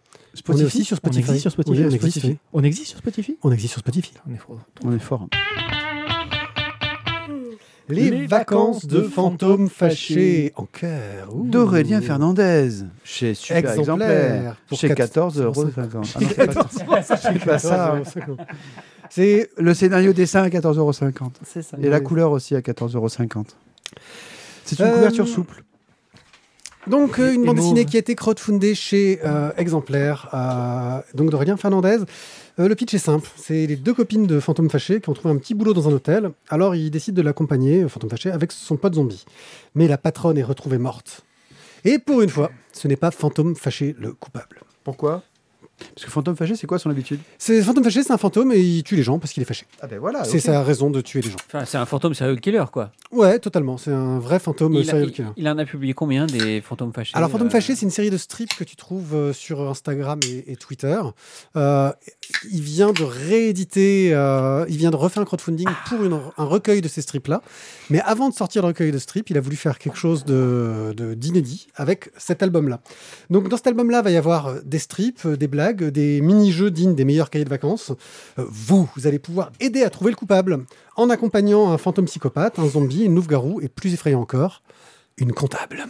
On 0.48 0.58
est 0.58 0.64
aussi 0.64 0.84
sur 0.84 0.96
On 0.96 0.98
Spotify. 0.98 1.20
existe 1.30 1.42
sur 1.42 1.52
Spotify. 1.52 1.80
Oui, 1.82 1.86
on 1.86 1.90
Spotify. 1.92 2.06
existe, 2.08 2.26
oui. 2.26 2.38
On 2.54 2.64
existe 2.64 2.88
sur 2.88 2.98
Spotify? 3.00 3.38
On 3.44 3.52
existe 3.52 3.72
sur 3.74 3.80
Spotify. 3.82 4.14
On 4.30 4.34
est 4.34 4.38
fort. 4.38 4.60
On 4.84 4.92
est 4.96 5.00
fort. 5.00 5.28
Les, 7.90 8.10
Les 8.10 8.28
vacances 8.28 8.86
de 8.88 9.02
fantômes 9.02 9.70
fâchés 9.70 10.54
en 10.56 10.66
cœur. 10.66 11.34
D'Aurélien 11.36 12.02
Fernandez, 12.02 12.70
chez 13.04 13.34
Super 13.34 13.58
Exemplaire, 13.72 14.10
Exemplaire, 14.10 14.56
pour 14.68 14.78
chez 14.80 14.94
14 14.94 15.42
14,50 15.42 15.44
euros. 15.44 15.66
C'est 16.72 17.46
pas 17.46 17.60
ça. 17.60 18.00
Le 19.58 19.74
scénario 19.74 20.14
dessin 20.14 20.44
à 20.44 20.48
14,50 20.50 20.78
euros. 20.78 20.92
Et 21.82 21.90
la 21.90 22.00
couleur 22.00 22.32
aussi 22.32 22.56
à 22.56 22.62
14,50 22.62 22.96
euros. 22.96 23.10
C'est 23.10 24.80
une 24.80 24.86
Euh, 24.86 24.94
couverture 24.94 25.28
souple. 25.28 25.64
Donc 26.88 27.20
euh, 27.20 27.34
une 27.34 27.46
bande 27.46 27.58
dessinée 27.58 27.86
qui 27.86 27.96
a 27.98 28.00
été 28.00 28.16
crowdfundée 28.16 28.76
chez 28.76 29.20
euh, 29.26 29.52
Exemplaire, 29.58 30.30
euh, 30.34 31.02
donc 31.14 31.30
d'Aurélien 31.30 31.58
Fernandez. 31.58 32.00
Le 32.58 32.74
pitch 32.76 32.94
est 32.94 33.00
simple, 33.00 33.28
c'est 33.36 33.66
les 33.66 33.76
deux 33.76 33.94
copines 33.94 34.28
de 34.28 34.40
Fantôme 34.40 34.70
Fâché 34.70 35.02
qui 35.02 35.10
ont 35.10 35.14
trouvé 35.14 35.34
un 35.34 35.38
petit 35.38 35.56
boulot 35.56 35.74
dans 35.74 35.90
un 35.90 35.92
hôtel. 35.92 36.32
Alors 36.50 36.76
ils 36.76 36.92
décident 36.92 37.16
de 37.16 37.22
l'accompagner, 37.22 37.88
Fantôme 37.90 38.12
Fâché, 38.12 38.30
avec 38.30 38.52
son 38.52 38.78
pote 38.78 38.94
zombie. 38.96 39.26
Mais 39.74 39.88
la 39.88 39.98
patronne 39.98 40.38
est 40.38 40.44
retrouvée 40.44 40.78
morte. 40.78 41.24
Et 41.84 41.98
pour 42.00 42.22
une 42.22 42.30
fois, 42.30 42.52
ce 42.72 42.88
n'est 42.88 42.96
pas 42.96 43.12
Fantôme 43.12 43.56
Fâché 43.56 43.96
le 44.00 44.14
coupable. 44.14 44.62
Pourquoi? 44.84 45.24
Parce 45.96 46.06
que 46.06 46.12
Fantôme 46.12 46.36
Fâché, 46.36 46.56
c'est 46.56 46.68
quoi 46.68 46.80
son 46.80 46.90
habitude? 46.90 47.20
C'est 47.38 47.62
Fantôme 47.62 47.84
Fâché, 47.84 48.04
c'est 48.04 48.14
un 48.14 48.18
fantôme 48.18 48.52
et 48.52 48.60
il 48.60 48.84
tue 48.84 48.96
les 48.96 49.04
gens 49.04 49.20
parce 49.20 49.34
qu'il 49.34 49.42
est 49.44 49.46
fâché. 49.46 49.66
Ah 49.82 49.88
ben 49.88 50.00
voilà. 50.00 50.24
c'est 50.24 50.40
sa 50.40 50.64
raison 50.64 50.90
de 50.90 51.02
tuer 51.02 51.22
les 51.22 51.30
gens. 51.30 51.38
Enfin, 51.48 51.66
c'est 51.66 51.78
un 51.78 51.86
fantôme 51.86 52.14
serial 52.14 52.40
killer, 52.40 52.64
quoi. 52.72 52.92
Ouais, 53.12 53.40
totalement. 53.40 53.78
C'est 53.78 53.92
un 53.92 54.20
vrai 54.20 54.40
fantôme 54.40 54.74
Il, 54.76 54.86
serial 54.86 55.08
il- 55.08 55.12
killer. 55.14 55.28
il 55.38 55.48
en 55.50 55.58
a 55.58 55.66
publié 55.66 55.94
combien 55.94 56.26
des 56.26 56.62
fantômes 56.62 56.94
fâchés 56.94 57.12
Alors, 57.16 57.30
Fantôme 57.30 57.48
euh, 57.48 57.52
Fâché, 57.52 57.76
c'est 57.76 57.86
une 57.86 57.92
série 57.92 58.10
de 58.10 58.18
strips 58.18 58.56
que 58.56 58.64
tu 58.64 58.76
trouves 58.76 59.14
euh, 59.14 59.34
sur 59.34 59.62
Instagram 59.70 60.20
et, 60.28 60.52
et 60.52 60.56
Twitter. 60.56 61.00
Euh, 61.56 61.92
il 62.52 62.62
vient 62.62 62.92
de 62.94 63.04
rééditer, 63.04 64.12
euh, 64.14 64.66
il 64.70 64.78
vient 64.78 64.92
de 64.92 64.96
refaire 64.96 65.24
un 65.24 65.26
crowdfunding 65.26 65.68
pour 65.88 66.00
un 66.38 66.44
recueil 66.46 66.82
de 66.82 66.88
ces 66.88 67.02
strips-là. 67.02 67.42
Mais 67.90 68.02
avant 68.02 68.30
de 68.30 68.34
sortir 68.36 68.62
le 68.62 68.68
recueil 68.68 68.92
de 68.92 68.98
strips, 69.00 69.30
il 69.32 69.38
a 69.38 69.42
voulu 69.42 69.56
faire 69.56 69.80
quelque 69.80 69.98
chose 69.98 70.24
de- 70.26 70.94
d'inédit 71.16 71.68
avec 71.76 72.12
cet 72.18 72.44
album-là. 72.44 72.80
Donc, 73.30 73.50
dans 73.50 73.58
cet 73.58 73.68
album-là, 73.68 74.00
il 74.00 74.04
va 74.04 74.12
y 74.12 74.18
avoir 74.18 74.62
des 74.64 74.80
strips, 74.80 75.28
des 75.28 75.48
blagues, 75.48 75.54
blagues, 75.54 75.92
des 75.94 76.20
mini-jeux 76.20 76.72
dignes 76.72 76.96
des 76.96 77.06
meilleurs 77.06 77.30
cahiers 77.30 77.46
de 77.46 77.50
vacances. 77.50 77.92
Euh, 78.40 78.46
vous, 78.50 78.90
vous 78.96 79.08
allez 79.08 79.20
pouvoir 79.20 79.52
aider 79.60 79.84
à 79.84 79.90
trouver 79.90 80.10
le 80.12 80.18
coupable 80.18 80.66
en 80.98 81.10
accompagnant 81.10 81.72
un 81.72 81.78
fantôme 81.78 82.06
psychopathe, 82.06 82.58
un 82.60 82.68
zombie, 82.68 83.04
une 83.04 83.16
louve-garou 83.16 83.62
et 83.62 83.70
plus 83.70 83.94
effrayant 83.94 84.20
encore, 84.20 84.64
une 85.18 85.32
comptable. 85.32 85.86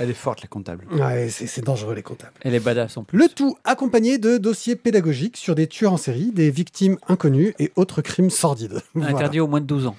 Elle 0.00 0.10
est 0.10 0.14
forte, 0.14 0.42
la 0.42 0.48
comptable. 0.48 0.84
Ouais, 0.92 1.28
c'est 1.30 1.64
dangereux 1.64 1.94
les 1.94 2.02
comptables. 2.02 2.32
Elle 2.42 2.54
est 2.54 2.60
badass 2.60 2.96
en 2.96 3.04
plus. 3.04 3.18
Le 3.18 3.28
tout 3.28 3.56
accompagné 3.64 4.18
de 4.18 4.36
dossiers 4.38 4.76
pédagogiques 4.76 5.36
sur 5.36 5.54
des 5.54 5.66
tueurs 5.66 5.92
en 5.92 5.96
série, 5.96 6.30
des 6.32 6.50
victimes 6.50 6.96
inconnues 7.08 7.54
et 7.58 7.72
autres 7.76 8.02
crimes 8.02 8.30
sordides. 8.30 8.80
Voilà. 8.94 9.14
Interdit 9.14 9.40
au 9.40 9.46
moins 9.46 9.60
de 9.60 9.66
12 9.66 9.86
ans. 9.86 9.96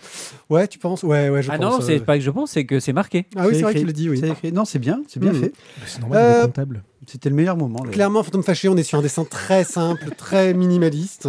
Ouais, 0.49 0.67
tu 0.67 0.77
penses? 0.79 1.03
Ouais, 1.03 1.29
ouais, 1.29 1.41
je 1.41 1.51
ah 1.51 1.57
pense. 1.57 1.79
non, 1.79 1.85
c'est 1.85 1.99
euh, 2.01 2.03
pas 2.03 2.17
que 2.17 2.23
je 2.23 2.31
pense, 2.31 2.51
c'est 2.51 2.65
que 2.65 2.79
c'est 2.79 2.93
marqué. 2.93 3.25
Ah 3.35 3.45
oui, 3.47 3.55
c'est 3.55 3.61
vrai 3.61 3.73
qu'il 3.75 3.85
le 3.87 3.93
dit, 3.93 4.09
oui. 4.09 4.19
C'est 4.19 4.29
écrit. 4.29 4.51
Non, 4.51 4.65
c'est 4.65 4.79
bien, 4.79 5.01
c'est 5.07 5.19
bien 5.19 5.31
Mhm. 5.33 5.41
fait. 5.41 5.53
C'est 5.85 5.99
normal, 6.01 6.19
il 6.21 6.25
Euh, 6.35 6.41
est 6.41 6.45
comptable. 6.47 6.83
C'était 7.07 7.29
le 7.29 7.35
meilleur 7.35 7.57
moment. 7.57 7.83
là. 7.83 7.91
Clairement, 7.91 8.21
Fantôme 8.23 8.43
Fâché, 8.43 8.67
on 8.69 8.77
est 8.77 8.83
sur 8.83 8.99
un 8.99 9.01
dessin 9.01 9.23
très 9.23 9.63
simple, 9.63 10.09
très 10.17 10.53
minimaliste. 10.53 11.27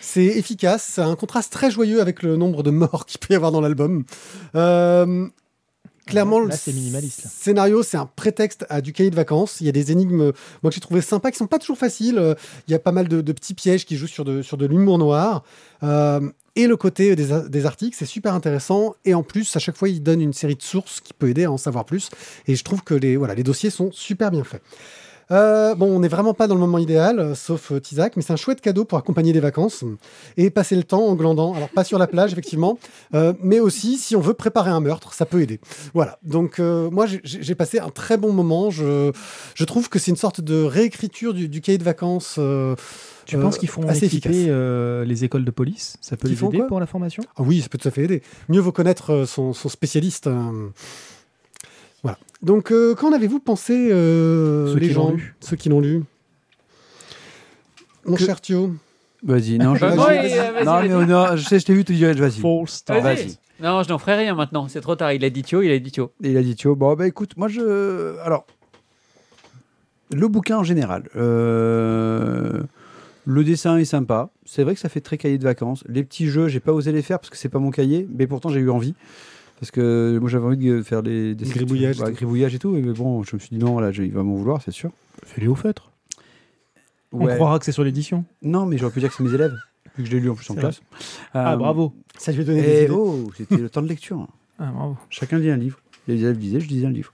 C'est 0.00 0.24
efficace, 0.26 0.82
c'est 0.94 1.00
un 1.00 1.14
contraste 1.14 1.52
très 1.52 1.70
joyeux 1.70 2.00
avec 2.00 2.22
le 2.22 2.36
nombre 2.36 2.62
de 2.62 2.70
morts 2.70 3.06
qu'il 3.06 3.20
peut 3.20 3.32
y 3.32 3.36
avoir 3.36 3.52
dans 3.52 3.60
l'album. 3.60 4.04
Euh, 4.56 5.28
clairement, 6.06 6.40
Là, 6.40 6.46
le 6.46 6.52
c'est 6.52 6.72
minimaliste, 6.72 7.24
là. 7.24 7.30
scénario, 7.32 7.82
c'est 7.82 7.96
un 7.96 8.06
prétexte 8.06 8.64
à 8.68 8.80
du 8.80 8.92
cahier 8.92 9.10
de 9.10 9.16
vacances. 9.16 9.60
Il 9.60 9.66
y 9.66 9.68
a 9.68 9.72
des 9.72 9.92
énigmes, 9.92 10.32
moi, 10.62 10.70
que 10.70 10.74
j'ai 10.74 10.80
trouvé 10.80 11.00
sympas, 11.00 11.30
qui 11.30 11.38
sont 11.38 11.46
pas 11.46 11.58
toujours 11.58 11.78
faciles. 11.78 12.18
Euh, 12.18 12.34
Il 12.68 12.72
y 12.72 12.74
a 12.74 12.78
pas 12.78 12.92
mal 12.92 13.08
de, 13.08 13.20
de 13.20 13.32
petits 13.32 13.54
pièges 13.54 13.84
qui 13.86 13.96
jouent 13.96 14.06
sur 14.06 14.24
de, 14.24 14.42
sur 14.42 14.56
de 14.56 14.66
l'humour 14.66 14.98
noir. 14.98 15.44
Euh, 15.82 16.20
et 16.54 16.66
le 16.66 16.76
côté 16.76 17.16
des, 17.16 17.28
des 17.48 17.66
articles, 17.66 17.96
c'est 17.98 18.04
super 18.06 18.34
intéressant. 18.34 18.94
Et 19.04 19.14
en 19.14 19.22
plus, 19.22 19.56
à 19.56 19.58
chaque 19.58 19.76
fois, 19.76 19.88
il 19.88 20.02
donne 20.02 20.20
une 20.20 20.34
série 20.34 20.56
de 20.56 20.62
sources 20.62 21.00
qui 21.00 21.14
peut 21.14 21.30
aider 21.30 21.44
à 21.44 21.50
en 21.52 21.56
savoir 21.56 21.84
plus. 21.86 22.10
Et 22.46 22.56
je 22.56 22.62
trouve 22.64 22.82
que 22.82 22.94
les, 22.94 23.16
voilà, 23.16 23.34
les 23.34 23.42
dossiers 23.42 23.70
sont 23.70 23.90
super 23.92 24.30
bien 24.30 24.44
faits. 24.44 24.62
Euh, 25.32 25.74
bon, 25.74 25.86
on 25.86 26.00
n'est 26.00 26.08
vraiment 26.08 26.34
pas 26.34 26.46
dans 26.46 26.54
le 26.54 26.60
moment 26.60 26.78
idéal, 26.78 27.18
euh, 27.18 27.34
sauf 27.34 27.72
euh, 27.72 27.80
Tizak, 27.80 28.16
mais 28.16 28.22
c'est 28.22 28.32
un 28.34 28.36
chouette 28.36 28.60
cadeau 28.60 28.84
pour 28.84 28.98
accompagner 28.98 29.32
des 29.32 29.40
vacances 29.40 29.82
et 30.36 30.50
passer 30.50 30.76
le 30.76 30.84
temps 30.84 31.06
en 31.06 31.14
glandant. 31.14 31.54
Alors, 31.54 31.70
pas 31.70 31.84
sur 31.84 31.98
la 31.98 32.06
plage, 32.06 32.32
effectivement, 32.32 32.78
euh, 33.14 33.32
mais 33.40 33.58
aussi 33.58 33.96
si 33.96 34.14
on 34.14 34.20
veut 34.20 34.34
préparer 34.34 34.70
un 34.70 34.80
meurtre, 34.80 35.14
ça 35.14 35.24
peut 35.24 35.40
aider. 35.40 35.58
Voilà. 35.94 36.18
Donc, 36.22 36.58
moi, 36.58 37.06
j'ai- 37.06 37.54
passé 37.54 37.78
un 37.78 37.90
très 37.90 38.16
bon 38.16 38.32
moment. 38.32 38.70
Je, 38.70 39.12
je 39.54 39.64
trouve 39.64 39.88
que 39.88 39.98
c'est 39.98 40.10
une 40.10 40.16
sorte 40.16 40.40
de 40.40 40.62
réécriture 40.64 41.32
du, 41.34 41.48
du 41.48 41.60
cahier 41.60 41.78
de 41.78 41.84
vacances. 41.84 42.32
Tu 42.34 42.40
euh, 42.40 43.40
penses 43.40 43.58
qu'ils 43.58 43.68
font 43.68 43.86
assez 43.88 44.06
équiper 44.06 44.46
euh, 44.48 45.04
les 45.04 45.24
écoles 45.24 45.44
de 45.44 45.50
police? 45.50 45.96
Ça 46.00 46.16
peut 46.16 46.28
les 46.28 46.34
aider 46.44 46.62
pour 46.66 46.80
la 46.80 46.86
formation? 46.86 47.22
Ah 47.36 47.42
oui, 47.42 47.60
ça 47.60 47.68
peut 47.68 47.78
tout 47.78 47.88
à 47.88 47.90
fait 47.90 48.04
aider. 48.04 48.22
Mieux 48.48 48.60
vaut 48.60 48.72
connaître 48.72 49.24
son, 49.26 49.52
son 49.52 49.68
spécialiste. 49.68 50.26
euh. 50.26 50.68
Donc, 52.42 52.72
euh, 52.72 52.94
qu'en 52.94 53.12
avez-vous 53.12 53.38
pensé, 53.40 53.90
euh, 53.92 54.72
Ceux 54.72 54.78
les 54.80 54.88
qui 54.88 54.94
l'ont 54.94 55.08
gens, 55.10 55.14
lu. 55.14 55.34
ceux 55.40 55.56
qui 55.56 55.68
l'ont 55.68 55.80
lu? 55.80 56.02
Mon 58.04 58.16
Que- 58.16 58.24
cher 58.24 58.40
Thio 58.40 58.74
Vas-y, 59.24 59.58
non, 59.58 59.76
je... 59.76 59.84
Vas-y. 59.86 60.36
euh, 60.38 60.50
vas-y, 60.64 60.88
non, 60.88 60.98
mais 60.98 61.06
non, 61.06 61.36
je 61.36 61.44
sais, 61.48 61.60
je 61.60 61.64
t'ai 61.66 61.74
vu 61.74 61.84
te 61.84 61.92
dire, 61.92 62.12
vas-y. 62.14 62.40
Star. 62.66 63.00
Vas-y. 63.00 63.36
Non, 63.60 63.84
je 63.84 63.88
n'en 63.88 63.98
ferai 63.98 64.16
rien 64.16 64.34
maintenant. 64.34 64.66
C'est 64.66 64.80
trop 64.80 64.96
tard. 64.96 65.12
Il 65.12 65.24
a 65.24 65.30
dit 65.30 65.42
Thio, 65.44 65.62
il 65.62 65.70
a 65.70 65.78
dit 65.78 65.92
Thio. 65.92 66.10
Il 66.20 66.36
a 66.36 66.42
dit 66.42 66.56
Thio, 66.56 66.74
bon, 66.74 66.94
bah 66.96 67.06
écoute, 67.06 67.36
moi 67.36 67.46
je. 67.46 68.18
Alors, 68.24 68.44
le 70.12 70.26
bouquin 70.26 70.58
en 70.58 70.64
général, 70.64 71.04
euh, 71.14 72.62
le 73.24 73.44
dessin 73.44 73.76
est 73.78 73.84
sympa. 73.84 74.30
C'est 74.44 74.64
vrai 74.64 74.74
que 74.74 74.80
ça 74.80 74.88
fait 74.88 75.00
très 75.00 75.16
cahier 75.16 75.38
de 75.38 75.44
vacances. 75.44 75.84
Les 75.88 76.02
petits 76.02 76.26
jeux, 76.26 76.48
j'ai 76.48 76.58
pas 76.58 76.72
osé 76.72 76.90
les 76.90 77.02
faire 77.02 77.20
parce 77.20 77.30
que 77.30 77.36
c'est 77.36 77.48
pas 77.48 77.60
mon 77.60 77.70
cahier, 77.70 78.08
mais 78.12 78.26
pourtant 78.26 78.48
j'ai 78.48 78.58
eu 78.58 78.70
envie. 78.70 78.96
Parce 79.62 79.70
que 79.70 80.18
moi 80.20 80.28
j'avais 80.28 80.44
envie 80.44 80.56
de 80.56 80.82
faire 80.82 81.04
des, 81.04 81.36
des 81.36 81.44
Gribouillage 81.44 81.98
et 81.98 82.02
Ouais, 82.02 82.08
tout. 82.08 82.14
gribouillage 82.16 82.52
et 82.52 82.58
tout. 82.58 82.70
Mais 82.72 82.82
bon, 82.92 83.22
je 83.22 83.36
me 83.36 83.38
suis 83.38 83.50
dit 83.56 83.58
non, 83.58 83.78
là, 83.78 83.92
je- 83.92 84.02
il 84.02 84.10
va 84.12 84.24
m'en 84.24 84.34
vouloir, 84.34 84.60
c'est 84.60 84.72
sûr. 84.72 84.90
Fais-les 85.24 85.46
au 85.46 85.54
feutre. 85.54 85.92
On 87.12 87.26
Ouais. 87.26 87.36
croira 87.36 87.60
que 87.60 87.64
c'est 87.64 87.70
sur 87.70 87.84
l'édition. 87.84 88.24
Non, 88.42 88.66
mais 88.66 88.76
j'aurais 88.76 88.90
pu 88.92 88.98
dire 88.98 89.08
que 89.10 89.14
c'est 89.14 89.22
mes 89.22 89.32
élèves, 89.32 89.54
vu 89.96 90.02
que 90.02 90.10
je 90.10 90.16
l'ai 90.16 90.20
lu 90.20 90.30
en 90.30 90.34
plus 90.34 90.50
en 90.50 90.56
classe. 90.56 90.82
Ah, 91.32 91.52
Euh, 91.52 91.56
bravo. 91.56 91.92
Ça 92.18 92.32
lui 92.32 92.40
a 92.40 92.44
donné 92.44 92.60
des 92.60 92.68
Et 92.68 92.84
idées. 92.86 92.92
oh, 92.92 93.30
c'était 93.36 93.56
le 93.56 93.68
temps 93.70 93.82
de 93.82 93.88
lecture. 93.88 94.26
Ah, 94.58 94.70
bravo. 94.74 94.96
Chacun 95.10 95.38
lit 95.38 95.50
un 95.50 95.56
livre. 95.56 95.78
Les 96.08 96.14
élèves 96.22 96.38
lisaient, 96.40 96.58
je 96.60 96.68
lisais 96.68 96.86
un 96.86 96.90
livre. 96.90 97.12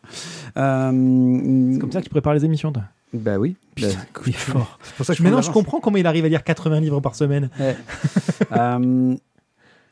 Euh, 0.56 1.70
C'est 1.74 1.78
comme 1.78 1.92
ça 1.92 1.98
que 2.00 2.04
tu 2.04 2.11
prépares 2.11 2.32
les 2.34 2.44
émissions, 2.46 2.72
toi. 2.72 2.84
Bah 3.12 3.38
oui. 3.38 3.56
Bah, 3.80 3.87
Il 4.26 4.30
est 4.30 4.32
fort. 4.37 4.78
c'est 4.82 4.94
pour 4.96 5.04
ça 5.06 5.12
que 5.12 5.18
je 5.18 5.22
Maintenant, 5.22 5.40
je 5.42 5.50
comprends 5.50 5.80
comment 5.80 5.96
il 5.98 6.06
arrive 6.06 6.24
à 6.24 6.28
lire 6.28 6.44
80 6.44 6.80
livres 6.80 7.00
par 7.00 7.14
semaine. 7.14 7.50
Euh, 8.52 9.14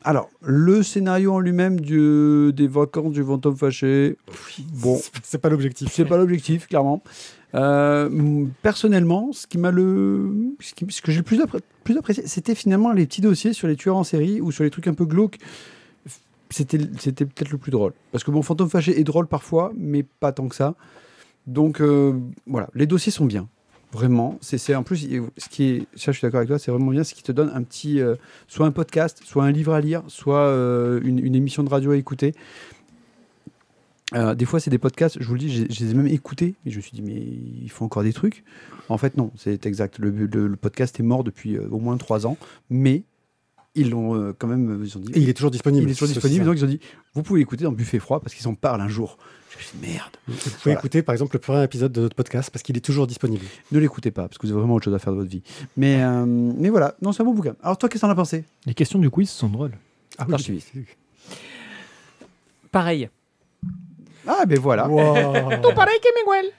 alors, 0.03 0.29
le 0.41 0.83
scénario 0.83 1.33
en 1.33 1.39
lui-même 1.39 1.79
du- 1.79 2.51
des 2.53 2.67
vacances 2.67 3.11
du 3.11 3.23
fantôme 3.23 3.55
fâché, 3.57 4.17
bon, 4.73 4.99
C'est- 5.23 5.37
pas 5.37 5.49
l'objectif. 5.49 5.89
c'est 5.91 6.05
pas 6.05 6.17
l'objectif, 6.17 6.67
clairement. 6.67 7.01
Euh, 7.55 8.45
personnellement, 8.61 9.31
ce 9.33 9.47
qui 9.47 9.57
m'a 9.57 9.71
le, 9.71 10.29
ce, 10.59 10.73
qui- 10.73 10.85
ce 10.89 11.01
que 11.01 11.11
j'ai 11.11 11.17
le 11.19 11.23
plus, 11.23 11.41
appré- 11.41 11.61
plus 11.83 11.97
apprécié, 11.97 12.23
c'était 12.27 12.55
finalement 12.55 12.91
les 12.91 13.05
petits 13.05 13.21
dossiers 13.21 13.53
sur 13.53 13.67
les 13.67 13.75
tueurs 13.75 13.95
en 13.97 14.03
série 14.03 14.39
ou 14.41 14.51
sur 14.51 14.63
les 14.63 14.69
trucs 14.69 14.87
un 14.87 14.93
peu 14.93 15.05
glauques. 15.05 15.37
C'était, 16.49 16.79
c'était 16.99 17.25
peut-être 17.25 17.49
le 17.51 17.57
plus 17.57 17.71
drôle. 17.71 17.91
Parce 18.11 18.23
que 18.23 18.31
mon 18.31 18.41
fantôme 18.41 18.69
fâché 18.69 18.97
est 18.99 19.03
drôle 19.03 19.27
parfois, 19.27 19.73
mais 19.75 20.03
pas 20.03 20.31
tant 20.31 20.47
que 20.47 20.55
ça. 20.55 20.75
Donc 21.45 21.81
euh, 21.81 22.13
voilà, 22.45 22.69
les 22.73 22.85
dossiers 22.85 23.11
sont 23.11 23.25
bien. 23.25 23.47
Vraiment, 23.97 24.37
c'est 24.41 24.75
en 24.75 24.83
plus 24.83 25.07
ce 25.37 25.49
qui 25.49 25.63
est, 25.63 25.87
ça 25.95 26.11
je 26.11 26.17
suis 26.19 26.21
d'accord 26.25 26.37
avec 26.37 26.49
toi, 26.49 26.59
c'est 26.59 26.69
vraiment 26.69 26.91
bien, 26.91 27.03
ce 27.03 27.15
qui 27.15 27.23
te 27.23 27.31
donne 27.31 27.51
un 27.55 27.63
petit, 27.63 27.99
euh, 27.99 28.13
soit 28.47 28.67
un 28.67 28.71
podcast, 28.71 29.21
soit 29.25 29.43
un 29.43 29.51
livre 29.51 29.73
à 29.73 29.81
lire, 29.81 30.03
soit 30.07 30.37
euh, 30.41 30.99
une, 31.03 31.17
une 31.17 31.33
émission 31.33 31.63
de 31.63 31.69
radio 31.69 31.89
à 31.91 31.97
écouter. 31.97 32.35
Euh, 34.13 34.35
des 34.35 34.45
fois, 34.45 34.59
c'est 34.59 34.69
des 34.69 34.77
podcasts, 34.77 35.17
je 35.19 35.27
vous 35.27 35.33
le 35.33 35.39
dis, 35.39 35.49
je, 35.51 35.63
je 35.73 35.83
les 35.83 35.91
ai 35.91 35.93
même 35.95 36.07
écoutés, 36.07 36.53
et 36.65 36.69
je 36.71 36.77
me 36.77 36.81
suis 36.81 36.91
dit, 36.93 37.01
mais 37.01 37.15
il 37.15 37.69
faut 37.71 37.83
encore 37.85 38.03
des 38.03 38.13
trucs. 38.13 38.43
En 38.87 38.97
fait, 38.99 39.17
non, 39.17 39.31
c'est 39.35 39.65
exact. 39.65 39.97
Le, 39.99 40.11
le- 40.11 40.47
le 40.47 40.55
podcast 40.55 40.99
est 40.99 41.03
mort 41.03 41.23
depuis 41.23 41.57
au 41.57 41.79
moins 41.79 41.97
trois 41.97 42.27
ans, 42.27 42.37
mais 42.69 43.03
ils 43.75 43.89
l'ont 43.89 44.33
quand 44.37 44.47
même, 44.47 44.81
ils 44.83 44.95
ont 44.97 45.01
dit, 45.01 45.11
Et 45.13 45.19
il 45.21 45.29
est 45.29 45.33
toujours 45.33 45.51
disponible. 45.51 45.87
il 45.87 45.91
est 45.91 45.93
toujours 45.95 46.07
disponible, 46.07 46.45
donc 46.45 46.57
ils 46.57 46.63
ont 46.63 46.67
dit, 46.69 46.79
vous 47.15 47.23
pouvez 47.23 47.41
écouter 47.41 47.63
dans 47.63 47.71
Buffet 47.71 47.99
Froid 47.99 48.19
parce 48.21 48.33
qu'ils 48.35 48.47
en 48.47 48.53
parlent 48.53 48.81
un 48.81 48.87
jour. 48.87 49.17
Je 49.49 49.57
me 49.57 49.61
suis 49.61 49.77
dit, 49.77 49.87
merde, 49.93 50.11
Vous 50.27 50.33
pouvez 50.35 50.51
Voilà. 50.63 50.79
écouter 50.79 51.01
par 51.03 51.13
exemple 51.13 51.35
le 51.35 51.39
premier 51.39 51.63
épisode 51.63 51.91
de 51.91 52.01
notre 52.01 52.15
podcast 52.15 52.49
parce 52.51 52.63
qu'il 52.63 52.75
est 52.77 52.81
toujours 52.81 53.07
disponible. 53.07 53.45
ne 53.71 53.79
l'écoutez 53.79 54.11
pas 54.11 54.23
parce 54.27 54.37
que 54.37 54.45
vous 54.45 54.51
avez 54.51 54.59
vraiment 54.59 54.75
autre 54.75 54.85
chose 54.85 54.93
à 54.93 54.99
faire 54.99 55.13
de 55.13 55.17
votre 55.19 55.29
vie. 55.29 55.41
Mais, 55.77 56.03
euh, 56.03 56.25
mais 56.25 56.69
voilà, 56.69 56.95
non, 57.01 57.11
c'est 57.13 57.21
un 57.23 57.25
bon 57.25 57.33
bouquin. 57.33 57.55
Alors, 57.63 57.77
toi, 57.77 57.87
qu'est-ce 57.89 58.01
que 58.01 58.05
t'en 58.07 58.11
as 58.11 58.15
pensé? 58.15 58.43
Les 58.65 58.73
questions 58.73 58.99
du 58.99 59.09
quiz 59.09 59.29
sont 59.29 59.47
drôles. 59.49 59.71
Ah 60.17 60.25
L'archiviste. 60.27 60.71
Pareil. 62.71 63.09
Ah, 64.27 64.43
ben 64.45 64.59
voilà. 64.59 64.87
Wow. 64.87 65.13
pareil 65.75 65.99
que 66.01 66.09
Miguel. 66.19 66.51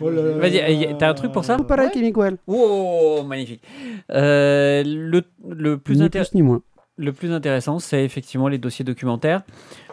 Oh. 0.00 0.38
Vas-y, 0.40 0.74
y- 0.92 0.98
t'as 0.98 1.08
un 1.10 1.14
truc 1.14 1.32
pour 1.32 1.44
ça? 1.44 1.56
Pareil 1.58 1.90
Miguel. 1.96 2.36
Oh, 2.46 3.22
magnifique. 3.26 3.62
Euh, 4.10 4.82
le, 4.84 5.22
le, 5.48 5.78
plus 5.78 5.96
Ni 5.96 6.02
intér- 6.02 6.28
plus 6.28 6.34
ni 6.34 6.42
moins. 6.42 6.60
Le 6.98 7.12
plus 7.12 7.32
intéressant, 7.32 7.78
c'est 7.78 8.04
effectivement 8.04 8.48
les 8.48 8.58
dossiers 8.58 8.84
documentaires. 8.84 9.42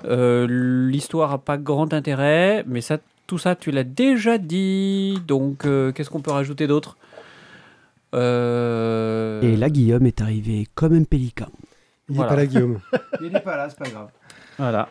Euh, 0.05 0.47
L'histoire 0.89 1.31
a 1.31 1.37
pas 1.37 1.57
grand 1.57 1.93
intérêt, 1.93 2.63
mais 2.67 2.81
ça, 2.81 2.97
tout 3.27 3.37
ça, 3.37 3.55
tu 3.55 3.71
l'as 3.71 3.83
déjà 3.83 4.37
dit. 4.37 5.17
Donc, 5.27 5.65
euh, 5.65 5.91
qu'est-ce 5.91 6.09
qu'on 6.09 6.21
peut 6.21 6.31
rajouter 6.31 6.67
d'autre? 6.67 6.97
Euh, 8.15 9.41
Et 9.41 9.55
là, 9.57 9.69
Guillaume 9.69 10.05
est 10.05 10.21
arrivé 10.21 10.67
comme 10.75 10.93
un 10.93 11.03
pélican. 11.03 11.47
Il 12.09 12.13
n'est 12.13 12.17
Voilà. 12.17 12.29
pas 12.29 12.35
là, 12.37 12.45
Guillaume. 12.45 12.79
Il 13.21 13.31
n'est 13.31 13.39
pas 13.39 13.57
là, 13.57 13.69
c'est 13.69 13.79
pas 13.79 13.89
grave. 13.89 14.09
Voilà. 14.57 14.89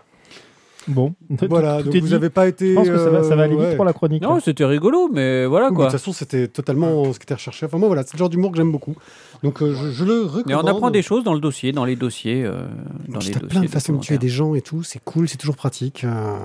Bon, 0.89 1.15
voilà, 1.49 1.83
donc 1.83 1.95
vous 1.95 2.09
n'avez 2.09 2.29
pas 2.31 2.49
été. 2.49 2.71
Je 2.71 2.75
pense 2.75 2.89
que 2.89 2.99
ça 2.99 3.09
va, 3.11 3.23
ça 3.23 3.37
va 3.37 3.45
aller 3.45 3.55
euh, 3.55 3.59
vite 3.59 3.69
ouais. 3.69 3.77
pour 3.77 3.85
la 3.85 3.93
chronique. 3.93 4.23
Non, 4.23 4.41
c'était 4.41 4.65
rigolo, 4.65 5.09
mais 5.13 5.47
voilà 5.47 5.67
Oui, 5.67 5.71
mais 5.73 5.77
quoi. 5.77 5.85
De 5.87 5.91
toute 5.93 6.01
façon, 6.01 6.13
c'était 6.13 6.49
totalement 6.49 7.05
ce 7.13 7.19
qui 7.19 7.25
était 7.25 7.35
recherché. 7.35 7.67
Enfin, 7.67 7.79
moi, 7.79 7.87
voilà, 7.87 8.03
c'est 8.03 8.15
le 8.15 8.19
genre 8.19 8.29
d'humour 8.29 8.51
que 8.51 8.57
j'aime 8.57 8.73
beaucoup. 8.73 8.97
Donc, 9.45 9.63
euh, 9.63 9.75
je, 9.75 9.91
je 9.93 10.05
le 10.05 10.23
recommande. 10.23 10.45
Mais 10.47 10.55
on 10.55 10.67
apprend 10.67 10.91
des 10.91 11.03
choses 11.03 11.23
dans 11.23 11.35
le 11.35 11.41
dossier, 11.41 11.71
dans 11.73 11.85
les 11.85 11.95
dossiers. 11.97 12.43
euh, 12.45 12.67
dans 13.09 13.21
les 13.21 13.27
dossiers 13.31 13.35
plein 13.49 13.61
de 13.61 13.67
façons 13.69 13.93
de 13.95 14.01
tuer 14.01 14.19
des 14.19 14.29
gens 14.29 14.55
et 14.57 14.61
tout. 14.61 14.83
C'est 14.83 15.01
cool, 15.05 15.29
c'est 15.29 15.39
toujours 15.39 15.57
pratique. 15.57 16.03
euh, 16.05 16.37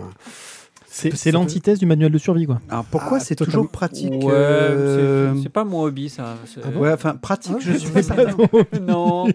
C'est 0.86 1.32
l'antithèse 1.32 1.80
du 1.80 1.86
manuel 1.86 2.12
de 2.12 2.18
survie, 2.18 2.46
quoi. 2.46 2.60
Alors, 2.70 2.86
pourquoi 2.86 3.18
Ah, 3.18 3.20
c'est 3.20 3.36
totalement. 3.36 3.62
toujours 3.64 3.72
pratique 3.72 4.14
Ouais, 4.24 4.32
euh, 4.34 5.34
c'est- 5.42 5.50
pas 5.50 5.64
mon 5.64 5.82
hobby 5.84 6.10
ça. 6.10 6.36
C'est- 6.46 6.62
Ah 6.64 6.70
bon 6.70 6.80
Ouais, 6.82 6.92
enfin, 6.92 7.16
pratique, 7.16 7.54
Ah, 7.58 7.60
je 7.60 7.74
suis 7.74 7.90
pas 7.92 8.04
certain. 8.04 8.36
non. 8.82 9.28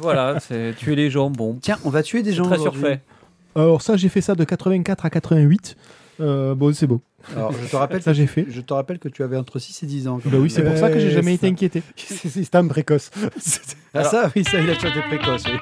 Voilà, 0.00 0.38
c'est 0.40 0.74
tuer 0.76 0.96
les 0.96 1.08
gens, 1.10 1.30
bon. 1.30 1.58
Tiens, 1.60 1.78
on 1.84 1.90
va 1.90 2.02
tuer 2.02 2.22
des 2.22 2.32
gens. 2.32 2.44
très 2.44 2.58
surfait. 2.58 3.02
Alors 3.56 3.82
ça, 3.82 3.96
j'ai 3.96 4.08
fait 4.08 4.20
ça 4.20 4.34
de 4.34 4.44
84 4.44 5.04
à 5.06 5.10
88. 5.10 5.76
Euh, 6.20 6.54
bon, 6.54 6.72
c'est 6.74 6.86
beau. 6.86 7.00
Alors, 7.34 7.52
je 7.52 7.68
te 7.70 7.76
rappelle, 7.76 8.02
Ça, 8.02 8.12
j'ai 8.12 8.26
fait. 8.26 8.46
je 8.48 8.60
te 8.60 8.72
rappelle 8.72 8.98
que 8.98 9.08
tu 9.08 9.22
avais 9.22 9.36
entre 9.36 9.58
6 9.58 9.82
et 9.82 9.86
10 9.86 10.08
ans. 10.08 10.20
Bah 10.24 10.38
oui, 10.38 10.48
c'est 10.50 10.62
pour 10.62 10.76
ça 10.76 10.90
que 10.90 10.98
j'ai 10.98 11.10
jamais 11.10 11.34
été 11.34 11.46
inquiété. 11.48 11.82
C'est 11.96 12.54
un 12.54 12.66
précoce. 12.68 13.10
Ah, 13.98 14.04
ça, 14.04 14.30
oui, 14.36 14.44
ça, 14.44 14.60
il 14.60 14.68
a 14.68 14.74
toujours 14.74 14.90
été 14.90 15.00
précoce, 15.16 15.44
oui. 15.46 15.58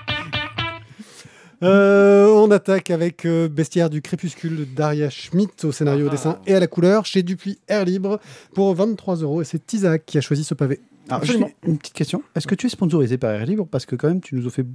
Euh, 1.62 2.26
on 2.26 2.50
attaque 2.50 2.90
avec 2.90 3.24
euh, 3.26 3.48
Bestiaire 3.48 3.88
du 3.88 4.02
Crépuscule 4.02 4.56
de 4.56 4.64
Daria 4.64 5.08
Schmidt 5.08 5.64
au 5.64 5.70
scénario, 5.70 6.06
au 6.06 6.08
Ah. 6.08 6.10
dessin 6.10 6.38
et 6.48 6.54
à 6.54 6.58
la 6.60 6.66
couleur 6.66 7.06
chez 7.06 7.22
Dupuis 7.22 7.58
Air 7.68 7.84
Libre 7.84 8.18
pour 8.54 8.74
23 8.74 9.16
euros. 9.18 9.40
Et 9.40 9.44
c'est 9.44 9.72
Isaac 9.72 10.02
qui 10.04 10.18
a 10.18 10.20
choisi 10.20 10.42
ce 10.42 10.54
pavé. 10.54 10.80
Alors, 11.08 11.22
une 11.64 11.78
petite 11.78 11.94
question. 11.94 12.22
Est-ce 12.34 12.46
que 12.48 12.56
tu 12.56 12.66
es 12.66 12.70
sponsorisé 12.70 13.18
par 13.18 13.30
Air 13.30 13.46
Libre? 13.46 13.68
Parce 13.70 13.86
que, 13.86 13.94
quand 13.94 14.08
même, 14.08 14.20
tu 14.20 14.34
nous 14.34 14.46
as 14.46 14.50
fait 14.50 14.66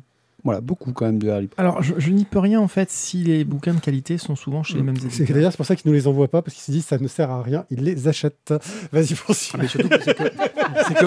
Voilà, 0.44 0.62
beaucoup 0.62 0.94
quand 0.94 1.06
même 1.06 1.20
de 1.20 1.30
Harry 1.30 1.48
Potter. 1.48 1.62
Alors, 1.62 1.82
je, 1.84 1.94
je 1.98 2.10
n'y 2.12 2.24
peux 2.26 2.40
rien 2.40 2.60
en 2.62 2.68
fait 2.68 2.90
si 2.90 3.24
les 3.24 3.44
bouquins 3.44 3.74
de 3.74 3.80
qualité 3.80 4.18
sont 4.18 4.36
souvent 4.36 4.64
chez 4.64 4.76
les 4.76 4.84
mêmes 4.84 4.96
C'est 4.98 5.08
éditeurs. 5.08 5.36
d'ailleurs 5.36 5.52
c'est 5.52 5.58
pour 5.58 5.66
ça 5.66 5.76
qu'ils 5.76 5.90
nous 5.92 5.96
les 5.96 6.08
envoient 6.08 6.28
pas 6.30 6.42
parce 6.42 6.56
qu'ils 6.56 6.64
se 6.64 6.72
disent 6.72 6.86
ça 6.86 6.98
ne 6.98 7.08
sert 7.08 7.30
à 7.30 7.42
rien, 7.44 7.66
ils 7.70 7.84
les 7.84 8.08
achètent. 8.08 8.54
Vas-y 8.92 9.14
poursuis. 9.16 9.58
Mais 9.60 9.68
surtout, 9.68 9.90
c'est 10.04 10.14
que, 10.16 10.24
c'est 10.88 10.94
que, 10.96 11.06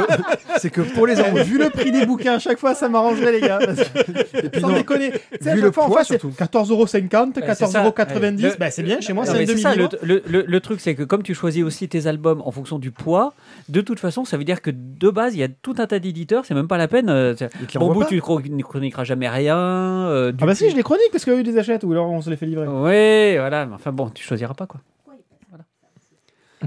c'est 0.58 0.70
que 0.70 0.80
pour 0.82 1.06
les 1.06 1.18
enfants, 1.20 1.42
Vu 1.42 1.58
le 1.58 1.70
prix 1.70 1.90
des 1.92 2.04
bouquins, 2.06 2.34
à 2.34 2.38
chaque 2.38 2.58
fois 2.58 2.74
ça 2.74 2.88
m'arrangerait 2.88 3.32
les 3.32 3.40
gars. 3.40 3.58
Parce 3.64 3.88
que, 3.88 4.60
sans 4.60 4.68
non, 4.68 4.74
déconner. 4.74 5.10
Vu 5.10 5.18
chaque 5.44 5.56
le 5.56 5.72
fois, 5.72 5.84
en 5.84 5.88
poids, 5.88 5.98
face, 5.98 6.08
c'est 6.08 6.20
surtout. 6.20 6.36
14,50€, 6.36 7.40
Ouais, 7.40 7.54
c'est 7.54 7.66
ça. 7.66 7.82
14,90€. 7.88 8.42
Ouais. 8.44 8.52
Bah, 8.58 8.70
c'est 8.70 8.82
bien, 8.82 9.00
chez 9.00 9.12
moi 9.12 9.24
c'est 9.24 9.32
un 9.32 9.46
c'est 9.46 9.56
ça, 9.56 9.74
demi 9.74 9.88
le, 10.02 10.06
le- 10.06 10.22
le- 10.26 10.44
le 10.46 10.60
truc, 10.60 10.80
c'est 10.80 10.94
que 10.94 11.02
comme 11.02 11.22
tu 11.22 11.34
choisis 11.34 11.62
aussi 11.64 11.88
tes 11.88 12.06
albums 12.06 12.42
en 12.44 12.50
fonction 12.50 12.78
du 12.78 12.90
poids, 12.90 13.34
de 13.68 13.80
toute 13.80 13.98
façon, 13.98 14.24
ça 14.24 14.36
veut 14.36 14.44
dire 14.44 14.60
que 14.62 14.70
de 14.70 15.10
base, 15.10 15.34
il 15.34 15.38
y 15.38 15.42
a 15.42 15.48
tout 15.48 15.74
un 15.78 15.86
tas 15.86 15.98
d'éditeurs, 15.98 16.44
c'est 16.44 16.54
même 16.54 16.68
pas 16.68 16.78
la 16.78 16.88
peine. 16.88 17.08
euh, 17.08 17.34
c'est- 17.36 17.46
et 17.74 17.78
Bon, 17.78 17.92
bout, 17.92 18.04
tu 18.04 18.16
ne 18.16 18.62
chroniqueras 18.62 19.04
jamais 19.04 19.21
rien. 19.28 19.56
euh, 19.58 20.32
du 20.32 20.38
Ah 20.42 20.46
bah 20.46 20.54
si, 20.54 20.70
je 20.70 20.76
les 20.76 20.82
chronique 20.82 21.08
parce 21.12 21.24
qu'eux 21.24 21.40
ils 21.40 21.46
les 21.46 21.58
achètent 21.58 21.84
ou 21.84 21.92
alors 21.92 22.10
on 22.10 22.20
se 22.20 22.30
les 22.30 22.36
fait 22.36 22.46
livrer. 22.46 22.66
Ouais, 22.66 23.36
voilà. 23.38 23.66
mais 23.66 23.74
Enfin 23.74 23.92
bon, 23.92 24.10
tu 24.10 24.22
choisiras 24.24 24.54
pas 24.54 24.66
quoi. 24.66 24.80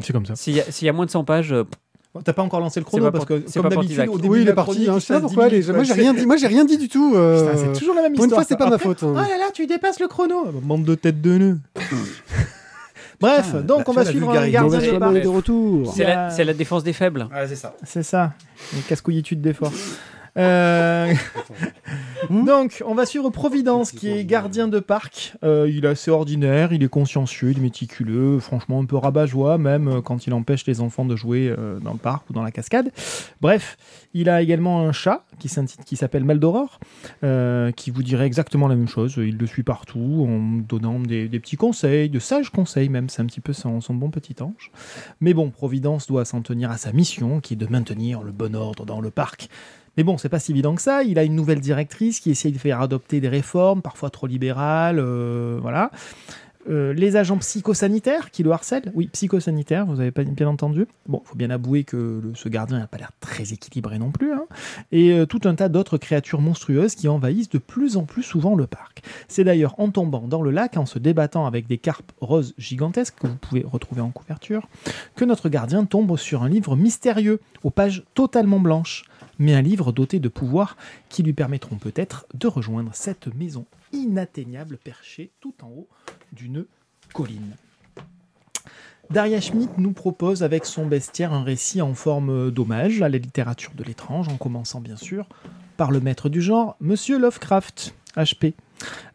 C'est 0.01 0.11
comme 0.11 0.25
ça. 0.25 0.35
S'il 0.35 0.53
y, 0.55 0.59
a- 0.59 0.65
y 0.81 0.89
a 0.89 0.93
moins 0.93 1.05
de 1.05 1.11
100 1.11 1.23
pages, 1.23 1.53
euh, 1.53 1.63
T'as 2.23 2.31
pas 2.31 2.43
encore 2.43 2.61
lancé 2.61 2.79
le 2.79 2.85
chrono 2.85 3.11
parce 3.11 3.25
que 3.25 3.43
c'est 3.45 3.59
comme 3.59 3.63
pas 3.69 3.75
pour 3.75 3.83
d'habitude 3.83 4.07
au 4.07 4.15
début 4.17 4.29
Oui, 4.29 4.41
il 4.43 4.47
est 4.47 4.53
parti. 4.53 4.87
hein, 4.89 4.95
je 4.95 4.99
sais 4.99 5.13
pas 5.15 5.19
pourquoi. 5.19 5.49
10 5.49 5.51
les- 5.51 5.57
minutes, 5.61 5.75
Moi 5.75 5.83
j'ai 5.83 5.93
rien 5.93 6.13
dit. 6.13 6.25
Moi 6.25 6.37
j'ai 6.37 6.47
rien 6.47 6.63
dit 6.65 6.77
du 6.77 6.87
tout. 6.87 7.13
euh, 7.15 7.53
c'est 7.57 7.77
toujours 7.77 7.93
la 7.95 8.03
même 8.03 8.13
Pour 8.13 8.23
une 8.23 8.29
histoire. 8.29 8.41
fois, 8.45 8.47
c'est 8.47 8.57
pas 8.57 8.69
ma 8.69 8.77
faute. 8.77 9.03
hein. 9.03 9.11
Oh 9.13 9.15
là 9.29 9.37
là, 9.37 9.51
tu 9.53 9.67
dépasses 9.67 9.99
le 9.99 10.07
chrono. 10.07 10.45
Bande 10.63 10.83
de 10.85 10.95
têtes 10.95 11.21
de 11.21 11.37
nœuds. 11.37 11.57
Bref, 13.21 13.51
Ah, 13.55 13.61
donc 13.61 13.87
on 13.87 13.93
va 13.93 14.03
suivre 14.05 14.29
un 14.29 14.49
gardien 14.49 14.63
de 14.81 15.27
retour. 15.27 15.93
c'est 15.93 16.03
y 16.03 16.05
a- 16.05 16.43
la, 16.43 16.53
défense 16.53 16.83
des 16.83 16.93
faibles. 16.93 17.27
Ouais, 17.33 17.47
c'est 17.47 17.55
ça. 17.55 17.75
C'est 17.83 18.03
ça, 18.03 18.33
une 18.73 18.81
casse-couillitude 18.83 19.41
d'effort. 19.41 19.71
Euh, 20.37 21.13
Donc, 22.29 22.83
on 22.85 22.95
va 22.95 23.05
suivre 23.05 23.29
Providence, 23.29 23.91
qui 23.91 24.09
est 24.09 24.25
gardien 24.25 24.67
de 24.67 24.79
parc. 24.79 25.33
Euh, 25.43 25.69
il 25.71 25.85
est 25.85 25.87
assez 25.87 26.11
ordinaire, 26.11 26.73
il 26.73 26.83
est 26.83 26.89
consciencieux, 26.89 27.51
il 27.51 27.59
est 27.59 27.61
méticuleux, 27.61 28.39
franchement 28.39 28.79
un 28.79 28.85
peu 28.85 28.97
rabat-joie, 28.97 29.57
même 29.57 29.87
euh, 29.87 30.01
quand 30.01 30.27
il 30.27 30.33
empêche 30.33 30.65
les 30.65 30.81
enfants 30.81 31.05
de 31.05 31.15
jouer 31.15 31.53
dans 31.81 31.93
le 31.93 31.99
parc 31.99 32.29
ou 32.29 32.33
dans 32.33 32.43
la 32.43 32.51
cascade. 32.51 32.91
Bref, 33.41 33.77
il 34.13 34.29
a 34.29 34.41
également 34.41 34.87
un 34.87 34.91
chat 34.91 35.23
qui 35.39 35.49
s'appelle 35.95 36.23
Maldoror, 36.23 36.79
qui 37.75 37.91
vous 37.91 38.03
dirait 38.03 38.25
exactement 38.25 38.67
la 38.67 38.75
même 38.75 38.87
chose. 38.87 39.15
Il 39.17 39.37
le 39.37 39.45
suit 39.45 39.63
partout 39.63 40.25
en 40.27 40.61
donnant 40.67 40.99
des, 40.99 41.27
petits 41.27 41.57
conseils, 41.57 42.09
de 42.09 42.19
sages 42.19 42.49
conseils 42.49 42.89
même. 42.89 43.09
C'est 43.09 43.21
un 43.21 43.25
petit 43.25 43.41
peu 43.41 43.53
son 43.53 43.81
bon 43.89 44.09
petit 44.09 44.35
ange. 44.41 44.71
Mais 45.21 45.33
bon, 45.33 45.49
Providence 45.49 46.07
doit 46.07 46.25
s'en 46.25 46.41
tenir 46.41 46.71
à 46.71 46.77
sa 46.77 46.91
mission, 46.91 47.39
qui 47.39 47.53
est 47.53 47.57
de 47.57 47.67
maintenir 47.67 48.23
le 48.23 48.31
bon 48.31 48.55
ordre 48.55 48.85
dans 48.85 49.01
le 49.01 49.11
parc. 49.11 49.49
Mais 49.97 50.03
bon, 50.03 50.17
c'est 50.17 50.29
pas 50.29 50.39
si 50.39 50.51
évident 50.51 50.75
que 50.75 50.81
ça. 50.81 51.03
Il 51.03 51.19
a 51.19 51.23
une 51.23 51.35
nouvelle 51.35 51.59
directrice 51.59 52.19
qui 52.19 52.31
essaye 52.31 52.51
de 52.51 52.57
faire 52.57 52.81
adopter 52.81 53.19
des 53.21 53.29
réformes, 53.29 53.81
parfois 53.81 54.09
trop 54.09 54.27
libérales, 54.27 54.99
euh, 54.99 55.57
voilà. 55.61 55.91
Euh, 56.67 56.93
les 56.93 57.15
agents 57.15 57.37
psychosanitaires 57.37 58.31
qui 58.31 58.41
le 58.41 58.51
harcèlent. 58.51 58.91
Oui, 58.95 59.07
psychosanitaires, 59.13 59.85
vous 59.85 59.99
avez 59.99 60.09
bien 60.11 60.47
entendu. 60.47 60.87
Bon, 61.07 61.21
faut 61.23 61.35
bien 61.35 61.51
avouer 61.51 61.83
que 61.83 62.21
ce 62.33 62.49
gardien 62.49 62.79
n'a 62.79 62.87
pas 62.87 62.97
l'air 62.97 63.11
très 63.19 63.53
équilibré 63.53 63.99
non 63.99 64.09
plus. 64.09 64.33
hein. 64.33 64.45
Et 64.91 65.11
euh, 65.11 65.27
tout 65.27 65.41
un 65.45 65.53
tas 65.53 65.69
d'autres 65.69 65.99
créatures 65.99 66.41
monstrueuses 66.41 66.95
qui 66.95 67.07
envahissent 67.07 67.49
de 67.49 67.59
plus 67.59 67.97
en 67.97 68.05
plus 68.05 68.23
souvent 68.23 68.55
le 68.55 68.65
parc. 68.65 69.03
C'est 69.27 69.43
d'ailleurs 69.43 69.79
en 69.79 69.91
tombant 69.91 70.27
dans 70.27 70.41
le 70.41 70.49
lac, 70.49 70.75
en 70.77 70.87
se 70.87 70.97
débattant 70.97 71.45
avec 71.45 71.67
des 71.67 71.77
carpes 71.77 72.11
roses 72.19 72.55
gigantesques 72.57 73.19
que 73.21 73.27
vous 73.27 73.35
pouvez 73.35 73.63
retrouver 73.63 74.01
en 74.01 74.09
couverture, 74.09 74.67
que 75.15 75.23
notre 75.23 75.49
gardien 75.49 75.85
tombe 75.85 76.17
sur 76.17 76.41
un 76.41 76.49
livre 76.49 76.75
mystérieux, 76.75 77.41
aux 77.63 77.69
pages 77.69 78.03
totalement 78.15 78.59
blanches, 78.59 79.05
mais 79.39 79.53
un 79.53 79.61
livre 79.61 79.91
doté 79.91 80.19
de 80.19 80.29
pouvoirs 80.29 80.77
qui 81.09 81.23
lui 81.23 81.33
permettront 81.33 81.77
peut-être 81.77 82.25
de 82.33 82.47
rejoindre 82.47 82.91
cette 82.93 83.33
maison 83.33 83.65
inatteignable 83.91 84.77
perchée 84.77 85.31
tout 85.39 85.53
en 85.61 85.67
haut 85.67 85.87
d'une 86.31 86.65
colline. 87.13 87.55
Daria 89.11 89.39
Schmidt 89.39 89.71
nous 89.77 89.91
propose 89.91 90.41
avec 90.43 90.65
son 90.65 90.87
bestiaire 90.87 91.31
un 91.31 91.43
récit 91.43 91.81
en 91.81 91.93
forme 91.93 92.49
d'hommage 92.49 93.01
à 93.01 93.09
la 93.09 93.19
littérature 93.19 93.71
de 93.75 93.83
l'étrange, 93.83 94.27
en 94.29 94.37
commençant 94.37 94.81
bien 94.81 94.95
sûr 94.97 95.27
par 95.77 95.91
le 95.91 95.99
maître 95.99 96.29
du 96.29 96.41
genre, 96.41 96.75
Monsieur 96.79 97.19
Lovecraft, 97.19 97.93
HP. 98.17 98.53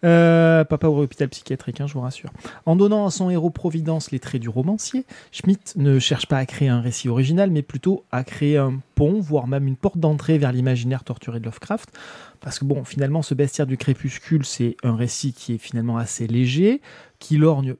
Euh, 0.04 0.64
papa 0.64 0.88
au 0.88 1.02
hôpital 1.02 1.28
psychiatrique, 1.28 1.80
hein, 1.80 1.86
je 1.86 1.94
vous 1.94 2.00
rassure. 2.00 2.30
En 2.66 2.76
donnant 2.76 3.06
à 3.06 3.10
son 3.10 3.30
héros 3.30 3.50
Providence 3.50 4.10
les 4.10 4.18
traits 4.18 4.40
du 4.40 4.48
romancier, 4.48 5.04
Schmidt 5.32 5.74
ne 5.76 5.98
cherche 5.98 6.26
pas 6.26 6.38
à 6.38 6.46
créer 6.46 6.68
un 6.68 6.80
récit 6.80 7.08
original, 7.08 7.50
mais 7.50 7.62
plutôt 7.62 8.04
à 8.10 8.24
créer 8.24 8.56
un 8.56 8.80
pont, 8.94 9.20
voire 9.20 9.46
même 9.46 9.66
une 9.66 9.76
porte 9.76 9.98
d'entrée 9.98 10.38
vers 10.38 10.52
l'imaginaire 10.52 11.04
torturé 11.04 11.40
de 11.40 11.44
Lovecraft. 11.44 11.90
Parce 12.40 12.58
que 12.58 12.64
bon, 12.64 12.84
finalement, 12.84 13.22
ce 13.22 13.34
bestiaire 13.34 13.66
du 13.66 13.76
crépuscule, 13.76 14.44
c'est 14.44 14.76
un 14.82 14.96
récit 14.96 15.32
qui 15.32 15.54
est 15.54 15.58
finalement 15.58 15.98
assez 15.98 16.26
léger, 16.26 16.80
qui 17.18 17.36
lorgne 17.36 17.74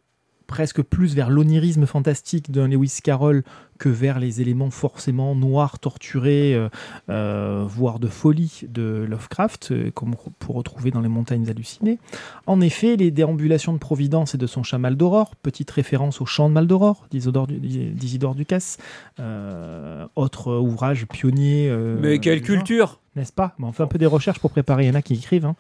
presque 0.47 0.83
plus 0.83 1.15
vers 1.15 1.31
l'onirisme 1.31 1.87
fantastique 1.87 2.51
d'un 2.51 2.67
Lewis 2.67 2.99
Carroll 3.03 3.45
que 3.81 3.89
vers 3.89 4.21
les 4.21 4.41
éléments 4.43 4.71
forcément 4.71 5.35
noirs, 5.35 5.79
torturés, 5.81 6.55
euh, 6.55 6.69
euh, 7.09 7.65
voire 7.67 7.99
de 7.99 8.07
folie 8.09 8.61
de 8.69 9.05
Lovecraft, 9.09 9.73
euh, 9.73 9.91
comme 9.91 10.15
peut 10.39 10.53
retrouver 10.53 10.91
dans 10.93 11.01
les 11.01 11.09
montagnes 11.09 11.49
hallucinées. 11.49 11.99
En 12.47 12.61
effet, 12.61 12.97
les 12.97 13.11
déambulations 13.11 13.73
de 13.73 13.79
Providence 13.79 14.35
et 14.35 14.39
de 14.39 14.47
son 14.47 14.63
chat 14.63 14.79
Maldoror, 14.79 15.35
petite 15.35 15.71
référence 15.71 16.21
au 16.21 16.27
chant 16.27 16.49
de 16.51 16.55
Maldoror 16.55 17.07
d'Isidore, 17.11 17.47
Du- 17.47 17.59
d'Isidore 17.59 18.35
Ducasse, 18.35 18.77
euh, 19.19 20.07
autre 20.15 20.53
ouvrage 20.59 21.07
pionnier. 21.07 21.69
euh, 21.71 21.99
Mais 22.01 22.19
quelle 22.19 22.43
culture 22.43 22.99
n'est-ce 23.17 23.33
pas? 23.33 23.55
Bon, 23.59 23.69
On 23.69 23.73
fait 23.73 23.83
un 23.83 23.89
peu 23.89 23.99
des 23.99 24.07
recherches 24.07 24.39
pour 24.39 24.51
préparer, 24.53 24.85
il 24.85 24.89
y 24.89 24.91
en 24.91 24.95
a 24.95 25.03
qui 25.03 25.15
écrivent, 25.15 25.45
hein, 25.47 25.57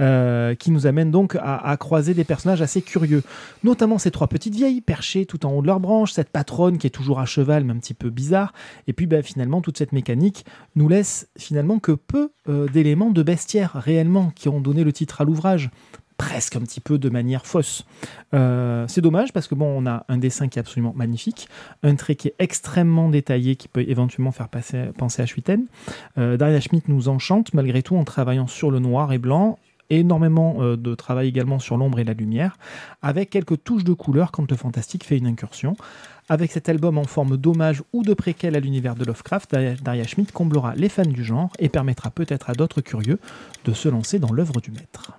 euh, 0.00 0.54
qui 0.54 0.70
nous 0.70 0.86
amènent 0.86 1.10
donc 1.10 1.36
à, 1.36 1.56
à 1.56 1.76
croiser 1.76 2.14
des 2.14 2.24
personnages 2.24 2.62
assez 2.62 2.80
curieux. 2.80 3.22
Notamment 3.62 3.98
ces 3.98 4.10
trois 4.10 4.26
petites 4.26 4.54
vieilles 4.54 4.80
perchées 4.80 5.26
tout 5.26 5.44
en 5.44 5.52
haut 5.52 5.60
de 5.60 5.66
leurs 5.66 5.80
branches, 5.80 6.12
cette 6.12 6.30
patronne 6.30 6.78
qui 6.78 6.86
est 6.86 6.90
toujours 6.90 7.20
à 7.20 7.26
cheval 7.26 7.63
un 7.70 7.78
petit 7.78 7.94
peu 7.94 8.10
bizarre, 8.10 8.52
et 8.86 8.92
puis 8.92 9.06
ben, 9.06 9.22
finalement 9.22 9.60
toute 9.60 9.78
cette 9.78 9.92
mécanique 9.92 10.44
nous 10.76 10.88
laisse 10.88 11.28
finalement 11.38 11.78
que 11.78 11.92
peu 11.92 12.30
euh, 12.48 12.66
d'éléments 12.68 13.10
de 13.10 13.22
bestiaire 13.22 13.72
réellement 13.74 14.32
qui 14.34 14.48
ont 14.48 14.60
donné 14.60 14.84
le 14.84 14.92
titre 14.92 15.20
à 15.20 15.24
l'ouvrage 15.24 15.70
presque 16.16 16.56
un 16.56 16.60
petit 16.60 16.80
peu 16.80 16.98
de 16.98 17.08
manière 17.08 17.46
fausse. 17.46 17.84
Euh, 18.34 18.86
c'est 18.88 19.00
dommage 19.00 19.32
parce 19.32 19.48
que 19.48 19.54
bon, 19.54 19.66
on 19.66 19.86
a 19.86 20.04
un 20.08 20.18
dessin 20.18 20.48
qui 20.48 20.58
est 20.58 20.60
absolument 20.60 20.92
magnifique, 20.94 21.48
un 21.82 21.94
trait 21.96 22.14
qui 22.14 22.28
est 22.28 22.34
extrêmement 22.38 23.08
détaillé 23.08 23.56
qui 23.56 23.68
peut 23.68 23.84
éventuellement 23.86 24.32
faire 24.32 24.48
penser 24.48 25.22
à 25.22 25.26
Schuiten. 25.26 25.66
Euh, 26.18 26.36
Daria 26.36 26.60
Schmidt 26.60 26.90
nous 26.90 27.08
enchante 27.08 27.52
malgré 27.54 27.82
tout 27.82 27.96
en 27.96 28.04
travaillant 28.04 28.46
sur 28.46 28.70
le 28.70 28.78
noir 28.78 29.12
et 29.12 29.18
blanc, 29.18 29.58
énormément 29.90 30.56
euh, 30.60 30.76
de 30.76 30.94
travail 30.94 31.28
également 31.28 31.58
sur 31.58 31.76
l'ombre 31.76 31.98
et 31.98 32.04
la 32.04 32.14
lumière, 32.14 32.56
avec 33.02 33.30
quelques 33.30 33.62
touches 33.62 33.84
de 33.84 33.92
couleur 33.92 34.32
quand 34.32 34.50
le 34.50 34.56
fantastique 34.56 35.04
fait 35.04 35.18
une 35.18 35.26
incursion. 35.26 35.76
Avec 36.28 36.52
cet 36.52 36.68
album 36.70 36.96
en 36.96 37.04
forme 37.04 37.36
d'hommage 37.36 37.82
ou 37.92 38.02
de 38.02 38.14
préquel 38.14 38.56
à 38.56 38.60
l'univers 38.60 38.94
de 38.94 39.04
Lovecraft, 39.04 39.54
Daria, 39.82 40.06
Schmidt 40.06 40.32
comblera 40.32 40.74
les 40.74 40.88
fans 40.88 41.02
du 41.04 41.22
genre 41.22 41.50
et 41.58 41.68
permettra 41.68 42.10
peut-être 42.10 42.48
à 42.48 42.54
d'autres 42.54 42.80
curieux 42.80 43.18
de 43.66 43.72
se 43.74 43.88
lancer 43.90 44.18
dans 44.18 44.32
l'œuvre 44.32 44.60
du 44.60 44.70
maître. 44.70 45.12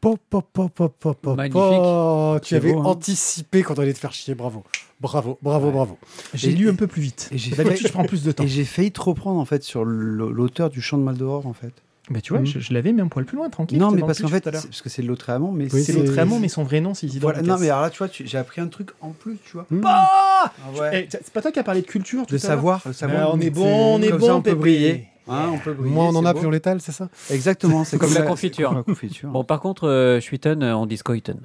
Pop, 0.00 0.18
pop, 0.30 0.46
pop, 0.52 0.72
pop, 0.72 0.94
pop, 0.98 1.18
pop, 1.20 1.36
Magnifique. 1.36 1.60
pop. 1.60 2.40
Tu 2.42 2.54
avais 2.54 2.72
beau, 2.72 2.80
hein. 2.80 2.84
anticipé 2.84 3.62
quand 3.62 3.78
on 3.78 3.82
allait 3.82 3.92
te 3.92 3.98
faire 3.98 4.12
chier. 4.12 4.34
Bravo. 4.34 4.62
Bravo, 5.00 5.38
bravo, 5.42 5.70
bravo. 5.70 5.98
J'ai 6.34 6.50
Et- 6.50 6.54
lu 6.54 6.68
un 6.70 6.74
peu 6.74 6.86
plus 6.86 7.02
vite. 7.02 7.28
et 7.32 7.38
j'ai 7.38 7.50
fait- 7.54 7.76
je 7.76 7.88
prends 7.88 8.04
plus 8.04 8.22
de 8.24 8.32
temps. 8.32 8.44
Et 8.44 8.48
j'ai 8.48 8.64
failli 8.64 8.90
te 8.92 9.00
reprendre 9.00 9.38
en 9.38 9.44
fait 9.44 9.62
sur 9.62 9.84
l'auteur 9.84 10.70
du 10.70 10.80
chant 10.80 10.98
de 10.98 11.02
Maldoror 11.02 11.46
en 11.46 11.52
fait. 11.52 11.72
Mais 12.10 12.20
tu 12.20 12.32
vois, 12.32 12.40
Mhm. 12.40 12.46
je, 12.46 12.58
je 12.60 12.72
l'avais 12.74 12.92
mis 12.92 13.00
un 13.00 13.08
poil 13.08 13.24
plus 13.24 13.36
loin, 13.36 13.48
tranquille. 13.50 13.78
non 13.78 13.90
mais 13.90 14.00
parce 14.00 14.18
le 14.20 14.24
qu'en 14.24 14.30
fait 14.30 14.44
parce 14.50 14.80
que 14.82 14.88
c'est 14.88 15.02
l'autre 15.02 15.28
amant 15.30 15.52
mais 15.52 15.72
Oui, 15.72 15.82
c'est 15.82 15.92
l'autre 15.92 16.18
amant, 16.18 16.38
mais 16.38 16.48
son 16.48 16.62
vrai 16.64 16.80
nom, 16.80 16.94
c'est 16.94 17.06
Isidore 17.06 17.32
Voilà, 17.32 17.46
non 17.46 17.58
mais 17.58 17.68
alors 17.70 17.82
là 17.82 17.90
tu 17.90 17.98
vois 17.98 18.08
j'ai 18.12 18.38
appris 18.38 18.60
un 18.60 18.68
truc 18.68 18.90
en 19.00 19.10
plus 19.10 19.36
tu 19.44 19.52
vois. 19.54 19.66
Hmm. 19.70 19.82
Ah 19.84 20.50
ouais. 20.78 21.04
Eh, 21.04 21.08
c'est 21.10 21.30
pas 21.32 21.42
toi 21.42 21.50
qui 21.52 21.58
as 21.58 21.64
parlé 21.64 21.82
de 21.82 21.86
culture 21.86 22.24
de 22.26 22.38
savoir, 22.38 22.82
de 22.86 22.92
savoir 22.92 23.22
Ah, 23.28 23.30
on 23.34 23.40
est 23.40 23.50
bon, 23.50 23.96
on 23.96 24.02
est 24.02 24.08
comme 24.10 24.18
bon, 24.20 24.26
ça, 24.26 24.34
on 24.36 24.42
peut 24.42 24.50
Pépé. 24.50 24.60
briller. 24.60 25.04
Hein, 25.30 25.50
on 25.52 25.58
peut 25.58 25.74
briller. 25.74 25.94
Moins 25.94 26.06
on 26.06 26.14
en 26.16 26.22
c'est 26.22 26.28
a, 26.28 26.34
plus 26.34 26.46
on 26.46 26.50
l'étale, 26.50 26.80
c'est 26.80 26.92
ça 26.92 27.08
Exactement, 27.30 27.84
c'est 27.84 27.98
Comme 27.98 28.08
comme 28.08 28.18
la 28.22 28.28
confiture. 28.28 28.68
c'est 28.70 28.74
comme 28.74 28.78
la 28.78 28.82
confiture. 28.94 29.28
Bon, 29.30 29.44
par 29.44 29.60
contre, 29.60 29.86
euh, 29.88 30.20
Schuiten, 30.20 30.62
euh, 30.62 30.74
on 30.76 30.86
dit 30.86 30.96
Skoiten. 30.96 31.40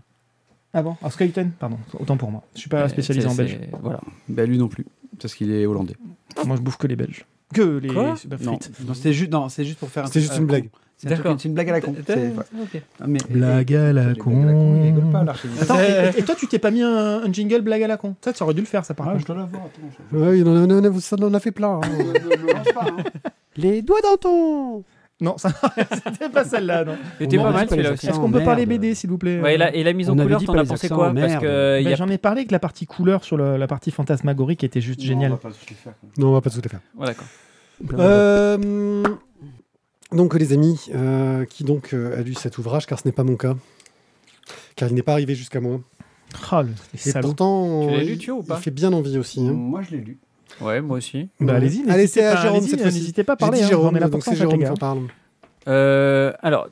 Ah 0.74 0.82
bon 0.82 0.95
Alors 1.01 1.11
Skyton, 1.11 1.51
pardon, 1.59 1.78
autant 1.99 2.18
pour 2.18 2.32
moi. 2.32 2.41
Je 2.55 2.61
suis 2.61 2.70
pas 2.70 2.88
spécialisé 2.89 3.28
en 3.28 3.36
belge. 3.36 3.59
Voilà. 3.82 3.99
Bah, 4.30 4.45
lui 4.45 4.57
non 4.57 4.68
plus, 4.70 4.86
parce 5.22 5.36
qu'il 5.36 5.51
est 5.51 5.66
hollandais. 5.66 5.95
Moi, 6.45 6.55
je 6.55 6.61
bouffe 6.61 6.78
que 6.78 6.88
les 6.88 6.95
belges. 6.95 7.26
Que 7.54 7.78
les 7.78 7.88
Quoi 7.89 8.16
bah, 8.26 8.38
Non, 8.41 8.58
frites. 8.60 8.72
non, 8.88 8.93
c'était 8.93 9.14
juste, 9.14 9.32
non, 9.32 9.49
c'est 9.49 9.64
juste 9.66 9.80
pour 9.80 9.89
faire. 9.89 10.04
un 10.04 10.08
C'était 10.08 10.20
truc 10.22 10.32
juste 10.32 10.38
une 10.41 10.47
la 10.47 10.51
blague. 10.60 10.70
C'est 10.97 11.12
un 11.12 11.38
c'est 11.38 11.47
une 11.49 11.54
blague 11.54 11.70
à 11.70 11.74
la 11.74 11.82
con. 11.82 11.95
c'est-. 12.08 12.32
Ah, 13.01 13.06
mais- 13.08 13.20
Blague 13.30 13.74
à 13.74 13.91
la 13.93 14.16
con, 14.16 14.84
il 14.86 15.12
pas. 15.12 15.26
Attends, 15.62 15.80
et, 15.80 16.20
et 16.20 16.24
toi, 16.24 16.36
tu 16.36 16.47
t'es 16.47 16.60
pas 16.60 16.72
mis 16.72 16.82
un, 16.82 17.24
un 17.24 17.34
jingle 17.34 17.62
blague 17.62 17.84
à 17.84 17.88
la 17.88 17.97
con? 17.97 18.16
Ça, 18.22 18.32
tu 18.32 18.41
aurais 18.43 18.54
dû 18.54 18.62
le 18.62 18.68
faire, 18.68 18.86
ça, 18.86 18.93
par 18.93 19.08
Ah, 19.10 19.12
contre. 19.12 19.22
je 19.22 19.26
dois 19.28 19.36
l'avoir, 19.36 19.64
Ouais, 20.14 20.39
il 20.39 20.47
en 20.47 20.56
a, 20.56 20.74
on 20.74 20.84
a- 20.95 20.99
ça 21.01 21.18
en 21.20 21.34
a 21.34 21.39
fait 21.41 21.51
plein. 21.51 21.82
hein. 21.82 21.82
hein. 22.76 23.04
Les 23.58 23.82
doigts 23.82 24.01
dans 24.01 24.18
ton 24.18 24.84
Non, 25.24 25.38
ça, 25.38 25.49
c'était 26.05 26.30
pas 26.30 26.43
celle-là, 26.43 26.84
non. 26.86 26.95
C'était 27.17 27.38
pas 27.38 27.51
mal 27.51 27.63
les 27.63 27.69
celui-là 27.69 27.93
aussi. 27.93 28.07
Est-ce 28.07 28.19
qu'on 28.19 28.30
peut 28.32 28.43
parler 28.43 28.65
BD, 28.65 28.93
s'il 28.93 29.09
vous 29.09 29.17
plaît 29.17 29.39
Ouais, 29.39 29.55
et, 29.55 29.57
la, 29.57 29.74
et 29.74 29.84
la 29.84 29.93
mise 29.93 30.09
en 30.09 30.15
couleur, 30.15 30.43
t'en 30.43 30.53
as 30.53 30.63
les 30.63 30.67
pensé 30.67 30.89
quoi 30.89 31.13
Parce 31.13 31.36
que 31.38 31.80
il 31.80 31.84
Ben, 31.86 31.89
y 31.89 31.93
a- 31.93 31.95
J'en 31.95 32.09
ai 32.09 32.17
parlé 32.17 32.45
que 32.45 32.51
la 32.51 32.59
partie 32.59 32.86
couleur 32.86 33.24
sur 33.24 33.38
le- 33.38 33.57
la 33.57 33.67
partie 33.67 33.89
fantasmagorique 33.91 34.63
était 34.63 34.82
juste 34.82 34.99
Non, 34.99 35.05
géniale. 35.05 35.32
on 35.32 35.36
va 35.36 35.41
pas 35.41 35.51
se 35.51 35.59
le 35.69 35.76
faire, 35.76 35.93
quoi. 35.99 36.09
Non, 36.17 36.28
on 36.30 36.34
va 36.34 36.41
pas 36.41 36.49
tout 36.49 36.61
à 36.63 36.69
faire. 36.69 36.82
Ouais, 36.97 37.07
d'accord. 37.07 37.26
Euh, 37.99 39.03
Donc, 40.11 40.36
les 40.36 40.53
amis, 40.53 40.89
euh, 40.93 41.43
qui 41.45 41.63
donc 41.63 41.93
euh, 41.93 42.19
a 42.19 42.21
lu 42.21 42.34
cet 42.36 42.57
ouvrage, 42.59 42.86
car 42.86 42.99
ce 42.99 43.07
n'est 43.07 43.11
pas 43.11 43.24
mon 43.24 43.36
cas, 43.36 43.55
car 44.76 44.89
il 44.89 44.93
n'est 44.95 45.01
pas 45.01 45.13
arrivé 45.13 45.34
jusqu'à 45.34 45.59
moi. 45.59 45.80
Oh, 46.51 46.61
le 46.61 46.69
les 46.93 47.09
Et 47.09 47.13
pourtant, 47.21 47.88
Tu 47.88 47.93
l'as 47.95 48.03
il- 48.03 48.09
lu, 48.09 48.17
Thio, 48.17 48.36
ou 48.38 48.43
pas 48.43 48.57
Il 48.59 48.63
fait 48.63 48.71
bien 48.71 48.91
envie 48.93 49.17
aussi. 49.17 49.39
hein. 49.47 49.53
Moi, 49.53 49.82
je 49.82 49.95
l'ai 49.95 50.01
lu. 50.03 50.19
Ouais, 50.62 50.82
moi 50.82 50.97
aussi. 50.97 51.30
Bah, 51.39 51.54
Ouais. 51.54 51.58
allez-y, 51.58 51.89
Allez, 51.89 52.08
c'est 52.08 52.24
à 52.26 52.36
pas, 52.36 52.41
Jérôme 52.41 52.58
allez-y, 52.58 52.70
cette 52.70 52.82
fois-ci. 52.82 52.97
N'hésitez 52.99 53.24
pas 53.24 53.34
à 53.34 53.36
parler. 53.36 53.58
dit 53.60 53.64
hein, 53.64 53.68
Jérôme, 53.68 53.88
on 53.93 53.95
est 53.95 53.99
là 53.99 54.08
pour 54.08 54.12
donc 54.14 54.24
ça, 54.24 54.32
c'est 54.32 54.38
en 54.45 54.49
fait, 54.49 54.56
les 54.58 54.60
Jérôme 54.60 54.60
qui 54.60 54.66
gars. 54.66 54.72
en 54.72 54.95
parle. 54.95 54.99
Euh, 55.68 56.32
alors, 56.41 56.68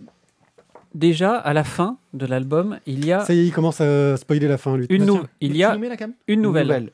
déjà, 0.95 1.35
à 1.35 1.53
la 1.53 1.63
fin 1.63 1.97
de 2.13 2.25
l'album, 2.25 2.79
il 2.85 3.05
y 3.05 3.11
a 3.11 3.21
Ça 3.21 3.33
y 3.33 3.39
est, 3.39 3.45
il 3.45 3.51
commence 3.51 3.81
à 3.81 4.17
spoiler 4.17 4.47
la 4.47 4.57
fin, 4.57 4.77
lui. 4.77 4.85
une, 4.89 5.05
nou- 5.05 5.21
il 5.39 5.55
y 5.57 5.63
a 5.63 5.77
une 6.27 6.41
nouvelle. 6.41 6.89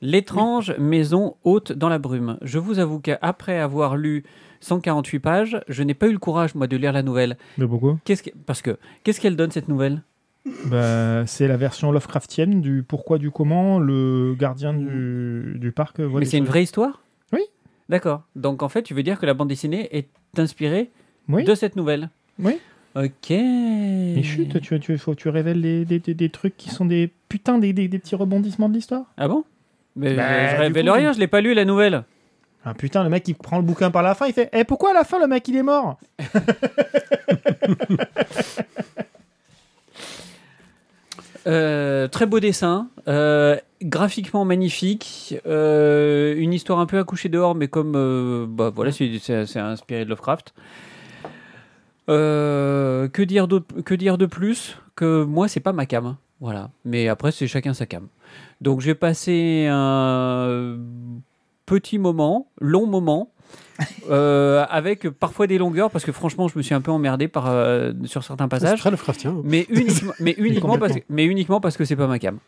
L'étrange 0.00 0.74
maison 0.78 1.36
haute 1.44 1.72
dans 1.72 1.88
la 1.88 1.98
brume. 1.98 2.36
Je 2.42 2.58
vous 2.58 2.78
avoue 2.78 3.00
qu'après 3.00 3.58
avoir 3.58 3.96
lu 3.96 4.24
148 4.60 5.18
pages, 5.18 5.60
je 5.68 5.82
n'ai 5.82 5.94
pas 5.94 6.08
eu 6.08 6.12
le 6.12 6.18
courage, 6.18 6.54
moi, 6.54 6.66
de 6.66 6.76
lire 6.76 6.92
la 6.92 7.02
nouvelle. 7.02 7.38
Mais 7.56 7.66
pourquoi? 7.66 7.98
Qu'est-ce 8.04 8.22
que- 8.22 8.30
Parce 8.44 8.60
que, 8.60 8.76
qu'est-ce 9.02 9.20
qu'elle 9.20 9.36
donne, 9.36 9.50
cette 9.50 9.68
nouvelle? 9.68 10.02
Bah, 10.66 11.26
c'est 11.26 11.48
la 11.48 11.56
version 11.56 11.90
Lovecraftienne 11.90 12.60
du 12.60 12.82
pourquoi, 12.82 13.18
du 13.18 13.30
comment, 13.30 13.78
le 13.78 14.34
gardien 14.38 14.74
du, 14.74 15.54
du 15.58 15.72
parc. 15.72 16.00
voit 16.00 16.20
Mais 16.20 16.26
c'est 16.26 16.36
une 16.38 16.44
vraie 16.44 16.62
histoire? 16.62 17.00
Oui. 17.32 17.40
D'accord. 17.88 18.22
Donc, 18.36 18.62
en 18.62 18.68
fait, 18.68 18.82
tu 18.82 18.92
veux 18.94 19.02
dire 19.02 19.18
que 19.18 19.26
la 19.26 19.32
bande 19.34 19.48
dessinée 19.48 19.88
est 19.96 20.08
inspirée 20.36 20.90
Oui. 21.28 21.44
de 21.44 21.54
cette 21.54 21.76
nouvelle? 21.76 22.10
Oui. 22.38 22.58
Ok. 22.94 23.30
Mais 23.30 24.22
chut, 24.22 24.60
tu, 24.60 24.78
tu, 24.80 24.98
faut 24.98 25.14
tu 25.14 25.28
révèles 25.28 25.60
les- 25.60 25.84
des, 25.84 25.98
des- 25.98 26.14
des 26.14 26.28
trucs 26.28 26.56
qui 26.56 26.70
sont 26.70 26.84
des 26.84 27.10
putain 27.28 27.58
des, 27.58 27.72
des, 27.72 27.88
des 27.88 27.98
petits 27.98 28.14
rebondissements 28.14 28.68
de 28.68 28.74
l'histoire. 28.74 29.06
Ah 29.16 29.26
bon? 29.28 29.44
Mais 29.96 30.14
Bah, 30.14 30.48
je 30.54 30.56
révèle 30.60 30.86
coup, 30.86 30.92
rien, 30.92 31.12
je 31.12 31.18
l'ai 31.18 31.26
pas 31.26 31.40
lu, 31.40 31.54
la 31.54 31.64
nouvelle. 31.64 32.04
Ah 32.64 32.72
putain, 32.74 33.02
le 33.02 33.10
mec 33.10 33.26
il 33.28 33.34
prend 33.34 33.56
le 33.58 33.62
bouquin 33.64 33.90
par 33.90 34.02
la 34.02 34.14
fin, 34.14 34.26
il 34.26 34.32
fait 34.32 34.48
Eh 34.52 34.64
pourquoi 34.64 34.90
à 34.90 34.94
la 34.94 35.04
fin 35.04 35.18
le 35.18 35.26
mec 35.26 35.46
il 35.48 35.56
est 35.56 35.62
mort? 35.62 35.98
Euh, 41.46 42.08
très 42.08 42.24
beau 42.26 42.40
dessin, 42.40 42.88
euh, 43.06 43.56
graphiquement 43.82 44.44
magnifique, 44.46 45.36
euh, 45.46 46.34
une 46.38 46.52
histoire 46.54 46.78
un 46.78 46.86
peu 46.86 46.98
à 46.98 47.04
coucher 47.04 47.28
dehors, 47.28 47.54
mais 47.54 47.68
comme 47.68 47.92
bah, 48.48 48.72
voilà, 48.74 48.92
c'est- 48.92 49.56
inspiré 49.58 50.04
de 50.04 50.10
Lovecraft. 50.10 50.54
Que 52.06 53.22
dire 53.22 53.48
de 53.48 53.58
que 53.84 53.94
dire 53.94 54.16
de 54.18 54.26
plus 54.26 54.76
que 54.96 55.24
moi 55.24 55.48
c'est 55.48 55.60
pas 55.60 55.72
ma 55.72 55.86
cam, 55.86 56.16
voilà. 56.40 56.70
Mais 56.84 57.08
après 57.08 57.32
c'est 57.32 57.46
chacun 57.46 57.74
sa 57.74 57.86
cam. 57.86 58.08
Donc 58.60 58.80
j'ai 58.80 58.94
passé 58.94 59.66
un 59.70 60.78
petit 61.66 61.98
moment, 61.98 62.48
long 62.60 62.86
moment. 62.86 63.30
euh, 64.10 64.64
avec 64.70 65.08
parfois 65.10 65.46
des 65.46 65.58
longueurs 65.58 65.90
parce 65.90 66.04
que 66.04 66.12
franchement 66.12 66.46
je 66.48 66.56
me 66.56 66.62
suis 66.62 66.74
un 66.74 66.80
peu 66.80 66.90
emmerdé 66.92 67.26
par, 67.28 67.46
euh, 67.48 67.92
sur 68.04 68.22
certains 68.22 68.46
passages 68.48 68.78
très 68.78 68.90
Lovecraftien. 68.90 69.34
mais 69.44 69.66
uniquement, 69.70 70.12
mais 70.20 70.34
uniquement, 70.38 70.78
parce, 70.78 70.92
Complètement. 70.92 71.14
mais 71.16 71.24
uniquement 71.24 71.60
parce 71.60 71.76
que 71.76 71.84
c'est 71.84 71.96
pas 71.96 72.06
ma 72.06 72.18
cam. 72.18 72.38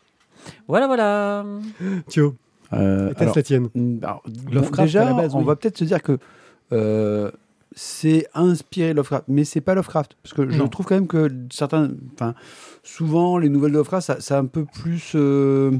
Voilà, 0.67 0.87
voilà. 0.87 1.45
Thio, 2.07 2.35
Euh, 2.73 3.13
alors, 3.17 3.35
la 3.35 3.43
tienne 3.43 3.69
Mm, 3.75 3.99
alors, 4.03 4.23
bon, 4.25 4.51
Lovecraft, 4.53 4.81
déjà, 4.87 5.01
à 5.01 5.05
la 5.05 5.13
base, 5.13 5.35
on 5.35 5.39
oui. 5.39 5.45
va 5.45 5.55
peut-être 5.57 5.77
se 5.77 5.83
dire 5.85 6.01
que 6.01 6.17
euh, 6.73 7.29
c'est 7.75 8.27
inspiré 8.33 8.93
Lovecraft, 8.93 9.25
mais 9.27 9.43
c'est 9.43 9.61
pas 9.61 9.75
Lovecraft, 9.75 10.15
parce 10.23 10.33
que 10.33 10.49
je 10.49 10.57
Non. 10.57 10.67
trouve 10.69 10.85
quand 10.85 10.95
même 10.95 11.07
que 11.07 11.29
certains, 11.51 11.89
enfin, 12.13 12.33
souvent 12.83 13.37
les 13.37 13.49
nouvelles 13.49 13.71
de 13.73 13.77
Lovecraft, 13.77 14.05
ça, 14.07 14.21
ça 14.21 14.37
a 14.37 14.39
un 14.39 14.45
peu 14.45 14.63
plus 14.65 15.11
euh, 15.15 15.71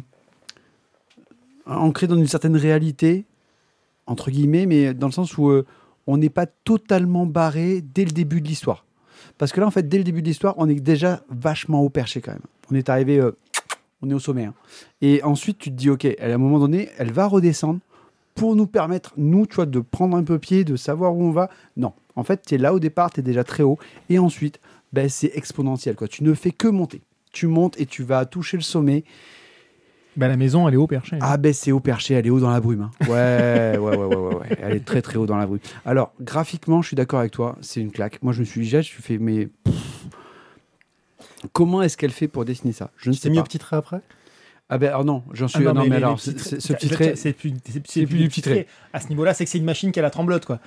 ancré 1.66 2.08
dans 2.08 2.16
une 2.18 2.28
certaine 2.28 2.56
réalité 2.56 3.26
entre 4.08 4.32
guillemets, 4.32 4.66
mais 4.66 4.94
dans 4.94 5.08
le 5.08 5.14
sens 5.14 5.38
où 5.38 5.50
euh, 5.50 5.66
on 6.08 6.18
n'est 6.18 6.30
pas 6.30 6.46
totalement 6.46 7.26
barré 7.26 7.82
dès 7.82 8.06
le 8.06 8.12
début 8.12 8.42
de 8.42 8.48
l'histoire. 8.48 8.86
Parce 9.38 9.52
que 9.52 9.60
là, 9.60 9.68
en 9.68 9.72
fait, 9.72 9.88
dès 9.88 9.98
le 9.98 10.04
début 10.04 10.22
de 10.22 10.28
l'histoire, 10.28 10.56
on 10.58 10.68
est 10.68 10.76
déjà 10.76 11.22
vachement 11.30 11.82
haut 11.82 11.90
perché 11.90 12.22
quand 12.22 12.32
même. 12.32 12.42
On 12.72 12.76
est 12.76 12.90
arrivé, 12.90 13.20
euh, 13.20 13.32
on 14.02 14.10
est 14.10 14.14
au 14.14 14.20
sommet. 14.20 14.46
hein. 14.46 14.54
Et 15.02 15.22
ensuite, 15.24 15.60
tu 15.60 15.70
te 15.70 15.76
dis, 15.76 15.90
ok, 15.90 16.06
à 16.20 16.26
un 16.26 16.38
moment 16.38 16.60
donné, 16.60 16.90
elle 16.98 17.12
va 17.12 17.28
redescendre 17.28 17.80
pour 18.36 18.56
nous 18.56 18.68
permettre, 18.68 19.14
nous, 19.18 19.46
tu 19.46 19.56
vois, 19.56 19.66
de 19.66 19.80
prendre 19.80 20.16
un 20.16 20.24
peu 20.24 20.40
pied, 20.40 20.64
de 20.64 20.76
savoir 20.76 21.16
où 21.16 21.24
on 21.24 21.32
va. 21.32 21.50
Non, 21.76 21.94
en 22.16 22.24
fait, 22.24 22.44
tu 22.46 22.56
es 22.56 22.58
là 22.58 22.74
au 22.74 22.80
départ, 22.80 23.12
tu 23.12 23.20
es 23.20 23.24
déjà 23.24 23.44
très 23.44 23.64
haut. 23.64 23.78
Et 24.10 24.20
ensuite, 24.20 24.60
ben, 24.94 25.10
c'est 25.10 25.32
exponentiel. 25.36 25.96
Quoi. 25.96 26.08
Tu 26.08 26.24
ne 26.24 26.34
fais 26.34 26.52
que 26.52 26.68
monter. 26.68 27.02
Tu 27.32 27.48
montes 27.48 27.80
et 27.80 27.86
tu 27.86 28.04
vas 28.04 28.26
toucher 28.26 28.58
le 28.58 28.64
sommet. 28.64 29.04
Bah 30.18 30.28
la 30.28 30.36
maison 30.36 30.68
elle 30.68 30.74
est 30.74 30.78
haut 30.78 30.88
perché. 30.88 31.18
Ah 31.22 31.38
ben 31.38 31.54
c'est 31.54 31.72
haut 31.72 31.80
perché, 31.80 32.16
elle 32.16 32.26
est 32.28 32.30
haut 32.32 32.40
dans 32.40 32.50
la 32.50 32.60
brume. 32.60 32.82
hein. 32.82 32.92
Ouais, 33.08 33.78
ouais, 33.78 33.96
ouais, 33.96 34.06
ouais, 34.06 34.16
ouais, 34.16 34.36
ouais. 34.36 34.58
Elle 34.62 34.74
est 34.78 34.86
très 34.86 35.02
très 35.02 35.18
haut 35.18 35.26
dans 35.28 35.38
la 35.38 35.46
brume. 35.46 35.60
Alors, 35.86 36.12
graphiquement, 36.20 36.82
je 36.82 36.88
suis 36.88 36.96
d'accord 36.96 37.20
avec 37.20 37.32
toi, 37.32 37.56
c'est 37.62 37.80
une 37.82 37.92
claque. 37.92 38.22
Moi, 38.24 38.34
je 38.34 38.40
me 38.40 38.46
suis 38.46 38.62
dit, 38.62 38.68
je 38.70 38.82
suis 38.82 39.02
fait, 39.04 39.18
mais... 39.20 39.50
Comment 41.54 41.82
est-ce 41.82 41.98
qu'elle 41.98 42.12
fait 42.12 42.28
pour 42.28 42.46
dessiner 42.46 42.74
ça? 42.74 42.90
Je 42.98 43.10
ne 43.10 43.16
sais 43.16 43.30
mis 43.30 43.36
pas. 43.38 43.42
au 43.42 43.46
petit 43.46 43.60
trait 43.60 43.76
après? 43.78 44.02
Ah 44.70 44.78
ben 44.78 44.88
alors 44.90 45.06
non, 45.06 45.24
j'en 45.32 45.46
Ah 45.46 45.50
suis... 45.50 45.64
non, 45.64 45.86
mais, 45.88 45.96
alors, 45.96 46.20
ce 46.20 46.32
petit 46.32 46.90
trait, 46.90 47.16
c'est 47.16 47.32
plus, 47.32 47.54
c'est- 47.66 47.82
c'est 47.88 48.06
plus 48.06 48.18
du 48.18 48.28
petit 48.28 48.42
trait. 48.42 48.68
À 48.92 49.00
ce 49.00 49.08
niveau-là, 49.10 49.34
c'est 49.34 49.46
que 49.46 49.50
c'est 49.52 49.60
une 49.60 49.64
machine 49.64 49.92
qui 49.94 50.00
a 50.00 50.02
la 50.02 50.10
tremblote 50.10 50.46
quoi. 50.46 50.60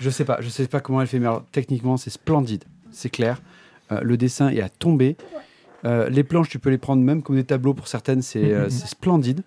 je 0.00 0.10
sais 0.10 0.24
pas, 0.24 0.38
je 0.40 0.48
sais 0.48 0.66
pas 0.66 0.80
comment 0.80 1.00
elle 1.00 1.06
fait, 1.06 1.18
mais 1.20 1.26
alors, 1.26 1.44
techniquement, 1.52 1.96
c'est 1.96 2.10
splendide, 2.10 2.64
c'est 2.90 3.10
clair. 3.10 3.40
Euh, 3.92 4.00
le 4.02 4.16
dessin 4.16 4.48
est 4.48 4.60
à 4.62 4.68
tomber. 4.68 5.16
Euh, 5.84 6.08
les 6.08 6.24
planches, 6.24 6.48
tu 6.48 6.58
peux 6.58 6.70
les 6.70 6.78
prendre 6.78 7.02
même 7.02 7.22
comme 7.22 7.36
des 7.36 7.44
tableaux 7.44 7.74
pour 7.74 7.88
certaines, 7.88 8.22
c'est 8.22 8.52
euh, 8.52 8.64
Mhm. 8.64 8.70
splendide. 8.70 9.42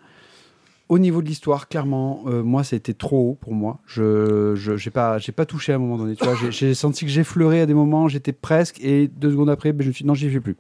Au 0.89 0.99
niveau 0.99 1.21
de 1.21 1.27
l'histoire, 1.27 1.67
clairement, 1.67 2.23
euh, 2.27 2.43
moi, 2.43 2.63
ça 2.63 2.75
a 2.75 2.77
été 2.77 2.93
trop 2.93 3.31
haut 3.31 3.37
pour 3.41 3.53
moi. 3.53 3.79
Je 3.85 4.53
je- 4.55 4.77
j'ai 4.77 4.89
pas, 4.89 5.17
pas 5.35 5.45
touché 5.45 5.73
à 5.73 5.75
un 5.75 5.79
moment 5.79 5.97
donné. 5.97 6.15
J'ai 6.51 6.73
senti 6.73 7.03
que 7.05 7.11
j'effleurais 7.11 7.59
à 7.61 7.65
des 7.65 7.73
moments, 7.73 8.07
j'étais 8.07 8.31
presque, 8.31 8.79
et 8.81 9.07
deux 9.09 9.31
secondes 9.31 9.49
après, 9.49 9.73
ben, 9.73 9.83
je 9.83 9.89
me 9.89 9.93
suis 9.93 10.03
dit, 10.03 10.07
non, 10.07 10.13
j'y 10.13 10.29
vais 10.29 10.39
plus. 10.39 10.55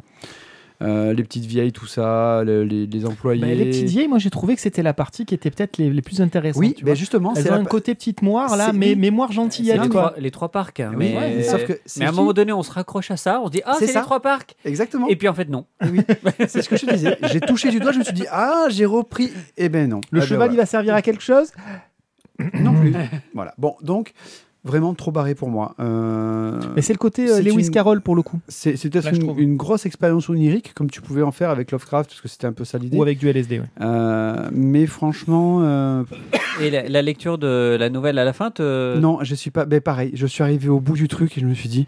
Euh, 0.83 1.11
les 1.13 1.23
petites 1.23 1.45
vieilles, 1.45 1.71
tout 1.71 1.87
ça, 1.87 2.43
le- 2.43 2.63
les, 2.63 2.85
les 2.85 3.05
employés. 3.07 3.41
Bah, 3.41 3.47
les 3.47 3.65
petites 3.65 3.87
vieilles, 3.89 4.07
moi 4.07 4.19
j'ai 4.19 4.29
trouvé 4.29 4.53
que 4.53 4.61
c'était 4.61 4.83
la 4.83 4.93
partie 4.93 5.25
qui 5.25 5.33
était 5.33 5.49
peut-être 5.49 5.77
les, 5.79 5.89
les 5.89 6.01
plus 6.03 6.21
intéressantes. 6.21 6.59
Oui, 6.61 6.75
tu 6.75 6.83
ben 6.85 6.91
vois. 6.91 6.95
justement, 6.95 7.33
Elles 7.35 7.43
c'est 7.43 7.49
un 7.49 7.65
côté 7.65 7.95
petite 7.95 8.21
moire 8.21 8.55
là, 8.55 8.71
mais 8.73 8.89
oui. 8.89 8.95
mémoire 8.95 9.29
C'est 9.29 9.35
gentillette 9.37 9.81
les, 9.81 9.89
trois, 9.89 10.13
les 10.19 10.29
trois 10.29 10.49
parcs. 10.51 10.79
hein, 10.79 10.91
Oui, 10.95 11.13
mais 11.15 11.17
ouais, 11.37 11.43
sauf 11.43 11.65
que 11.65 11.73
mais 11.97 12.05
à 12.05 12.09
un 12.09 12.11
moment 12.11 12.31
donné, 12.31 12.53
on 12.53 12.61
se 12.61 12.71
raccroche 12.71 13.09
à 13.09 13.17
ça, 13.17 13.41
on 13.41 13.47
se 13.47 13.53
dit 13.53 13.61
Ah, 13.65 13.75
C'est 13.79 13.87
les 13.87 13.93
trois 14.01 14.19
parcs 14.21 14.55
Exactement. 14.65 15.07
Et 15.07 15.15
puis 15.15 15.27
en 15.27 15.33
fait, 15.33 15.49
non. 15.49 15.65
Oui, 15.81 16.01
c'est 16.47 16.61
ce 16.61 16.69
que 16.69 16.77
je 16.77 16.85
te 16.85 16.93
disais. 16.93 17.17
J'ai 17.23 17.39
touché 17.39 17.71
du 17.71 17.79
doigt, 17.79 17.91
je 17.91 17.97
me 17.97 18.03
suis 18.03 18.13
dit, 18.13 18.25
ah, 18.31 18.65
j'ai 18.69 18.85
repris. 18.85 19.31
Eh 19.57 19.69
ben 19.69 19.89
non. 19.89 20.01
Le 20.11 20.19
Ah 20.19 20.21
ben 20.21 20.27
cheval, 20.27 20.51
il 20.53 20.57
va 20.57 20.67
servir 20.67 20.93
à 20.93 21.01
quelque 21.01 21.23
chose? 21.23 21.51
Non 22.53 22.73
plus. 22.75 22.93
voilà. 23.33 23.55
Bon, 23.57 23.73
donc, 23.81 24.13
vraiment 24.67 24.93
trop 24.93 25.11
barré 25.11 25.33
pour 25.33 25.49
moi. 25.49 25.73
Euh, 25.79 26.59
Mais 26.75 26.81
c'est 26.83 26.93
le 26.93 26.99
côté 26.99 27.27
euh, 27.31 27.41
Lewis 27.41 27.65
une- 27.65 27.71
Carroll 27.71 28.01
pour 28.01 28.15
le 28.15 28.21
coup, 28.21 28.39
c'est 28.47 28.73
peut-être 28.73 29.11
une, 29.13 29.19
trouve. 29.19 29.39
une 29.41 29.55
grosse 29.57 29.85
expérience 29.87 30.29
onirique, 30.29 30.73
comme 30.75 30.89
tu 30.89 31.01
pouvais 31.01 31.23
en 31.23 31.31
faire 31.31 31.49
avec 31.49 31.71
Lovecraft, 31.71 32.09
parce 32.11 32.21
que 32.21 32.27
c'était 32.27 32.45
un 32.47 32.53
peu 32.53 32.65
ça 32.65 32.77
l'idée. 32.77 32.97
ou 32.97 33.01
avec 33.01 33.17
du 33.17 33.27
LSD. 33.27 33.59
ouais. 33.59 33.65
Euh, 33.81 34.49
mais 34.51 34.85
franchement, 34.85 35.61
euh, 35.63 36.03
Et 36.61 36.69
la, 36.69 36.87
la 36.87 37.01
lecture 37.01 37.37
de 37.39 37.75
la 37.79 37.89
nouvelle 37.89 38.19
à 38.19 38.25
la 38.25 38.33
fin 38.33 38.51
te. 38.51 38.97
non, 38.99 39.19
je 39.23 39.33
suis 39.33 39.49
pas. 39.51 39.65
Ben 39.65 39.81
pareil, 39.81 40.11
je 40.13 40.27
suis 40.27 40.43
arrivé 40.43 40.69
au 40.69 40.79
bout 40.79 40.93
du 40.95 41.07
truc 41.07 41.37
et 41.37 41.41
je 41.41 41.45
me 41.47 41.53
suis 41.55 41.69
dit, 41.69 41.87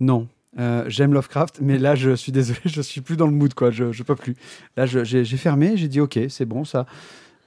non. 0.00 0.26
euh, 0.58 0.84
J'aime 0.88 1.12
Lovecraft, 1.12 1.58
mais 1.62 1.78
là 1.78 1.94
je 1.94 2.14
suis 2.16 2.32
désolé, 2.32 2.58
je 2.64 2.80
suis 2.82 3.00
plus 3.00 3.16
dans 3.16 3.26
le 3.26 3.32
mood 3.32 3.54
quoi, 3.54 3.70
je, 3.70 3.92
je 3.92 4.02
peux 4.02 4.16
plus. 4.16 4.34
Là 4.76 4.86
je- 4.86 5.04
j'ai 5.04 5.24
j'ai 5.24 5.36
fermé, 5.36 5.76
j'ai 5.76 5.88
dit 5.88 6.00
ok, 6.00 6.18
c'est 6.28 6.46
bon 6.46 6.64
ça, 6.64 6.86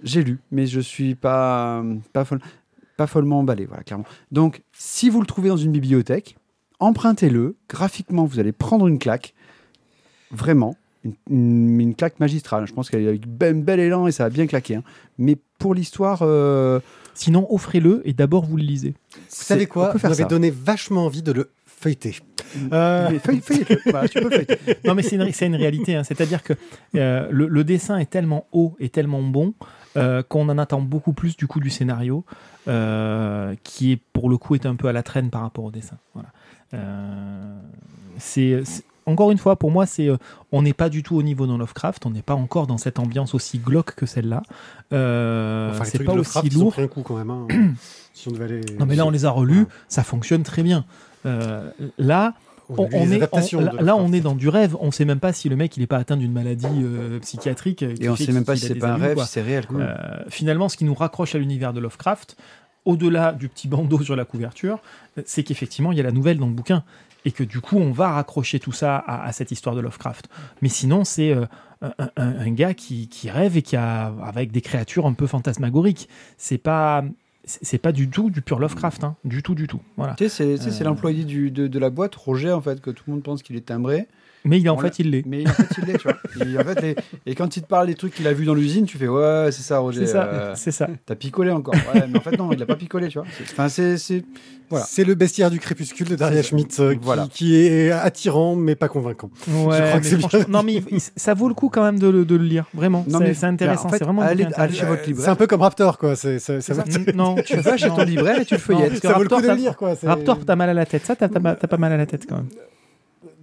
j'ai 0.03 0.24
lu, 0.24 0.39
mais 0.51 0.65
je 0.67 0.80
suis 0.80 1.15
pas 1.15 1.84
pas, 2.13 2.24
folle- 2.26 2.41
pas 3.01 3.07
follement 3.07 3.39
emballé, 3.39 3.65
voilà 3.65 3.83
clairement. 3.83 4.05
Donc 4.31 4.61
si 4.73 5.09
vous 5.09 5.19
le 5.21 5.25
trouvez 5.27 5.49
dans 5.49 5.57
une 5.57 5.71
bibliothèque, 5.71 6.35
empruntez-le. 6.79 7.55
Graphiquement, 7.69 8.25
vous 8.25 8.39
allez 8.39 8.51
prendre 8.51 8.87
une 8.87 8.99
claque, 8.99 9.33
vraiment 10.31 10.75
une, 11.03 11.13
une- 11.29 11.81
une 11.81 11.95
claque 11.95 12.19
magistrale. 12.19 12.67
Je 12.67 12.73
pense 12.73 12.89
qu'elle 12.89 13.01
est 13.03 13.07
avec 13.07 13.23
un 13.41 13.53
bel 13.53 13.79
élan 13.79 14.07
et 14.07 14.11
ça 14.11 14.25
va 14.25 14.29
bien 14.29 14.45
claquer. 14.47 14.75
hein. 14.75 14.83
Mais 15.17 15.35
pour 15.57 15.73
l'histoire, 15.73 16.19
euh, 16.21 16.79
Sinon, 17.13 17.45
offrez-le 17.53 18.01
et 18.05 18.13
d'abord 18.13 18.45
vous 18.45 18.55
le 18.55 18.63
lisez. 18.63 18.93
Vous 19.11 19.19
savez 19.29 19.65
quoi 19.67 19.91
Vous 19.93 20.07
m'avez 20.07 20.23
donné 20.23 20.49
vachement 20.49 21.05
envie 21.07 21.21
de 21.21 21.33
le 21.33 21.49
feuilleter. 21.65 22.15
Euh, 22.71 23.09
Mais 23.11 23.19
feuille- 23.19 23.41
feuille-le. 23.41 23.79
Voilà, 23.91 24.07
tu 24.07 24.21
peux 24.21 24.29
le 24.29 24.35
feuilleter. 24.37 24.57
Non, 24.85 24.95
mais 24.95 25.03
c'est 25.03 25.17
une, 25.17 25.29
c'est 25.33 25.45
une 25.47 25.55
réalité. 25.57 25.93
hein. 25.95 26.03
C'est-à-dire 26.05 26.41
que 26.41 26.53
euh, 26.95 27.27
le, 27.29 27.47
le 27.47 27.63
dessin 27.65 27.97
est 27.97 28.09
tellement 28.09 28.47
haut 28.53 28.75
et 28.79 28.87
tellement 28.87 29.21
bon 29.23 29.53
euh, 29.97 30.23
qu'on 30.23 30.47
en 30.49 30.57
attend 30.57 30.81
beaucoup 30.81 31.13
plus 31.13 31.35
du 31.35 31.47
coup 31.47 31.59
du 31.59 31.69
scénario, 31.69 32.23
euh, 32.67 33.55
qui 33.63 33.91
est 33.91 33.99
pour 34.13 34.29
le 34.29 34.37
coup 34.37 34.55
est 34.55 34.65
un 34.65 34.75
peu 34.75 34.87
à 34.87 34.93
la 34.93 35.03
traîne 35.03 35.29
par 35.29 35.41
rapport 35.41 35.65
au 35.65 35.71
dessin. 35.71 35.97
Voilà. 36.13 36.29
Euh, 36.73 37.59
c'est 38.17 38.63
encore 39.05 39.31
une 39.31 39.37
fois 39.37 39.55
pour 39.57 39.71
moi 39.71 39.85
c'est 39.85 40.09
on 40.51 40.61
n'est 40.61 40.73
pas 40.73 40.87
du 40.89 41.03
tout 41.03 41.15
au 41.15 41.23
niveau 41.23 41.47
dans 41.47 41.57
Lovecraft, 41.57 42.05
on 42.05 42.11
n'est 42.11 42.21
pas 42.21 42.35
encore 42.35 42.67
dans 42.67 42.77
cette 42.77 42.99
ambiance 42.99 43.33
aussi 43.33 43.57
glauque 43.59 43.95
que 43.95 44.05
celle-là. 44.05 44.43
Enfin, 44.91 45.83
c'est 45.83 46.03
pas 46.03 46.13
de 46.13 46.19
aussi 46.19 46.49
lourd. 46.49 46.73
un 46.77 46.87
coup 46.87 47.01
quand 47.01 47.17
même. 47.17 47.31
hein. 47.31 47.47
si 48.13 48.29
on 48.29 48.31
devait 48.31 48.45
aller. 48.45 48.61
Non 48.79 48.85
mais 48.85 48.95
là 48.95 49.05
on 49.05 49.09
les 49.11 49.25
a 49.25 49.31
relus, 49.31 49.65
ça 49.89 50.03
fonctionne 50.03 50.43
très 50.43 50.63
bien. 50.63 50.85
Là, 51.97 52.33
On, 52.78 52.88
est, 53.11 53.19
on- 53.57 53.61
là, 53.84 53.95
on 53.95 54.13
est 54.13 54.22
dans 54.22 54.36
du 54.36 54.49
rêve. 54.49 54.76
On 54.80 54.91
sait 54.91 55.05
même 55.05 55.19
pas 55.19 55.34
si 55.34 55.49
le 55.49 55.55
mec 55.55 55.76
il 55.78 55.84
est 55.84 55.88
pas 55.88 55.97
atteint 55.97 56.17
d'une 56.17 56.32
maladie 56.32 56.65
euh, 56.84 57.19
psychiatrique. 57.19 57.84
euh, 57.84 57.95
Et 57.99 58.09
on 58.09 58.15
fait 58.15 58.26
sait 58.26 58.32
même 58.32 58.45
pas 58.45 58.55
si 58.55 58.67
c'est 58.67 58.76
pas 58.76 58.89
un 58.89 58.97
rêve, 58.97 59.15
quoi. 59.15 59.26
si 59.26 59.32
c'est 59.34 59.41
réel. 59.41 59.65
Quoi. 59.67 59.80
Euh, 59.82 59.95
finalement, 60.30 60.69
ce 60.69 60.78
qui 60.78 60.86
nous 60.86 60.93
raccroche 60.93 61.36
à 61.36 61.38
l'univers 61.39 61.74
de 61.74 61.80
Lovecraft, 61.80 62.38
au-delà 62.86 63.32
du 63.34 63.47
petit 63.49 63.67
bandeau 63.67 64.01
sur 64.01 64.15
la 64.15 64.26
couverture, 64.26 64.80
c'est 65.26 65.43
qu'effectivement, 65.43 65.91
il 65.91 65.97
y 65.97 66.01
a 66.01 66.03
la 66.03 66.11
nouvelle 66.11 66.38
dans 66.38 66.47
le 66.47 66.53
bouquin. 66.53 66.84
Et 67.24 67.32
que 67.32 67.43
du 67.43 67.59
coup, 67.61 67.78
on 67.78 67.91
va 67.91 68.09
raccrocher 68.13 68.59
tout 68.59 68.72
ça 68.72 68.95
à, 68.97 69.26
à 69.28 69.32
cette 69.32 69.51
histoire 69.51 69.76
de 69.76 69.82
Lovecraft. 69.82 70.28
Mais 70.63 70.69
sinon, 70.69 71.03
c'est 71.03 71.32
euh, 71.32 71.45
un, 71.84 71.93
un- 72.17 72.39
un 72.39 72.51
gars 72.51 72.74
qui, 72.74 73.07
qui 73.09 73.30
rêve 73.30 73.57
et 73.57 73.61
qui 73.61 73.76
a 73.76 74.11
avec 74.24 74.51
des 74.51 74.61
créatures 74.61 75.05
un 75.05 75.13
peu 75.13 75.28
fantasmagoriques. 75.28 76.09
C'est 76.38 76.57
pas 76.57 77.03
c'est 77.43 77.77
pas 77.79 77.91
du 77.91 78.09
tout 78.09 78.29
du 78.29 78.41
pur 78.41 78.59
Lovecraft, 78.59 79.03
hein. 79.03 79.15
du 79.25 79.41
tout, 79.41 79.55
du 79.55 79.67
tout. 79.67 79.81
Voilà. 79.97 80.13
Tu 80.15 80.29
sais, 80.29 80.57
c'est 80.57 80.81
Euh. 80.81 80.83
l'employé 80.85 81.23
de, 81.25 81.67
de 81.67 81.79
la 81.79 81.89
boîte, 81.89 82.13
Roger, 82.15 82.51
en 82.51 82.61
fait, 82.61 82.81
que 82.81 82.91
tout 82.91 83.03
le 83.07 83.13
monde 83.13 83.23
pense 83.23 83.41
qu'il 83.43 83.55
est 83.55 83.65
timbré. 83.65 84.07
Mais 84.43 84.59
il, 84.59 84.69
en 84.69 84.77
fait, 84.77 84.97
il 84.99 85.11
l'est. 85.11 85.23
Mais 85.25 85.47
en 85.47 85.51
fait, 85.53 85.67
il 85.77 85.85
l'est, 85.85 85.97
tu 85.97 86.03
vois. 86.07 86.17
Et, 86.45 86.57
en 86.57 86.63
fait, 86.63 86.81
les- 86.81 86.95
et 87.27 87.35
quand 87.35 87.55
il 87.57 87.61
te 87.61 87.67
parle 87.67 87.87
des 87.87 87.95
trucs 87.95 88.13
qu'il 88.15 88.27
a 88.27 88.33
vus 88.33 88.45
dans 88.45 88.55
l'usine, 88.55 88.85
tu 88.85 88.97
fais 88.97 89.07
Ouais, 89.07 89.49
c'est 89.51 89.61
ça, 89.61 89.77
Roger. 89.79 90.05
C'est 90.07 90.13
ça, 90.13 90.23
euh, 90.23 90.53
c'est 90.55 90.71
ça. 90.71 90.87
T'as 91.05 91.15
picolé 91.15 91.51
encore. 91.51 91.75
Ouais, 91.93 92.05
mais 92.09 92.17
en 92.17 92.21
fait, 92.21 92.37
non, 92.37 92.51
il 92.51 92.61
a 92.61 92.65
pas 92.65 92.75
picolé, 92.75 93.07
tu 93.09 93.19
vois. 93.19 93.27
C'est- 93.37 93.51
Enfin, 93.53 93.69
c'est. 93.69 93.97
c'est- 93.97 94.23
Voilà. 94.71 94.85
C'est 94.87 95.03
le 95.03 95.15
bestiaire 95.15 95.51
du 95.51 95.59
crépuscule 95.59 96.07
de 96.07 96.15
Daria. 96.15 96.41
Schmidt 96.41 96.79
euh, 96.81 96.93
qui, 96.93 96.99
Voilà. 97.03 97.27
qui 97.29 97.55
est 97.57 97.91
attirant 97.91 98.55
mais 98.55 98.75
pas 98.75 98.87
convaincant. 98.87 99.29
Ouais, 99.49 99.77
crois 99.89 99.99
que 99.99 100.05
c'est 100.05 100.47
Non, 100.47 100.63
mais 100.63 100.75
il- 100.75 100.85
il- 100.91 101.01
ça 101.17 101.33
vaut 101.33 101.49
le 101.49 101.53
coup 101.53 101.67
quand 101.67 101.83
même 101.83 101.99
de, 101.99 102.07
le- 102.07 102.23
de 102.23 102.35
le 102.37 102.45
lire, 102.45 102.65
vraiment. 102.73 103.03
Non, 103.09 103.17
C'est- 103.19 103.23
mais- 103.25 103.33
c'est 103.33 103.45
intéressant, 103.47 103.87
en 103.87 103.89
fait, 103.89 103.97
c'est 103.97 104.05
vraiment. 104.05 104.21
allez- 104.21 104.47
allez 104.55 104.73
chez 104.73 104.85
votre 104.85 105.05
libraire. 105.05 105.25
C'est 105.25 105.29
un 105.31 105.35
peu 105.35 105.45
comme 105.45 105.61
Raptor, 105.61 105.97
quoi. 105.97 106.15
C'est, 106.15 106.39
ça, 106.39 106.53
va-. 106.73 106.83
Non, 107.13 107.35
tu 107.45 107.57
vas 107.57 107.75
chez 107.75 107.89
ton 107.89 108.03
libraire 108.05 108.39
et 108.39 108.45
tu 108.45 108.53
le 108.53 108.59
feuillettes. 108.61 109.01
ça 109.01 109.11
vaut 109.13 109.23
le 109.23 109.27
coup 109.27 109.35
Raptor, 109.35 109.41
de 109.41 109.55
le 109.57 109.61
lire, 109.61 109.75
quoi. 109.75 109.93
Raptor, 110.03 110.39
t'as 110.45 110.55
mal 110.55 110.69
à 110.69 110.73
la 110.73 110.85
tête. 110.85 111.05
Ça, 111.05 111.15
t'as 111.17 111.27
pas 111.27 111.77
mal 111.77 111.91
à 111.91 111.97
la 111.97 112.05
tête 112.05 112.25
quand 112.27 112.37
même. 112.37 112.47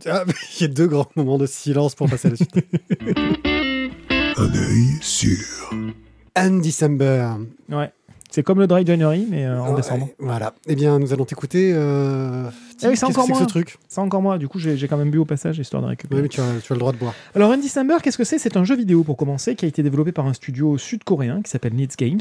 Ah, 0.06 0.24
Il 0.58 0.62
y 0.62 0.64
a 0.64 0.68
deux 0.68 0.86
grands 0.86 1.08
moments 1.16 1.38
de 1.38 1.46
silence 1.46 1.94
pour 1.94 2.08
passer 2.08 2.28
à 2.28 2.30
la 2.32 2.36
suite. 2.36 2.54
Un 4.36 4.54
œil 4.54 4.98
sur. 5.00 5.70
Anne 6.34 6.60
December. 6.60 7.30
Ouais. 7.70 7.90
C'est 8.30 8.42
comme 8.42 8.60
le 8.60 8.66
Dry 8.66 8.86
January, 8.86 9.26
mais 9.28 9.44
euh, 9.46 9.60
en 9.60 9.70
Ouais, 9.70 9.76
décembre. 9.76 10.08
Voilà. 10.18 10.54
Eh 10.66 10.74
bien, 10.76 10.98
nous 10.98 11.12
allons 11.12 11.24
t'écouter. 11.24 11.72
Euh... 11.74 12.48
Eh 12.82 12.88
oui, 12.88 12.96
c'est 12.96 13.06
encore 13.06 13.26
que 13.26 13.30
moi. 13.30 13.46
ce 13.48 13.76
C'est 13.88 14.00
encore 14.00 14.22
moi. 14.22 14.38
Du 14.38 14.48
coup, 14.48 14.58
j'ai 14.58 14.88
quand 14.88 14.96
même 14.96 15.10
bu 15.10 15.18
au 15.18 15.24
passage, 15.24 15.58
histoire 15.58 15.82
de 15.82 15.88
récupérer. 15.88 16.20
Oui, 16.20 16.22
mais 16.22 16.28
tu 16.28 16.40
as, 16.40 16.60
tu 16.62 16.72
as 16.72 16.76
le 16.76 16.80
droit 16.80 16.92
de 16.92 16.98
boire. 16.98 17.14
Alors, 17.34 17.50
Andy 17.50 17.68
Samber, 17.68 17.96
qu'est-ce 18.02 18.18
que 18.18 18.24
c'est? 18.24 18.38
C'est 18.38 18.56
un 18.56 18.64
jeu 18.64 18.76
vidéo 18.76 19.04
pour 19.04 19.16
commencer 19.16 19.54
qui 19.54 19.64
a 19.64 19.68
été 19.68 19.82
développé 19.82 20.12
par 20.12 20.26
un 20.26 20.32
studio 20.32 20.78
sud-coréen 20.78 21.42
qui 21.42 21.50
s'appelle 21.50 21.74
Needs 21.74 21.96
Games. 21.98 22.20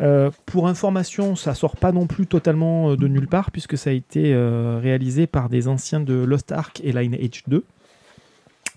Euh, 0.00 0.30
pour 0.46 0.68
information, 0.68 1.36
ça 1.36 1.54
sort 1.54 1.76
pas 1.76 1.92
non 1.92 2.06
plus 2.06 2.26
totalement 2.26 2.90
euh, 2.90 2.96
de 2.96 3.08
nulle 3.08 3.28
part 3.28 3.50
puisque 3.50 3.78
ça 3.78 3.90
a 3.90 3.92
été 3.92 4.32
euh, 4.34 4.78
réalisé 4.82 5.26
par 5.26 5.48
des 5.48 5.68
anciens 5.68 6.00
de 6.00 6.14
Lost 6.14 6.52
Ark 6.52 6.80
et 6.84 6.92
Lineage 6.92 7.44
2. 7.48 7.64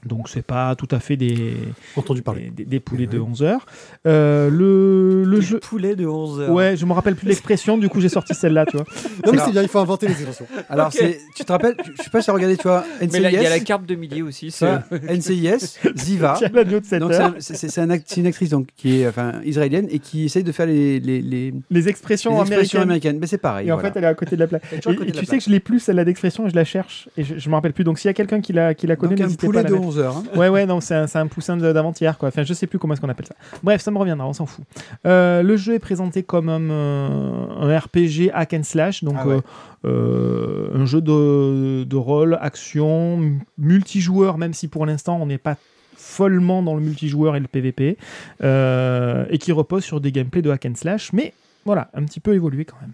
Donc, 0.08 0.30
c'est 0.30 0.42
pas 0.46 0.76
tout 0.76 0.88
à 0.92 1.00
fait 1.00 1.18
des, 1.18 1.54
Entendu 1.96 2.22
parler. 2.22 2.52
des, 2.56 2.66
des 2.66 2.80
poulets 2.80 3.08
de 3.08 3.20
11 3.20 3.44
heures. 3.44 3.66
Euh, 4.06 4.50
le, 4.50 5.24
le 5.24 5.42
jeu. 5.42 5.60
Poulet 5.60 5.96
de 5.96 6.06
11 6.06 6.40
heures. 6.42 6.52
Ouais, 6.52 6.76
je 6.78 6.86
me 6.86 6.94
rappelle 6.94 7.16
plus 7.16 7.28
l'expression, 7.28 7.78
du 7.78 7.90
coup 7.90 8.00
j'ai 8.02 8.10
sorti 8.10 8.34
celle-là, 8.34 8.66
tu 8.66 8.78
vois. 8.78 8.86
Non, 9.26 9.32
mais 9.32 9.38
Alors- 9.40 9.46
c'est 9.48 9.52
bien, 9.52 9.62
il 9.64 9.68
faut 9.68 9.80
inventer 9.80 10.08
les 10.08 10.14
expressions. 10.14 10.46
Alors, 10.70 10.88
Ok. 10.88 10.94
c'est, 10.98 11.20
tu 11.36 11.44
te 11.44 11.52
rappelles, 11.52 11.76
je 11.98 12.04
sais 12.04 12.10
pas 12.10 12.22
si 12.22 12.26
tu 12.26 12.32
as 12.32 12.34
regardé, 12.34 12.56
tu 12.58 12.64
vois, 12.64 12.84
Mais 13.02 13.20
là, 13.20 13.30
il 13.32 13.36
y 13.42 13.46
a 13.46 13.50
la 13.50 13.58
NCIS, 13.58 13.64
carte 13.66 13.86
de 13.86 13.96
midi 13.96 14.22
aussi. 14.22 14.52
ça, 14.52 14.84
NCIS, 14.92 15.80
Ziva. 15.98 16.36
Tiens, 16.38 16.50
l'agneau 16.54 16.80
de 16.80 16.86
7 16.86 17.00
Donc, 17.00 17.12
c'est, 17.40 17.80
un- 17.80 17.90
act- 17.90 18.16
une 18.18 18.28
actrice 18.28 18.50
donc, 18.50 18.68
qui 18.78 19.02
est 19.02 19.08
enfin, 19.08 19.34
israélienne 19.44 19.88
et 19.92 20.00
qui 20.00 20.26
essaye 20.26 20.44
de 20.44 20.52
faire 20.52 20.66
les, 20.68 21.00
les, 21.00 21.22
les, 21.22 21.54
Les 21.70 21.90
expressions, 21.90 22.32
les 22.36 22.40
expressions 22.42 22.82
américaines. 22.82 22.82
américaines. 22.82 23.18
Mais 23.20 23.28
c'est 23.28 23.38
pareil. 23.38 23.68
Et 23.68 23.72
en 23.72 23.76
voilà. 23.76 23.92
fait, 23.92 23.98
elle 24.00 24.06
est 24.06 24.08
à 24.08 24.14
côté 24.14 24.36
de 24.36 24.42
la 24.42 24.48
plaque. 24.48 24.64
Et, 24.72 24.76
et 24.76 24.80
la 24.80 24.84
tu 24.84 24.96
sais 25.20 25.26
plaque. 25.26 25.40
que 25.40 25.46
je 25.46 25.50
l'ai 25.50 25.60
plus 25.60 25.80
celle-là 25.80 26.06
d'expression 26.06 26.48
et 26.48 26.50
je 26.50 26.56
la 26.56 26.64
cherche. 26.66 27.10
Et 27.18 27.24
je, 27.24 27.38
je 27.38 27.50
me 27.50 27.56
rappelle 27.56 27.74
plus. 27.74 27.84
Donc 27.84 28.00
s'il 28.00 28.08
y 28.08 28.12
a 28.12 28.14
quelqu'un 28.14 28.40
qui 28.42 28.54
la, 28.54 28.74
qui 28.74 28.88
la 28.88 28.96
connaît, 28.96 29.16
n'hésitez 29.16 29.48
pas 29.48 29.60
à 29.60 29.64
poulet 29.64 29.64
la 29.64 29.70
mettre. 29.70 29.82
11 29.98 30.06
heures. 30.06 30.18
hein. 30.18 30.24
Ouais, 30.38 30.50
ouais, 30.50 30.66
non, 30.66 30.80
c'est 30.82 30.96
un, 31.16 31.28
poussin 31.28 31.58
d'avant-hier, 31.58 32.18
quoi. 32.18 32.30
Enfin, 32.30 32.44
je 32.44 32.54
sais 32.54 32.68
plus 32.68 32.80
comment 32.80 32.94
est-ce 32.94 33.02
qu'on 33.02 33.10
appelle 33.10 33.26
ça. 33.28 33.36
Bref, 33.64 33.82
ça 33.82 33.92
me 33.92 33.98
reviendra, 33.98 34.28
on 34.28 34.34
s'en 34.34 34.46
fout. 34.46 34.64
Euh, 35.06 35.42
le 35.44 35.58
jeu 35.58 35.74
est 35.74 35.80
présenté 35.80 36.24
comme 36.24 36.50
un, 36.50 36.62
euh, 36.62 37.48
un 37.60 37.78
RPG 37.80 38.32
hack 38.34 38.54
and 38.54 38.64
slash, 38.64 39.04
donc 39.04 39.16
Ah 39.20 39.28
ouais. 39.28 39.40
euh, 39.86 40.70
un 40.76 40.86
jeu 40.86 41.02
de, 41.02 41.84
de 41.84 41.96
rôle, 41.96 42.38
action, 42.42 43.20
multijoueur, 43.58 44.38
même 44.38 44.54
si 44.54 44.68
pour 44.68 44.86
l'instant 44.86 45.20
on 45.22 45.26
n'est 45.26 45.38
pas 45.38 45.56
follement 45.96 46.62
dans 46.64 46.76
le 46.76 46.82
multijoueur 46.82 47.36
et 47.36 47.40
le 47.40 47.48
PVP, 47.48 47.98
euh, 48.44 49.26
et 49.30 49.38
qui 49.38 49.52
repose 49.52 49.84
sur 49.84 50.00
des 50.00 50.12
gameplays 50.12 50.42
de 50.42 50.50
hack 50.50 50.66
and 50.66 50.76
slash, 50.76 51.12
mais 51.14 51.34
voilà, 51.68 51.92
un 51.94 52.04
petit 52.06 52.20
peu 52.20 52.34
évolué 52.34 52.66
quand 52.66 52.78
même. 52.82 52.94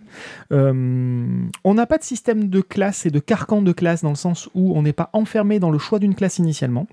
Euh, 0.51 1.47
on 1.63 1.73
n'a 1.73 1.85
pas 1.85 1.97
de 1.97 2.03
système 2.03 2.49
de 2.49 2.59
classe 2.61 3.05
et 3.05 3.09
de 3.11 3.19
carcan 3.19 3.61
de 3.61 3.71
classe 3.71 4.01
dans 4.03 4.09
le 4.09 4.15
sens 4.15 4.49
où 4.53 4.75
on 4.77 4.81
n'est 4.81 4.91
pas 4.93 5.09
enfermé 5.13 5.59
dans 5.59 5.71
le 5.71 5.77
choix 5.79 5.99
d'une 5.99 6.15
classe 6.15 6.39
initialement. 6.39 6.87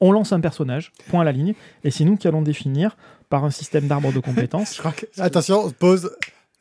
On 0.00 0.12
lance 0.12 0.32
un 0.32 0.40
personnage, 0.40 0.92
point 1.10 1.20
à 1.20 1.24
la 1.24 1.32
ligne, 1.32 1.52
et 1.84 1.90
c'est 1.90 2.04
nous 2.04 2.16
qui 2.16 2.26
allons 2.26 2.40
définir 2.40 2.96
par 3.28 3.44
un 3.44 3.50
système 3.50 3.86
d'arbre 3.86 4.12
de 4.12 4.18
compétences. 4.20 4.74
Je 4.76 4.78
crois 4.78 4.92
que- 4.92 5.04
Attention, 5.20 5.70
pause. 5.72 6.10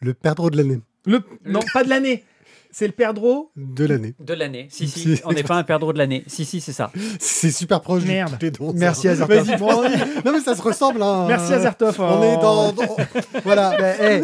Le 0.01 0.13
perdreau 0.13 0.49
de 0.49 0.57
l'année. 0.57 0.81
Le... 1.05 1.21
Non, 1.45 1.61
pas 1.73 1.83
de 1.85 1.89
l'année 1.89 2.23
C'est 2.71 2.85
le 2.85 2.93
perdreau 2.93 3.51
De 3.55 3.85
l'année. 3.85 4.13
De 4.19 4.33
l'année. 4.33 4.67
Si, 4.69 4.87
si, 4.87 5.15
Si. 5.15 5.21
on 5.25 5.31
n'est 5.33 5.43
pas 5.43 5.55
un 5.55 5.63
perdreau 5.63 5.91
de 5.91 5.97
l'année. 5.97 6.23
Si, 6.27 6.45
si, 6.45 6.61
c'est 6.61 6.71
ça. 6.71 6.91
C'est 7.19 7.49
super 7.51 7.81
proche 7.81 8.03
Merde. 8.03 8.37
de 8.39 8.51
11 8.59 8.75
Merci, 8.75 9.07
heures. 9.07 9.13
Azertov. 9.23 9.43
Vas-y, 9.47 9.57
bon, 9.57 9.81
non, 10.25 10.31
mais 10.33 10.39
ça 10.39 10.55
se 10.55 10.61
ressemble. 10.61 11.01
Hein. 11.01 11.25
Merci 11.27 11.53
Azertov. 11.53 11.99
On 11.99 12.21
est 12.23 12.35
dans. 12.37 12.71
dans- 12.71 12.95
voilà. 13.43 13.75
Ben, 13.77 13.95
hey, 13.99 14.23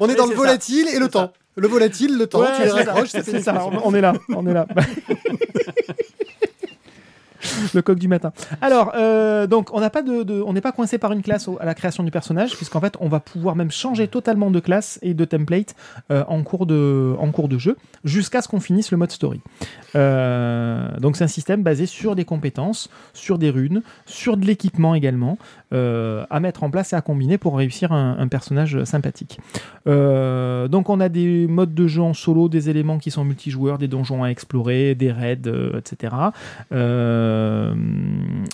On 0.00 0.08
est 0.08 0.16
dans 0.16 0.24
le 0.26 0.32
ça. 0.32 0.36
volatile 0.36 0.88
et 0.92 0.98
le 0.98 1.08
temps. 1.08 1.32
Le 1.56 1.68
volatile, 1.68 2.18
le 2.18 2.26
temps, 2.26 2.40
Ouais, 2.40 2.48
tu 2.56 2.62
les 2.62 2.68
c'est 2.68 2.70
ça, 2.70 2.76
raccroches, 2.92 3.08
ça 3.10 3.22
c'est 3.22 3.40
ça, 3.40 3.68
on 3.84 3.94
est 3.94 4.00
là, 4.00 4.12
on 4.34 4.44
est 4.48 4.52
là. 4.52 4.66
Le 7.74 7.82
coq 7.82 7.98
du 7.98 8.08
matin. 8.08 8.32
Alors, 8.60 8.92
euh, 8.94 9.46
donc, 9.46 9.70
on 9.72 9.80
de, 9.80 10.52
n'est 10.52 10.60
pas 10.60 10.72
coincé 10.72 10.98
par 10.98 11.12
une 11.12 11.22
classe 11.22 11.48
à 11.60 11.64
la 11.64 11.74
création 11.74 12.02
du 12.02 12.10
personnage, 12.10 12.56
puisqu'en 12.56 12.80
fait, 12.80 12.96
on 13.00 13.08
va 13.08 13.20
pouvoir 13.20 13.56
même 13.56 13.70
changer 13.70 14.08
totalement 14.08 14.50
de 14.50 14.60
classe 14.60 14.98
et 15.02 15.14
de 15.14 15.24
template 15.24 15.74
euh, 16.10 16.24
en 16.28 16.42
cours 16.42 16.66
de, 16.66 17.14
en 17.18 17.30
cours 17.30 17.48
de 17.48 17.58
jeu, 17.58 17.76
jusqu'à 18.04 18.42
ce 18.42 18.48
qu'on 18.48 18.60
finisse 18.60 18.90
le 18.90 18.96
mode 18.96 19.10
story. 19.10 19.40
Euh, 19.94 20.88
donc, 20.98 21.16
c'est 21.16 21.24
un 21.24 21.28
système 21.28 21.62
basé 21.62 21.86
sur 21.86 22.14
des 22.14 22.24
compétences, 22.24 22.90
sur 23.12 23.38
des 23.38 23.50
runes, 23.50 23.82
sur 24.06 24.36
de 24.36 24.44
l'équipement 24.46 24.94
également, 24.94 25.38
euh, 25.74 26.24
à 26.30 26.40
mettre 26.40 26.62
en 26.62 26.70
place 26.70 26.92
et 26.92 26.96
à 26.96 27.00
combiner 27.00 27.38
pour 27.38 27.56
réussir 27.56 27.92
un, 27.92 28.26
personnage 28.28 28.82
sympathique. 28.84 29.38
Euh, 29.86 30.66
donc 30.68 30.88
on 30.88 30.98
a 31.00 31.08
des 31.08 31.46
modes 31.46 31.74
de 31.74 31.86
jeu 31.86 32.00
en 32.00 32.14
solo, 32.14 32.48
des 32.48 32.70
éléments 32.70 32.98
qui 32.98 33.10
sont 33.10 33.24
multijoueurs, 33.24 33.78
des 33.78 33.88
donjons 33.88 34.24
à 34.24 34.28
explorer, 34.28 34.94
des 34.94 35.12
raids, 35.12 35.38
euh, 35.46 35.78
etc. 35.78 36.14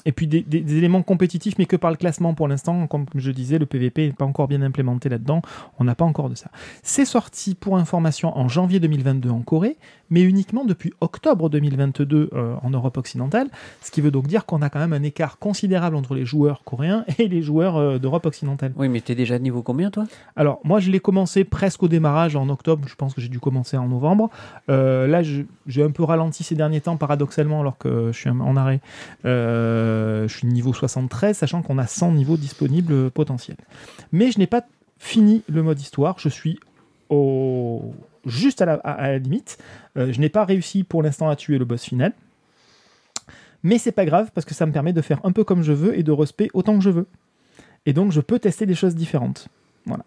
Et 0.04 0.12
puis 0.12 0.26
des- 0.26 0.42
des 0.42 0.76
éléments 0.76 1.02
compétitifs, 1.02 1.54
mais 1.58 1.66
que 1.66 1.76
par 1.76 1.90
le 1.90 1.96
classement 1.96 2.34
pour 2.34 2.48
l'instant. 2.48 2.86
Comme 2.86 3.06
je 3.14 3.30
disais, 3.30 3.58
le 3.58 3.66
PVP 3.66 4.06
n'est 4.06 4.12
pas 4.12 4.24
encore 4.24 4.48
bien 4.48 4.62
implémenté 4.62 5.08
là-dedans. 5.08 5.42
On 5.78 5.84
n'a 5.84 5.94
pas 5.94 6.04
encore 6.04 6.30
de 6.30 6.34
ça. 6.34 6.50
C'est 6.82 7.04
sorti 7.04 7.54
pour 7.54 7.76
information 7.76 8.36
en 8.36 8.48
janvier 8.48 8.80
2022 8.80 9.30
en 9.30 9.40
Corée, 9.40 9.76
mais 10.10 10.22
uniquement 10.22 10.64
depuis 10.64 10.92
octobre 11.00 11.48
2022 11.48 12.30
euh, 12.32 12.54
en 12.62 12.70
Europe 12.70 12.96
occidentale. 12.96 13.48
Ce 13.80 13.90
qui 13.90 14.00
veut 14.00 14.10
donc 14.10 14.26
dire 14.26 14.44
qu'on 14.44 14.60
a 14.62 14.68
quand 14.68 14.80
même 14.80 14.92
un 14.92 15.02
écart 15.02 15.38
considérable 15.38 15.96
entre 15.96 16.14
les 16.14 16.26
joueurs 16.26 16.62
coréens 16.64 17.04
et 17.18 17.28
les 17.28 17.42
joueurs 17.42 17.76
euh, 17.76 17.98
d'Europe 17.98 18.26
occidentale. 18.26 18.72
Oui, 18.76 18.88
mais 18.88 19.00
t'es 19.00 19.14
déjà 19.14 19.38
niveau 19.38 19.62
combien, 19.62 19.90
toi? 19.90 20.06
Alors, 20.36 20.60
moi, 20.64 20.80
je 20.80 20.90
l'ai 20.90 21.00
commencé 21.00 21.44
presque 21.44 21.82
au 21.82 21.88
démarrage 21.88 22.36
en 22.36 22.48
octobre. 22.48 22.86
Je 22.88 22.94
pense 22.94 23.14
que 23.14 23.20
j'ai 23.20 23.28
dû 23.28 23.40
commencer 23.40 23.76
en 23.76 23.88
novembre. 23.88 24.30
Euh, 24.68 25.06
là, 25.06 25.22
j'ai 25.22 25.82
un 25.82 25.90
peu 25.90 26.02
ralenti 26.02 26.42
ces 26.42 26.54
derniers 26.54 26.80
temps, 26.80 26.96
paradoxalement, 26.96 27.60
alors 27.60 27.78
que 27.78 28.10
je 28.12 28.18
suis 28.18 28.30
en 28.30 28.56
arrêt. 28.56 28.80
Je 29.24 30.26
suis 30.28 30.46
niveau 30.46 30.72
73, 30.72 31.36
sachant 31.36 31.62
qu'on 31.62 31.78
a 31.78 31.86
100 31.86 32.12
niveaux 32.12 32.36
disponibles 32.36 33.10
potentiels. 33.10 33.56
Mais 34.12 34.30
je 34.30 34.38
n'ai 34.38 34.46
pas 34.46 34.62
fini 34.98 35.42
le 35.48 35.62
mode 35.62 35.80
histoire. 35.80 36.16
Je 36.18 36.28
suis 36.28 36.58
au... 37.08 37.92
juste 38.26 38.62
à 38.62 38.66
la, 38.66 39.18
limite. 39.18 39.58
Euh, 39.96 40.12
je 40.12 40.20
n'ai 40.20 40.28
pas 40.28 40.44
réussi 40.44 40.84
pour 40.84 41.02
l'instant 41.02 41.28
à 41.28 41.36
tuer 41.36 41.58
le 41.58 41.64
boss 41.64 41.84
final. 41.84 42.12
Mais 43.62 43.78
c'est 43.78 43.92
pas 43.92 44.04
grave 44.04 44.30
parce 44.34 44.44
que 44.44 44.54
ça 44.54 44.66
me 44.66 44.72
permet 44.72 44.92
de 44.92 45.02
faire 45.02 45.20
un 45.24 45.32
peu 45.32 45.44
comme 45.44 45.62
je 45.62 45.72
veux 45.72 45.98
et 45.98 46.02
de 46.02 46.12
respect 46.12 46.48
autant 46.54 46.78
que 46.78 46.84
je 46.84 46.90
veux. 46.90 47.06
Et 47.86 47.92
donc 47.92 48.12
je 48.12 48.20
peux 48.20 48.38
tester 48.38 48.66
des 48.66 48.74
choses 48.74 48.94
différentes. 48.94 49.48
Voilà. 49.86 50.04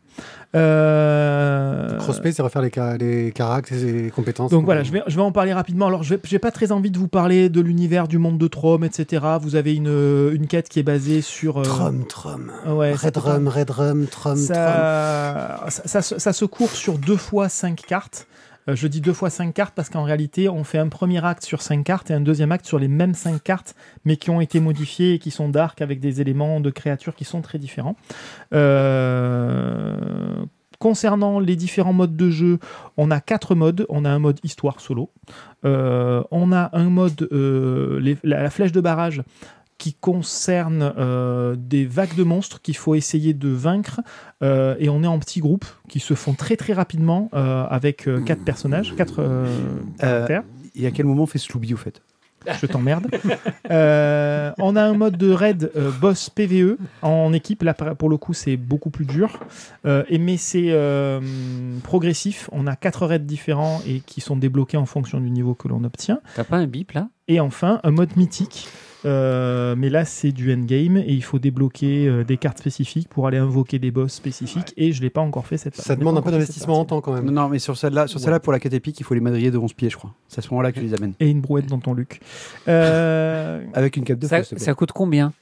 Euh, 0.55 1.97
Crossplay, 1.97 2.31
c'est 2.31 2.41
refaire 2.41 2.61
les, 2.61 2.71
ca- 2.73 2.97
les 2.97 3.31
caractères 3.31 3.77
et 3.79 3.91
les 3.91 4.09
compétences. 4.11 4.51
donc 4.51 4.65
voilà, 4.65 4.83
je 4.83 4.91
vais, 4.91 5.01
je 5.07 5.15
vais 5.15 5.21
en 5.21 5.31
parler 5.31 5.53
rapidement. 5.53 5.87
Alors, 5.87 6.03
je 6.03 6.13
n'ai 6.15 6.39
pas 6.39 6.51
très 6.51 6.71
envie 6.71 6.91
de 6.91 6.97
vous 6.99 7.07
parler 7.07 7.49
de 7.49 7.59
l'univers 7.61 8.07
du 8.07 8.17
monde 8.19 8.37
de 8.37 8.47
Trom, 8.47 8.83
etc. 8.83 9.23
Vous 9.41 9.55
avez 9.55 9.73
une, 9.75 10.29
une 10.33 10.47
quête 10.47 10.69
qui 10.69 10.79
est 10.79 10.83
basée 10.83 11.21
sur. 11.21 11.59
euh, 11.59 11.63
Trom, 11.63 12.05
Trom. 12.05 12.51
ouais, 12.67 12.93
Red 12.93 13.17
Rum, 13.17 13.47
Red 13.47 13.69
Rum, 13.71 14.05
Trom, 14.07 14.35
Trom. 14.35 14.37
ça, 14.37 15.65
ça, 15.69 15.81
ça 15.85 16.01
se- 16.01 16.19
ça 16.19 16.33
se 16.33 16.45
court 16.45 16.69
sur 16.71 16.97
deux 16.97 17.17
fois 17.17 17.49
cinq 17.49 17.81
cartes. 17.87 18.27
Euh, 18.69 18.75
je 18.75 18.87
dis 18.87 19.01
deux 19.01 19.13
fois 19.13 19.29
cinq 19.29 19.53
cartes 19.53 19.73
parce 19.75 19.89
qu'en 19.89 20.03
réalité, 20.03 20.49
on 20.49 20.63
fait 20.63 20.77
un 20.77 20.89
premier 20.89 21.23
acte 21.23 21.43
sur 21.43 21.61
cinq 21.61 21.83
cartes 21.83 22.11
et 22.11 22.13
un 22.13 22.21
deuxième 22.21 22.51
acte 22.51 22.65
sur 22.65 22.79
les 22.79 22.87
mêmes 22.87 23.13
cinq 23.13 23.43
cartes, 23.43 23.75
mais 24.05 24.17
qui 24.17 24.29
ont 24.29 24.41
été 24.41 24.59
modifiées 24.59 25.13
et 25.13 25.19
qui 25.19 25.31
sont 25.31 25.49
dark 25.49 25.81
avec 25.81 25.99
des 25.99 26.21
éléments 26.21 26.59
de 26.59 26.69
créatures 26.69 27.15
qui 27.15 27.25
sont 27.25 27.41
très 27.41 27.59
différents. 27.59 27.95
Euh, 28.53 30.45
Concernant 30.79 31.39
les 31.39 31.55
différents 31.55 31.93
modes 31.93 32.17
de 32.17 32.29
jeu, 32.29 32.59
on 32.97 33.09
a 33.09 33.21
quatre 33.21 33.55
modes. 33.55 33.85
On 33.87 34.03
a 34.03 34.09
un 34.09 34.19
mode 34.19 34.41
histoire 34.43 34.81
solo. 34.81 35.09
Euh, 35.63 36.21
on 36.29 36.51
a 36.51 36.71
un 36.73 36.89
mode, 36.89 37.29
la 37.31 38.49
flèche 38.49 38.73
de 38.73 38.81
barrage 38.81 39.23
qui 39.77 39.93
concerne 39.93 40.93
euh, 40.97 41.55
des 41.57 41.85
vagues 41.85 42.15
de 42.15 42.23
monstres 42.23 42.61
qu'il 42.61 42.77
faut 42.77 42.95
essayer 42.95 43.33
de 43.33 43.49
vaincre. 43.49 44.01
euh, 44.41 44.75
et 44.79 44.89
on 44.89 45.03
est 45.03 45.07
en 45.07 45.19
petits 45.19 45.39
groupes 45.39 45.65
qui 45.89 45.99
se 45.99 46.13
font 46.13 46.33
très 46.33 46.55
très 46.55 46.73
rapidement 46.73 47.29
euh, 47.33 47.65
avec 47.69 48.07
euh, 48.07 48.21
quatre 48.21 48.43
personnages, 48.43 48.95
quatre 48.95 49.19
euh, 49.19 49.45
caractères. 49.99 50.43
Et 50.75 50.87
à 50.87 50.91
quel 50.91 51.05
moment 51.05 51.23
on 51.23 51.27
fait 51.27 51.39
Slooby 51.39 51.73
au 51.73 51.77
fait? 51.77 52.01
Je 52.61 52.65
t'emmerde. 52.65 53.07
Euh, 53.71 54.51
on 54.57 54.75
a 54.75 54.83
un 54.83 54.95
mode 54.95 55.15
de 55.15 55.31
raid 55.31 55.71
euh, 55.77 55.91
boss 55.91 56.29
PVE 56.29 56.77
en 57.01 57.31
équipe. 57.31 57.63
Là, 57.63 57.73
pour 57.73 58.09
le 58.09 58.17
coup, 58.17 58.33
c'est 58.33 58.57
beaucoup 58.57 58.89
plus 58.89 59.05
dur. 59.05 59.39
Euh, 59.85 60.03
et 60.09 60.17
mais 60.17 60.35
c'est 60.35 60.71
euh, 60.71 61.21
progressif. 61.83 62.49
On 62.51 62.67
a 62.67 62.75
quatre 62.75 63.05
raids 63.07 63.19
différents 63.19 63.81
et 63.87 64.01
qui 64.01 64.19
sont 64.19 64.35
débloqués 64.35 64.75
en 64.75 64.85
fonction 64.85 65.21
du 65.21 65.29
niveau 65.29 65.53
que 65.53 65.69
l'on 65.69 65.85
obtient. 65.85 66.19
T'as 66.35 66.43
pas 66.43 66.57
un 66.57 66.67
bip 66.67 66.91
là? 66.91 67.07
Et 67.29 67.39
enfin, 67.39 67.79
un 67.83 67.91
mode 67.91 68.17
mythique. 68.17 68.67
Euh, 69.05 69.75
mais 69.77 69.89
là, 69.89 70.05
c'est 70.05 70.31
du 70.31 70.53
endgame 70.53 70.97
et 70.97 71.11
il 71.11 71.23
faut 71.23 71.39
débloquer 71.39 72.07
euh, 72.07 72.23
des 72.23 72.37
cartes 72.37 72.59
spécifiques 72.59 73.09
pour 73.09 73.27
aller 73.27 73.37
invoquer 73.37 73.79
des 73.79 73.91
boss 73.91 74.13
spécifiques. 74.13 74.73
Et 74.77 74.93
je 74.93 75.01
l'ai 75.01 75.09
pas 75.09 75.21
encore 75.21 75.45
fait 75.45 75.57
cette 75.57 75.75
Ça 75.75 75.95
demande 75.95 76.17
un 76.17 76.21
peu 76.21 76.31
d'investissement 76.31 76.79
en 76.79 76.85
temps 76.85 77.01
quand 77.01 77.13
même. 77.13 77.29
Non, 77.29 77.49
mais 77.49 77.59
sur 77.59 77.77
celle-là, 77.77 78.07
sur 78.07 78.19
celle-là 78.19 78.39
pour 78.39 78.53
la 78.53 78.59
quête 78.59 78.73
épique, 78.73 78.99
il 78.99 79.03
faut 79.03 79.13
les 79.13 79.19
madriers 79.19 79.51
de 79.51 79.57
11 79.57 79.73
pieds, 79.73 79.89
je 79.89 79.97
crois. 79.97 80.13
C'est 80.27 80.39
à 80.39 80.41
ce 80.41 80.49
moment-là 80.49 80.71
que 80.71 80.79
tu 80.79 80.85
les 80.85 80.93
amènes. 80.93 81.13
Et 81.19 81.29
une 81.29 81.41
brouette 81.41 81.67
dans 81.67 81.79
ton 81.79 81.93
Luc. 81.93 82.21
Euh, 82.67 83.63
Avec 83.73 83.97
une 83.97 84.03
cape 84.03 84.19
de 84.19 84.27
ça, 84.27 84.43
ça 84.43 84.73
coûte 84.73 84.91
combien? 84.91 85.33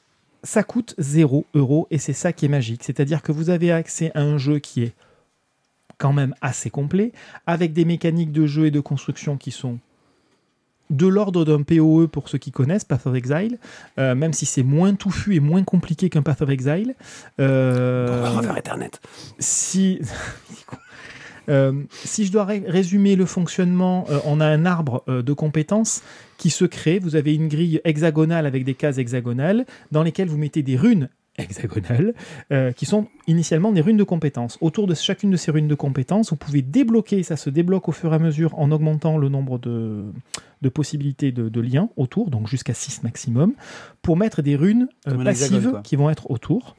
ça 0.43 0.63
coûte 0.63 0.95
0 0.97 1.45
euros 1.53 1.87
et 1.91 1.97
c'est 1.97 2.13
ça 2.13 2.33
qui 2.33 2.45
est 2.45 2.49
magique. 2.49 2.83
C'est-à-dire 2.83 3.21
que 3.21 3.31
vous 3.31 3.49
avez 3.49 3.71
accès 3.71 4.11
à 4.15 4.21
un 4.21 4.37
jeu 4.37 4.59
qui 4.59 4.83
est 4.83 4.93
quand 5.97 6.13
même 6.13 6.33
assez 6.41 6.71
complet, 6.71 7.11
avec 7.45 7.73
des 7.73 7.85
mécaniques 7.85 8.31
de 8.31 8.47
jeu 8.47 8.65
et 8.65 8.71
de 8.71 8.79
construction 8.79 9.37
qui 9.37 9.51
sont 9.51 9.77
de 10.91 11.07
l'ordre 11.07 11.45
d'un 11.45 11.63
PoE 11.63 12.07
pour 12.07 12.29
ceux 12.29 12.37
qui 12.37 12.51
connaissent 12.51 12.85
Path 12.85 13.07
of 13.07 13.15
Exile, 13.15 13.57
euh, 13.97 14.13
même 14.13 14.33
si 14.33 14.45
c'est 14.45 14.63
moins 14.63 14.93
touffu 14.93 15.35
et 15.35 15.39
moins 15.39 15.63
compliqué 15.63 16.09
qu'un 16.09 16.21
Path 16.21 16.41
of 16.41 16.49
Exile. 16.49 16.93
Euh, 17.39 18.07
On 18.09 18.21
va 18.21 18.29
refaire 18.29 18.53
si, 19.39 19.99
Euh, 21.49 21.73
si 22.05 22.25
je 22.27 22.31
dois 22.31 22.45
ré- 22.45 22.63
résumer 22.67 23.15
le 23.15 23.25
fonctionnement, 23.25 24.05
euh, 24.11 24.19
on 24.25 24.39
a 24.39 24.45
un 24.45 24.63
arbre 24.65 25.03
euh, 25.09 25.23
de 25.23 25.33
compétences 25.33 26.03
qui 26.37 26.51
se 26.51 26.65
crée. 26.65 26.99
Vous 26.99 27.15
avez 27.15 27.33
une 27.33 27.47
grille 27.47 27.81
hexagonale 27.83 28.45
avec 28.45 28.63
des 28.63 28.75
cases 28.75 28.99
hexagonales 28.99 29.65
dans 29.91 30.03
lesquelles 30.03 30.27
vous 30.29 30.37
mettez 30.37 30.61
des 30.61 30.77
runes 30.77 31.09
hexagonales 31.37 32.13
euh, 32.51 32.71
qui 32.71 32.85
sont 32.85 33.07
initialement 33.27 33.71
des 33.71 33.81
runes 33.81 33.97
de 33.97 34.03
compétences. 34.03 34.57
Autour 34.61 34.87
de 34.87 34.93
chacune 34.93 35.31
de 35.31 35.37
ces 35.37 35.51
runes 35.51 35.67
de 35.67 35.75
compétences, 35.75 36.31
vous 36.31 36.35
pouvez 36.35 36.61
débloquer, 36.61 37.23
ça 37.23 37.37
se 37.37 37.49
débloque 37.49 37.87
au 37.89 37.91
fur 37.91 38.11
et 38.11 38.15
à 38.15 38.19
mesure 38.19 38.57
en 38.59 38.71
augmentant 38.71 39.17
le 39.17 39.29
nombre 39.29 39.57
de, 39.57 40.05
de 40.61 40.69
possibilités 40.69 41.31
de, 41.31 41.49
de 41.49 41.61
liens 41.61 41.89
autour, 41.97 42.29
donc 42.29 42.47
jusqu'à 42.47 42.73
6 42.73 43.03
maximum, 43.03 43.53
pour 44.01 44.17
mettre 44.17 44.41
des 44.41 44.55
runes 44.55 44.87
euh, 45.07 45.23
passives 45.23 45.81
qui 45.83 45.95
vont 45.95 46.09
être 46.09 46.29
autour. 46.29 46.75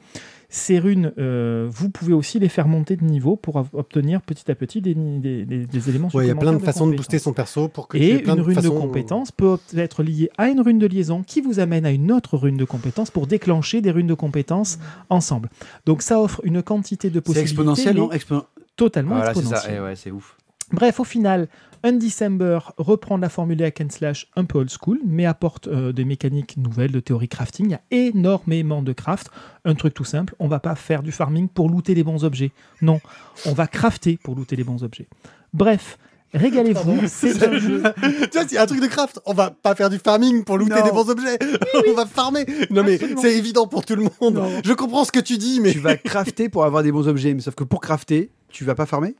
Ces 0.55 0.77
runes, 0.77 1.13
euh, 1.17 1.67
vous 1.67 1.89
pouvez 1.89 2.13
aussi 2.13 2.37
les 2.37 2.47
faire 2.47 2.67
monter 2.67 2.95
de 2.95 3.03
niveau 3.03 3.35
pour 3.35 3.55
obtenir 3.73 4.21
petit 4.21 4.51
à 4.51 4.55
petit 4.55 4.81
des, 4.81 4.93
des- 4.93 5.45
des- 5.45 5.65
des 5.65 5.89
éléments 5.89 6.09
Ouais, 6.13 6.25
il 6.25 6.27
y 6.27 6.31
a 6.31 6.35
plein 6.35 6.53
de 6.53 6.59
façons 6.59 6.85
de 6.85 6.95
booster 6.95 7.17
son 7.17 7.33
perso 7.33 7.69
pour 7.69 7.87
que 7.87 7.97
Et 7.97 8.19
plein 8.19 8.35
une 8.35 8.41
rune 8.41 8.55
de 8.57 8.61
façons- 8.61 8.79
compétence 8.79 9.31
peut 9.31 9.57
être 9.75 10.03
liée 10.03 10.29
à 10.37 10.49
une 10.49 10.61
rune 10.61 10.77
de 10.77 10.85
liaison 10.85 11.23
qui 11.23 11.41
vous 11.41 11.59
amène 11.59 11.87
à 11.87 11.89
une 11.91 12.11
autre 12.11 12.37
rune 12.37 12.55
de 12.57 12.65
compétence 12.65 13.09
pour 13.09 13.25
déclencher 13.25 13.81
des 13.81 13.89
runes 13.89 14.05
de 14.05 14.13
compétence 14.13 14.77
ensemble. 15.09 15.49
Donc 15.87 16.03
ça 16.03 16.21
offre 16.21 16.39
une 16.43 16.61
quantité 16.61 17.09
de 17.09 17.15
C'est 17.15 17.21
possibilités 17.21 17.49
exponentiel, 17.51 17.95
mais 17.95 17.99
non 18.01 18.09
Expo- 18.11 18.43
totalement 18.75 19.15
Voilà, 19.15 19.33
c'est 19.33 19.41
ça. 19.45 19.63
Eh 19.75 19.79
ouais, 19.79 19.95
c'est 19.95 20.11
ouf. 20.11 20.37
Bref, 20.71 20.99
au 20.99 21.03
final, 21.03 21.47
Undecember 21.85 22.59
reprend 22.77 23.17
la 23.17 23.27
formule 23.27 23.61
hack 23.61 23.81
and 23.81 23.89
slash 23.89 24.27
un 24.37 24.45
peu 24.45 24.59
old 24.59 24.69
school, 24.69 24.99
mais 25.05 25.25
apporte 25.25 25.67
euh, 25.67 25.91
des 25.91 26.05
mécaniques 26.05 26.55
nouvelles 26.55 26.91
de 26.93 27.01
théorie 27.01 27.27
crafting. 27.27 27.65
Il 27.65 27.71
y 27.71 27.75
a 27.75 27.81
énormément 28.07 28.81
de 28.81 28.93
craft. 28.93 29.29
Un 29.65 29.75
truc 29.75 29.93
tout 29.93 30.05
simple, 30.05 30.33
on 30.39 30.47
va 30.47 30.59
pas 30.59 30.75
faire 30.75 31.03
du 31.03 31.11
farming 31.11 31.49
pour 31.49 31.69
looter 31.69 31.93
les 31.93 32.03
bons 32.05 32.23
objets. 32.23 32.51
Non, 32.81 33.01
on 33.45 33.51
va 33.53 33.67
crafter 33.67 34.17
pour 34.23 34.33
looter 34.35 34.55
les 34.55 34.63
bons 34.63 34.81
objets. 34.83 35.07
Bref, 35.53 35.97
régalez-vous. 36.33 37.01
C'est 37.07 37.43
un 37.45 37.59
jeu. 37.59 37.83
tu 38.01 38.29
vois, 38.37 38.47
c'est 38.47 38.57
un 38.57 38.65
truc 38.65 38.81
de 38.81 38.87
craft. 38.87 39.19
On 39.25 39.33
va 39.33 39.51
pas 39.51 39.75
faire 39.75 39.89
du 39.89 39.97
farming 39.97 40.45
pour 40.45 40.57
looter 40.57 40.79
Non. 40.79 40.85
des 40.85 40.91
bons 40.91 41.09
objets. 41.09 41.37
On 41.89 41.93
va 41.93 42.05
farmer. 42.05 42.45
Non, 42.69 42.83
mais 42.85 42.97
c'est 43.21 43.37
évident 43.37 43.67
pour 43.67 43.83
tout 43.85 43.95
le 43.97 44.03
monde. 44.21 44.35
Non. 44.35 44.49
Je 44.63 44.71
comprends 44.71 45.03
ce 45.03 45.11
que 45.11 45.19
tu 45.19 45.37
dis, 45.37 45.59
mais 45.59 45.73
Tu 45.73 45.79
vas 45.79 45.97
crafter 45.97 46.47
pour 46.47 46.63
avoir 46.63 46.81
des 46.81 46.93
bons 46.93 47.09
objets, 47.09 47.33
mais 47.33 47.41
sauf 47.41 47.55
que 47.55 47.65
pour 47.65 47.81
crafter, 47.81 48.31
tu 48.47 48.63
vas 48.63 48.75
pas 48.75 48.85
farmer? 48.85 49.15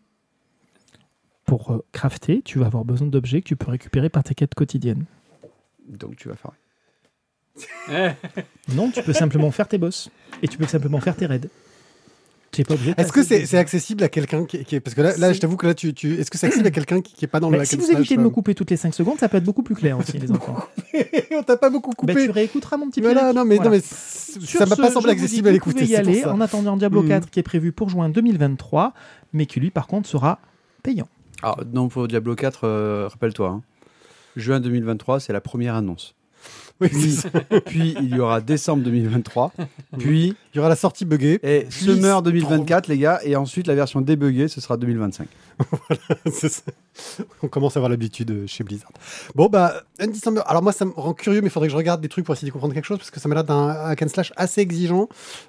Pour 1.46 1.72
euh, 1.72 1.84
crafter, 1.92 2.42
tu 2.44 2.60
vas 2.60 2.68
avoir 2.68 2.86
besoin 2.86 3.08
d'objets 3.08 3.42
que 3.42 3.48
tu 3.48 3.56
peux 3.56 3.70
récupérer 3.72 4.10
par 4.10 4.24
tes 4.24 4.34
quêtes 4.34 4.56
quotidiennes. 4.56 5.06
Donc 5.90 6.16
tu 6.16 6.30
vas 6.30 6.36
farmer. 6.36 6.58
Non, 8.74 8.90
tu 8.90 9.04
peux 9.04 9.14
simplement 9.14 9.52
faire 9.52 9.68
tes 9.68 9.78
boss. 9.78 10.10
Et 10.42 10.48
tu 10.48 10.58
peux 10.58 10.66
simplement 10.66 11.00
faire 11.00 11.16
tes 11.16 11.26
raids. 11.26 11.42
Tu 12.52 12.62
es 12.62 12.64
pas 12.64 12.76
obligé 12.76 12.94
de 12.94 13.02
est-ce 13.02 13.12
que 13.12 13.24
c'est 13.24 13.58
accessible 13.58 14.04
à 14.04 14.10
quelqu'un 14.10 14.46
qui, 14.46 14.64
qui 14.64 14.76
est. 14.76 14.80
Parce 14.80 14.94
que 14.96 15.02
là, 15.02 15.34
je 15.34 15.40
t'avoue 15.40 15.58
que 15.58 15.66
là, 15.68 15.74
tu. 15.74 15.94
tu... 15.94 16.14
Est-ce 16.20 16.30
que 16.32 16.38
c'est 16.38 16.46
accessible 16.48 16.68
à 16.68 16.72
quelqu'un 16.72 17.02
qui, 17.02 17.14
qui 17.14 17.26
est 17.26 17.28
pas 17.28 17.40
dans 17.40 17.50
le 17.50 17.58
Bah, 17.58 17.64
hack 17.64 17.68
si 17.68 17.76
vous 17.78 17.92
évitez 17.92 18.16
de 18.16 18.22
me 18.22 18.28
euh, 18.28 18.30
couper 18.30 18.54
toutes 18.56 18.70
les 18.70 18.78
5 18.78 18.94
secondes, 18.94 19.18
ça 19.20 19.28
peut 19.28 19.38
être 19.38 19.44
beaucoup 19.44 19.64
plus 19.64 19.74
clair 19.76 19.98
aussi, 19.98 20.18
les 20.20 20.32
enfants. 20.32 20.58
On 21.32 21.42
t'a 21.44 21.58
pas 21.58 21.70
beaucoup 21.72 21.90
Bah, 21.92 21.96
coupé. 22.14 22.26
tu 22.26 22.32
réécouteras 22.32 22.78
mon 22.78 22.90
petit 22.90 23.02
Voilà, 23.02 23.22
Pierrick. 23.22 23.36
non, 23.38 23.46
mais, 23.46 23.56
Voilà. 23.56 23.72
non, 23.72 23.76
mais 23.76 23.82
ça 24.46 24.66
m'a 24.68 24.76
pas 24.76 24.92
semblé 24.92 25.14
vous 25.14 25.18
dis 25.18 25.24
accessible 25.24 25.48
à 25.48 25.52
vous 25.52 25.54
l'écouter. 25.56 25.80
pouvez 25.82 25.92
y 25.94 25.96
aller 25.96 26.22
ça. 26.22 26.32
en 26.34 26.42
attendant 26.42 26.78
Diablo 26.78 27.02
Mm. 27.04 27.08
4 27.10 27.30
qui 27.32 27.40
est 27.40 27.44
prévu 27.44 27.72
pour 27.72 27.90
juin 27.90 28.10
2023, 28.10 28.94
mais 29.34 29.46
qui 29.48 29.60
lui 29.60 29.72
par 29.72 29.88
contre 29.88 30.08
sera 30.08 30.40
payant. 30.84 31.08
Alors, 31.44 31.60
non, 31.74 31.90
pour 31.90 32.08
Diablo 32.08 32.36
4, 32.36 32.64
euh, 32.64 33.08
rappelle-toi, 33.12 33.50
hein. 33.50 33.62
juin 34.38 34.62
2023, 34.62 35.20
c'est 35.20 35.34
la 35.34 35.42
première 35.42 35.76
annonce. 35.76 36.16
Oui, 36.82 36.90
Puis, 36.90 37.18
puis 37.66 37.96
il 38.02 38.16
y 38.16 38.20
aura 38.20 38.42
décembre 38.42 38.84
2023, 38.84 39.54
puis 40.00 40.36
Il 40.54 40.58
y 40.58 40.60
aura 40.60 40.70
la 40.70 40.76
sortie 40.76 41.06
buggée. 41.06 41.40
et 41.44 41.68
summer 41.70 42.22
2024, 42.22 42.88
les 42.88 42.98
gars, 42.98 43.20
et 43.24 43.36
ensuite 43.36 43.68
la 43.68 43.76
version 43.76 44.02
débuggée, 44.02 44.48
ce 44.48 44.60
sera 44.60 44.76
2025. 44.78 45.28
C'est 46.32 46.50
ça. 46.50 46.62
On 47.42 47.48
commence 47.48 47.76
à 47.78 47.80
avoir 47.80 47.90
l'habitude 47.90 48.32
euh, 48.32 48.48
chez 48.48 48.64
Blizzard. 48.64 48.92
Bon, 49.36 49.48
bah, 49.48 49.84
Undecember. 50.00 50.42
Alors, 50.48 50.62
moi, 50.64 50.72
ça 50.74 50.86
me 50.86 50.92
rend 50.92 51.14
curieux, 51.14 51.42
mais 51.42 51.48
il 51.48 51.52
faudrait 51.52 51.68
que 51.68 51.72
je 51.72 51.78
regarde 51.78 52.02
des 52.02 52.10
trucs 52.10 52.26
pour 52.26 52.34
essayer 52.36 52.48
de 52.50 52.54
comprendre 52.54 52.74
quelque 52.74 52.86
chose 52.86 52.98
parce 52.98 53.12
que 53.12 53.20
ça 53.20 53.30
m'a 53.30 53.36
l'air 53.36 53.44
d'un 53.44 53.70
hack 53.70 54.02
and 54.02 54.08
slash 54.10 54.34
assez 54.36 54.62
exigeant. 54.62 55.08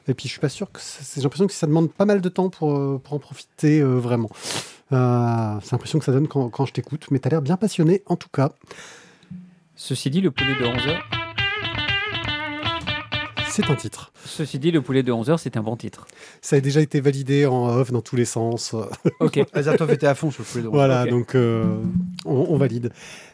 Et 0.08 0.14
puis, 0.14 0.26
je 0.28 0.32
suis 0.32 0.40
pas 0.40 0.48
sûr 0.50 0.70
que 0.70 0.80
ça- 0.80 1.02
j'ai 1.16 1.22
l'impression 1.22 1.46
que 1.46 1.52
ça 1.52 1.66
demande 1.66 1.90
pas 1.90 2.04
mal 2.04 2.20
de 2.20 2.28
temps 2.28 2.50
pour, 2.50 2.76
euh, 2.76 3.00
pour 3.02 3.14
en 3.14 3.18
profiter 3.18 3.80
euh, 3.80 3.94
vraiment. 3.98 4.30
Euh, 4.92 5.54
c'est 5.62 5.72
l'impression 5.72 5.98
que 5.98 6.04
ça 6.04 6.12
donne 6.12 6.28
quand, 6.28 6.48
quand 6.50 6.66
je 6.66 6.72
t'écoute, 6.74 7.06
mais 7.10 7.18
t'as 7.18 7.30
l'air 7.30 7.42
bien 7.42 7.56
passionné 7.56 8.02
en 8.06 8.16
tout 8.16 8.28
cas. 8.32 8.52
Ceci 9.76 10.08
dit, 10.08 10.20
le 10.20 10.30
poulet 10.30 10.54
de 10.54 10.64
11h. 10.64 11.00
C'est 13.48 13.68
un 13.70 13.74
titre. 13.74 14.13
Ceci 14.24 14.58
dit, 14.58 14.70
le 14.70 14.80
poulet 14.82 15.02
de 15.02 15.12
11h, 15.12 15.38
c'est 15.38 15.56
un 15.56 15.62
bon 15.62 15.76
titre. 15.76 16.06
Ça 16.40 16.56
a 16.56 16.60
déjà 16.60 16.80
été 16.80 17.00
validé 17.00 17.46
en 17.46 17.66
off 17.68 17.92
dans 17.92 18.00
tous 18.02 18.16
les 18.16 18.24
sens. 18.24 18.74
Ok. 19.20 19.40
Azatov 19.52 19.90
était 19.90 20.06
à 20.06 20.14
fond 20.14 20.30
sur 20.30 20.42
le 20.42 20.46
poulet 20.48 20.62
de 20.62 20.68
rose. 20.68 20.76
Voilà, 20.76 21.02
Ok. 21.04 21.10
donc 21.10 21.34
euh, 21.34 21.64
on, 22.24 22.46
on 22.50 22.56
valide. 22.56 22.90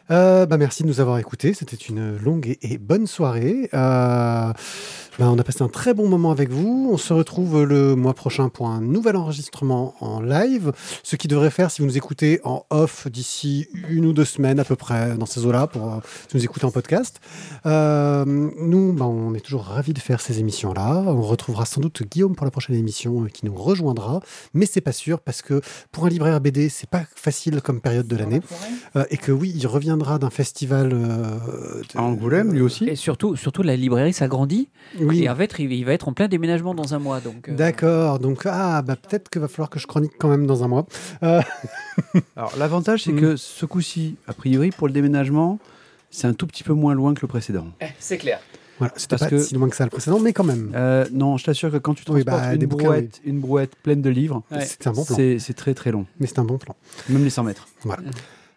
Euh, 0.09 0.45
bah, 0.45 0.57
merci 0.57 0.83
de 0.83 0.87
nous 0.89 0.99
avoir 0.99 1.17
écoutés. 1.19 1.53
C'était 1.53 1.77
une 1.77 2.17
longue 2.17 2.47
et, 2.47 2.73
et 2.73 2.77
bonne 2.77 3.07
soirée. 3.07 3.69
Euh, 3.73 4.51
bah, 5.19 5.29
on 5.29 5.39
a 5.39 5.43
passé 5.43 5.61
un 5.63 5.69
très 5.69 5.93
bon 5.93 6.09
moment 6.09 6.31
avec 6.31 6.49
vous. 6.49 6.89
On 6.91 6.97
se 6.97 7.13
retrouve 7.13 7.63
le 7.63 7.95
mois 7.95 8.13
prochain 8.13 8.49
pour 8.49 8.67
un 8.67 8.81
nouvel 8.81 9.15
enregistrement 9.15 9.93
en 10.01 10.19
live. 10.21 10.73
Ce 11.03 11.15
qui 11.15 11.27
devrait 11.29 11.49
faire 11.51 11.71
si 11.71 11.81
vous 11.81 11.87
nous 11.87 11.97
écoutez 11.97 12.41
en 12.43 12.65
off 12.71 13.07
d'ici 13.07 13.67
une 13.89 14.05
ou 14.05 14.11
deux 14.13 14.25
semaines 14.25 14.59
à 14.59 14.65
peu 14.65 14.75
près 14.75 15.15
dans 15.15 15.25
ces 15.25 15.45
eaux-là 15.45 15.67
pour 15.67 16.01
si 16.27 16.33
vous 16.33 16.39
nous 16.39 16.43
écoutez 16.43 16.65
en 16.65 16.71
podcast. 16.71 17.21
Euh, 17.65 18.25
nous, 18.25 18.91
bah, 18.93 19.05
on 19.05 19.33
est 19.33 19.39
toujours 19.39 19.63
ravis 19.63 19.93
de 19.93 19.99
faire 19.99 20.19
ces 20.19 20.39
émissions-là. 20.39 20.80
On 20.89 21.21
retrouvera 21.21 21.65
sans 21.65 21.81
doute 21.81 22.03
Guillaume 22.03 22.35
pour 22.35 22.45
la 22.45 22.51
prochaine 22.51 22.75
émission 22.75 23.23
euh, 23.23 23.27
qui 23.27 23.45
nous 23.45 23.53
rejoindra, 23.55 24.21
mais 24.53 24.65
c'est 24.65 24.81
pas 24.81 24.91
sûr 24.91 25.19
parce 25.19 25.41
que 25.41 25.61
pour 25.91 26.05
un 26.05 26.09
libraire 26.09 26.39
BD, 26.41 26.69
c'est 26.69 26.89
pas 26.89 27.03
facile 27.15 27.61
comme 27.61 27.81
période 27.81 28.07
de 28.07 28.15
l'année. 28.15 28.41
Euh, 28.95 29.05
et 29.09 29.17
que 29.17 29.31
oui, 29.31 29.53
il 29.55 29.67
reviendra 29.67 30.17
d'un 30.19 30.29
festival. 30.29 30.91
euh, 30.93 31.81
de- 31.93 31.97
À 31.97 32.01
Angoulême, 32.01 32.53
lui 32.53 32.61
aussi. 32.61 32.85
Et 32.85 32.95
surtout, 32.95 33.35
surtout 33.35 33.61
la 33.63 33.75
librairie 33.75 34.13
s'agrandit. 34.13 34.69
Oui. 34.99 35.23
Et 35.23 35.29
en 35.29 35.35
fait, 35.35 35.53
il 35.59 35.71
il 35.71 35.85
va 35.85 35.93
être 35.93 36.07
en 36.07 36.13
plein 36.13 36.27
déménagement 36.27 36.73
dans 36.75 36.93
un 36.93 36.99
mois. 36.99 37.19
Donc, 37.21 37.49
euh, 37.49 37.55
D'accord, 37.55 38.19
donc 38.19 38.45
ah 38.45 38.81
bah 38.81 38.95
peut-être 38.95 39.29
qu'il 39.29 39.41
va 39.41 39.47
falloir 39.47 39.69
que 39.69 39.79
je 39.79 39.87
chronique 39.87 40.13
quand 40.19 40.27
même 40.29 40.45
dans 40.47 40.63
un 40.63 40.67
mois. 40.67 40.85
Alors, 42.35 42.53
l'avantage, 42.57 43.03
c'est 43.03 43.11
Mm. 43.11 43.19
que 43.21 43.35
ce 43.35 43.65
coup-ci, 43.65 44.15
a 44.27 44.33
priori, 44.33 44.69
pour 44.71 44.87
le 44.87 44.93
déménagement, 44.93 45.59
c'est 46.09 46.27
un 46.27 46.33
tout 46.33 46.47
petit 46.47 46.63
peu 46.63 46.73
moins 46.73 46.93
loin 46.93 47.13
que 47.13 47.21
le 47.21 47.27
précédent. 47.27 47.67
C'est 47.99 48.17
clair. 48.17 48.39
Voilà, 48.81 48.93
c'était 48.97 49.09
Parce 49.17 49.21
pas 49.21 49.29
que- 49.29 49.39
si 49.43 49.53
loin 49.53 49.69
que 49.69 49.75
ça 49.75 49.83
le 49.83 49.89
précédent, 49.91 50.19
mais 50.19 50.33
quand 50.33 50.43
même. 50.43 50.71
Euh, 50.75 51.05
non, 51.13 51.37
je 51.37 51.45
t'assure 51.45 51.71
que 51.71 51.77
quand 51.77 51.93
tu 51.93 52.03
Oui, 52.09 52.23
transportes 52.23 52.41
bah, 52.49 52.55
des 52.57 52.63
une, 52.63 52.69
bouquins, 52.69 52.83
brouette, 52.85 53.21
une 53.23 53.39
brouette 53.39 53.75
pleine 53.83 54.01
de 54.01 54.09
livres, 54.09 54.41
Ouais. 54.51 54.65
C'est 54.65 54.87
un 54.87 54.91
bon 54.91 55.05
plan. 55.05 55.15
c'est 55.15 55.53
très 55.55 55.73
très 55.73 55.91
long. 55.91 56.05
Mais 56.19 56.27
c'est 56.27 56.39
un 56.39 56.43
bon 56.43 56.57
plan. 56.57 56.75
Même 57.09 57.23
les 57.23 57.29
100 57.29 57.43
mètres. 57.43 57.67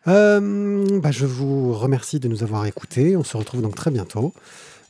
Euh, 0.08 1.00
bah, 1.00 1.10
je 1.10 1.26
vous 1.26 1.72
remercie 1.74 2.20
de 2.20 2.28
nous 2.28 2.42
avoir 2.42 2.66
écoutés. 2.66 3.16
On 3.16 3.24
se 3.24 3.36
retrouve 3.36 3.62
donc 3.62 3.74
très 3.74 3.90
bientôt. 3.90 4.32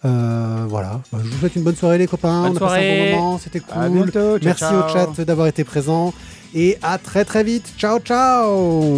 Euh, 0.04 0.66
voilà. 0.68 1.00
Bah, 1.12 1.18
je 1.24 1.28
vous 1.30 1.38
souhaite 1.38 1.56
une 1.56 1.62
bonne 1.62 1.76
soirée 1.76 1.98
les 1.98 2.06
copains. 2.06 2.42
Bonne 2.42 2.52
On 2.52 2.56
a 2.56 2.60
passé 2.60 2.64
un 2.64 2.68
soirée. 2.68 3.10
bon 3.12 3.16
moment, 3.20 3.38
c'était 3.38 3.62
À 3.72 3.86
cool. 3.88 3.92
bientôt. 3.92 4.12
ciao, 4.12 4.38
Merci 4.42 4.60
ciao. 4.64 4.84
au 4.84 5.14
chat 5.16 5.24
d'avoir 5.24 5.46
été 5.46 5.64
présent 5.64 6.12
et 6.54 6.78
à 6.82 6.98
très 6.98 7.24
très 7.24 7.42
vite. 7.44 7.72
Ciao 7.78 7.98
ciao. 8.00 8.94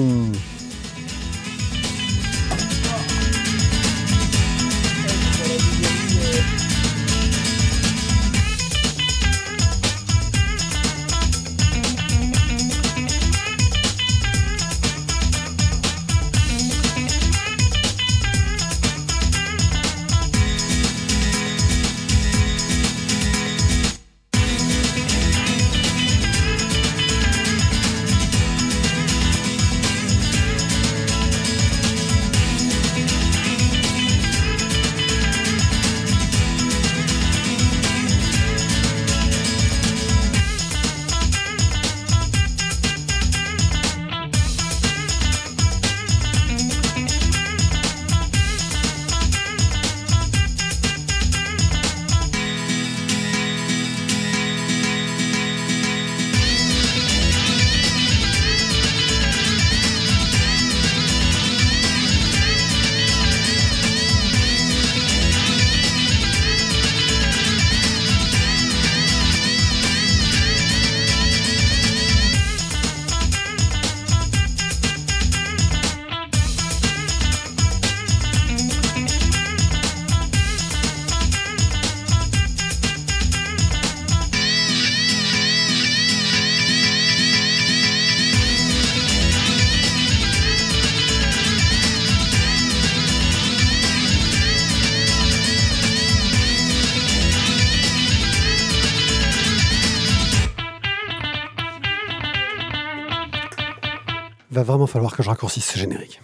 Vraiment 104.76 104.86
falloir 104.86 105.16
que 105.16 105.22
je 105.22 105.30
raccourcisse 105.30 105.64
ce 105.64 105.78
générique. 105.78 106.20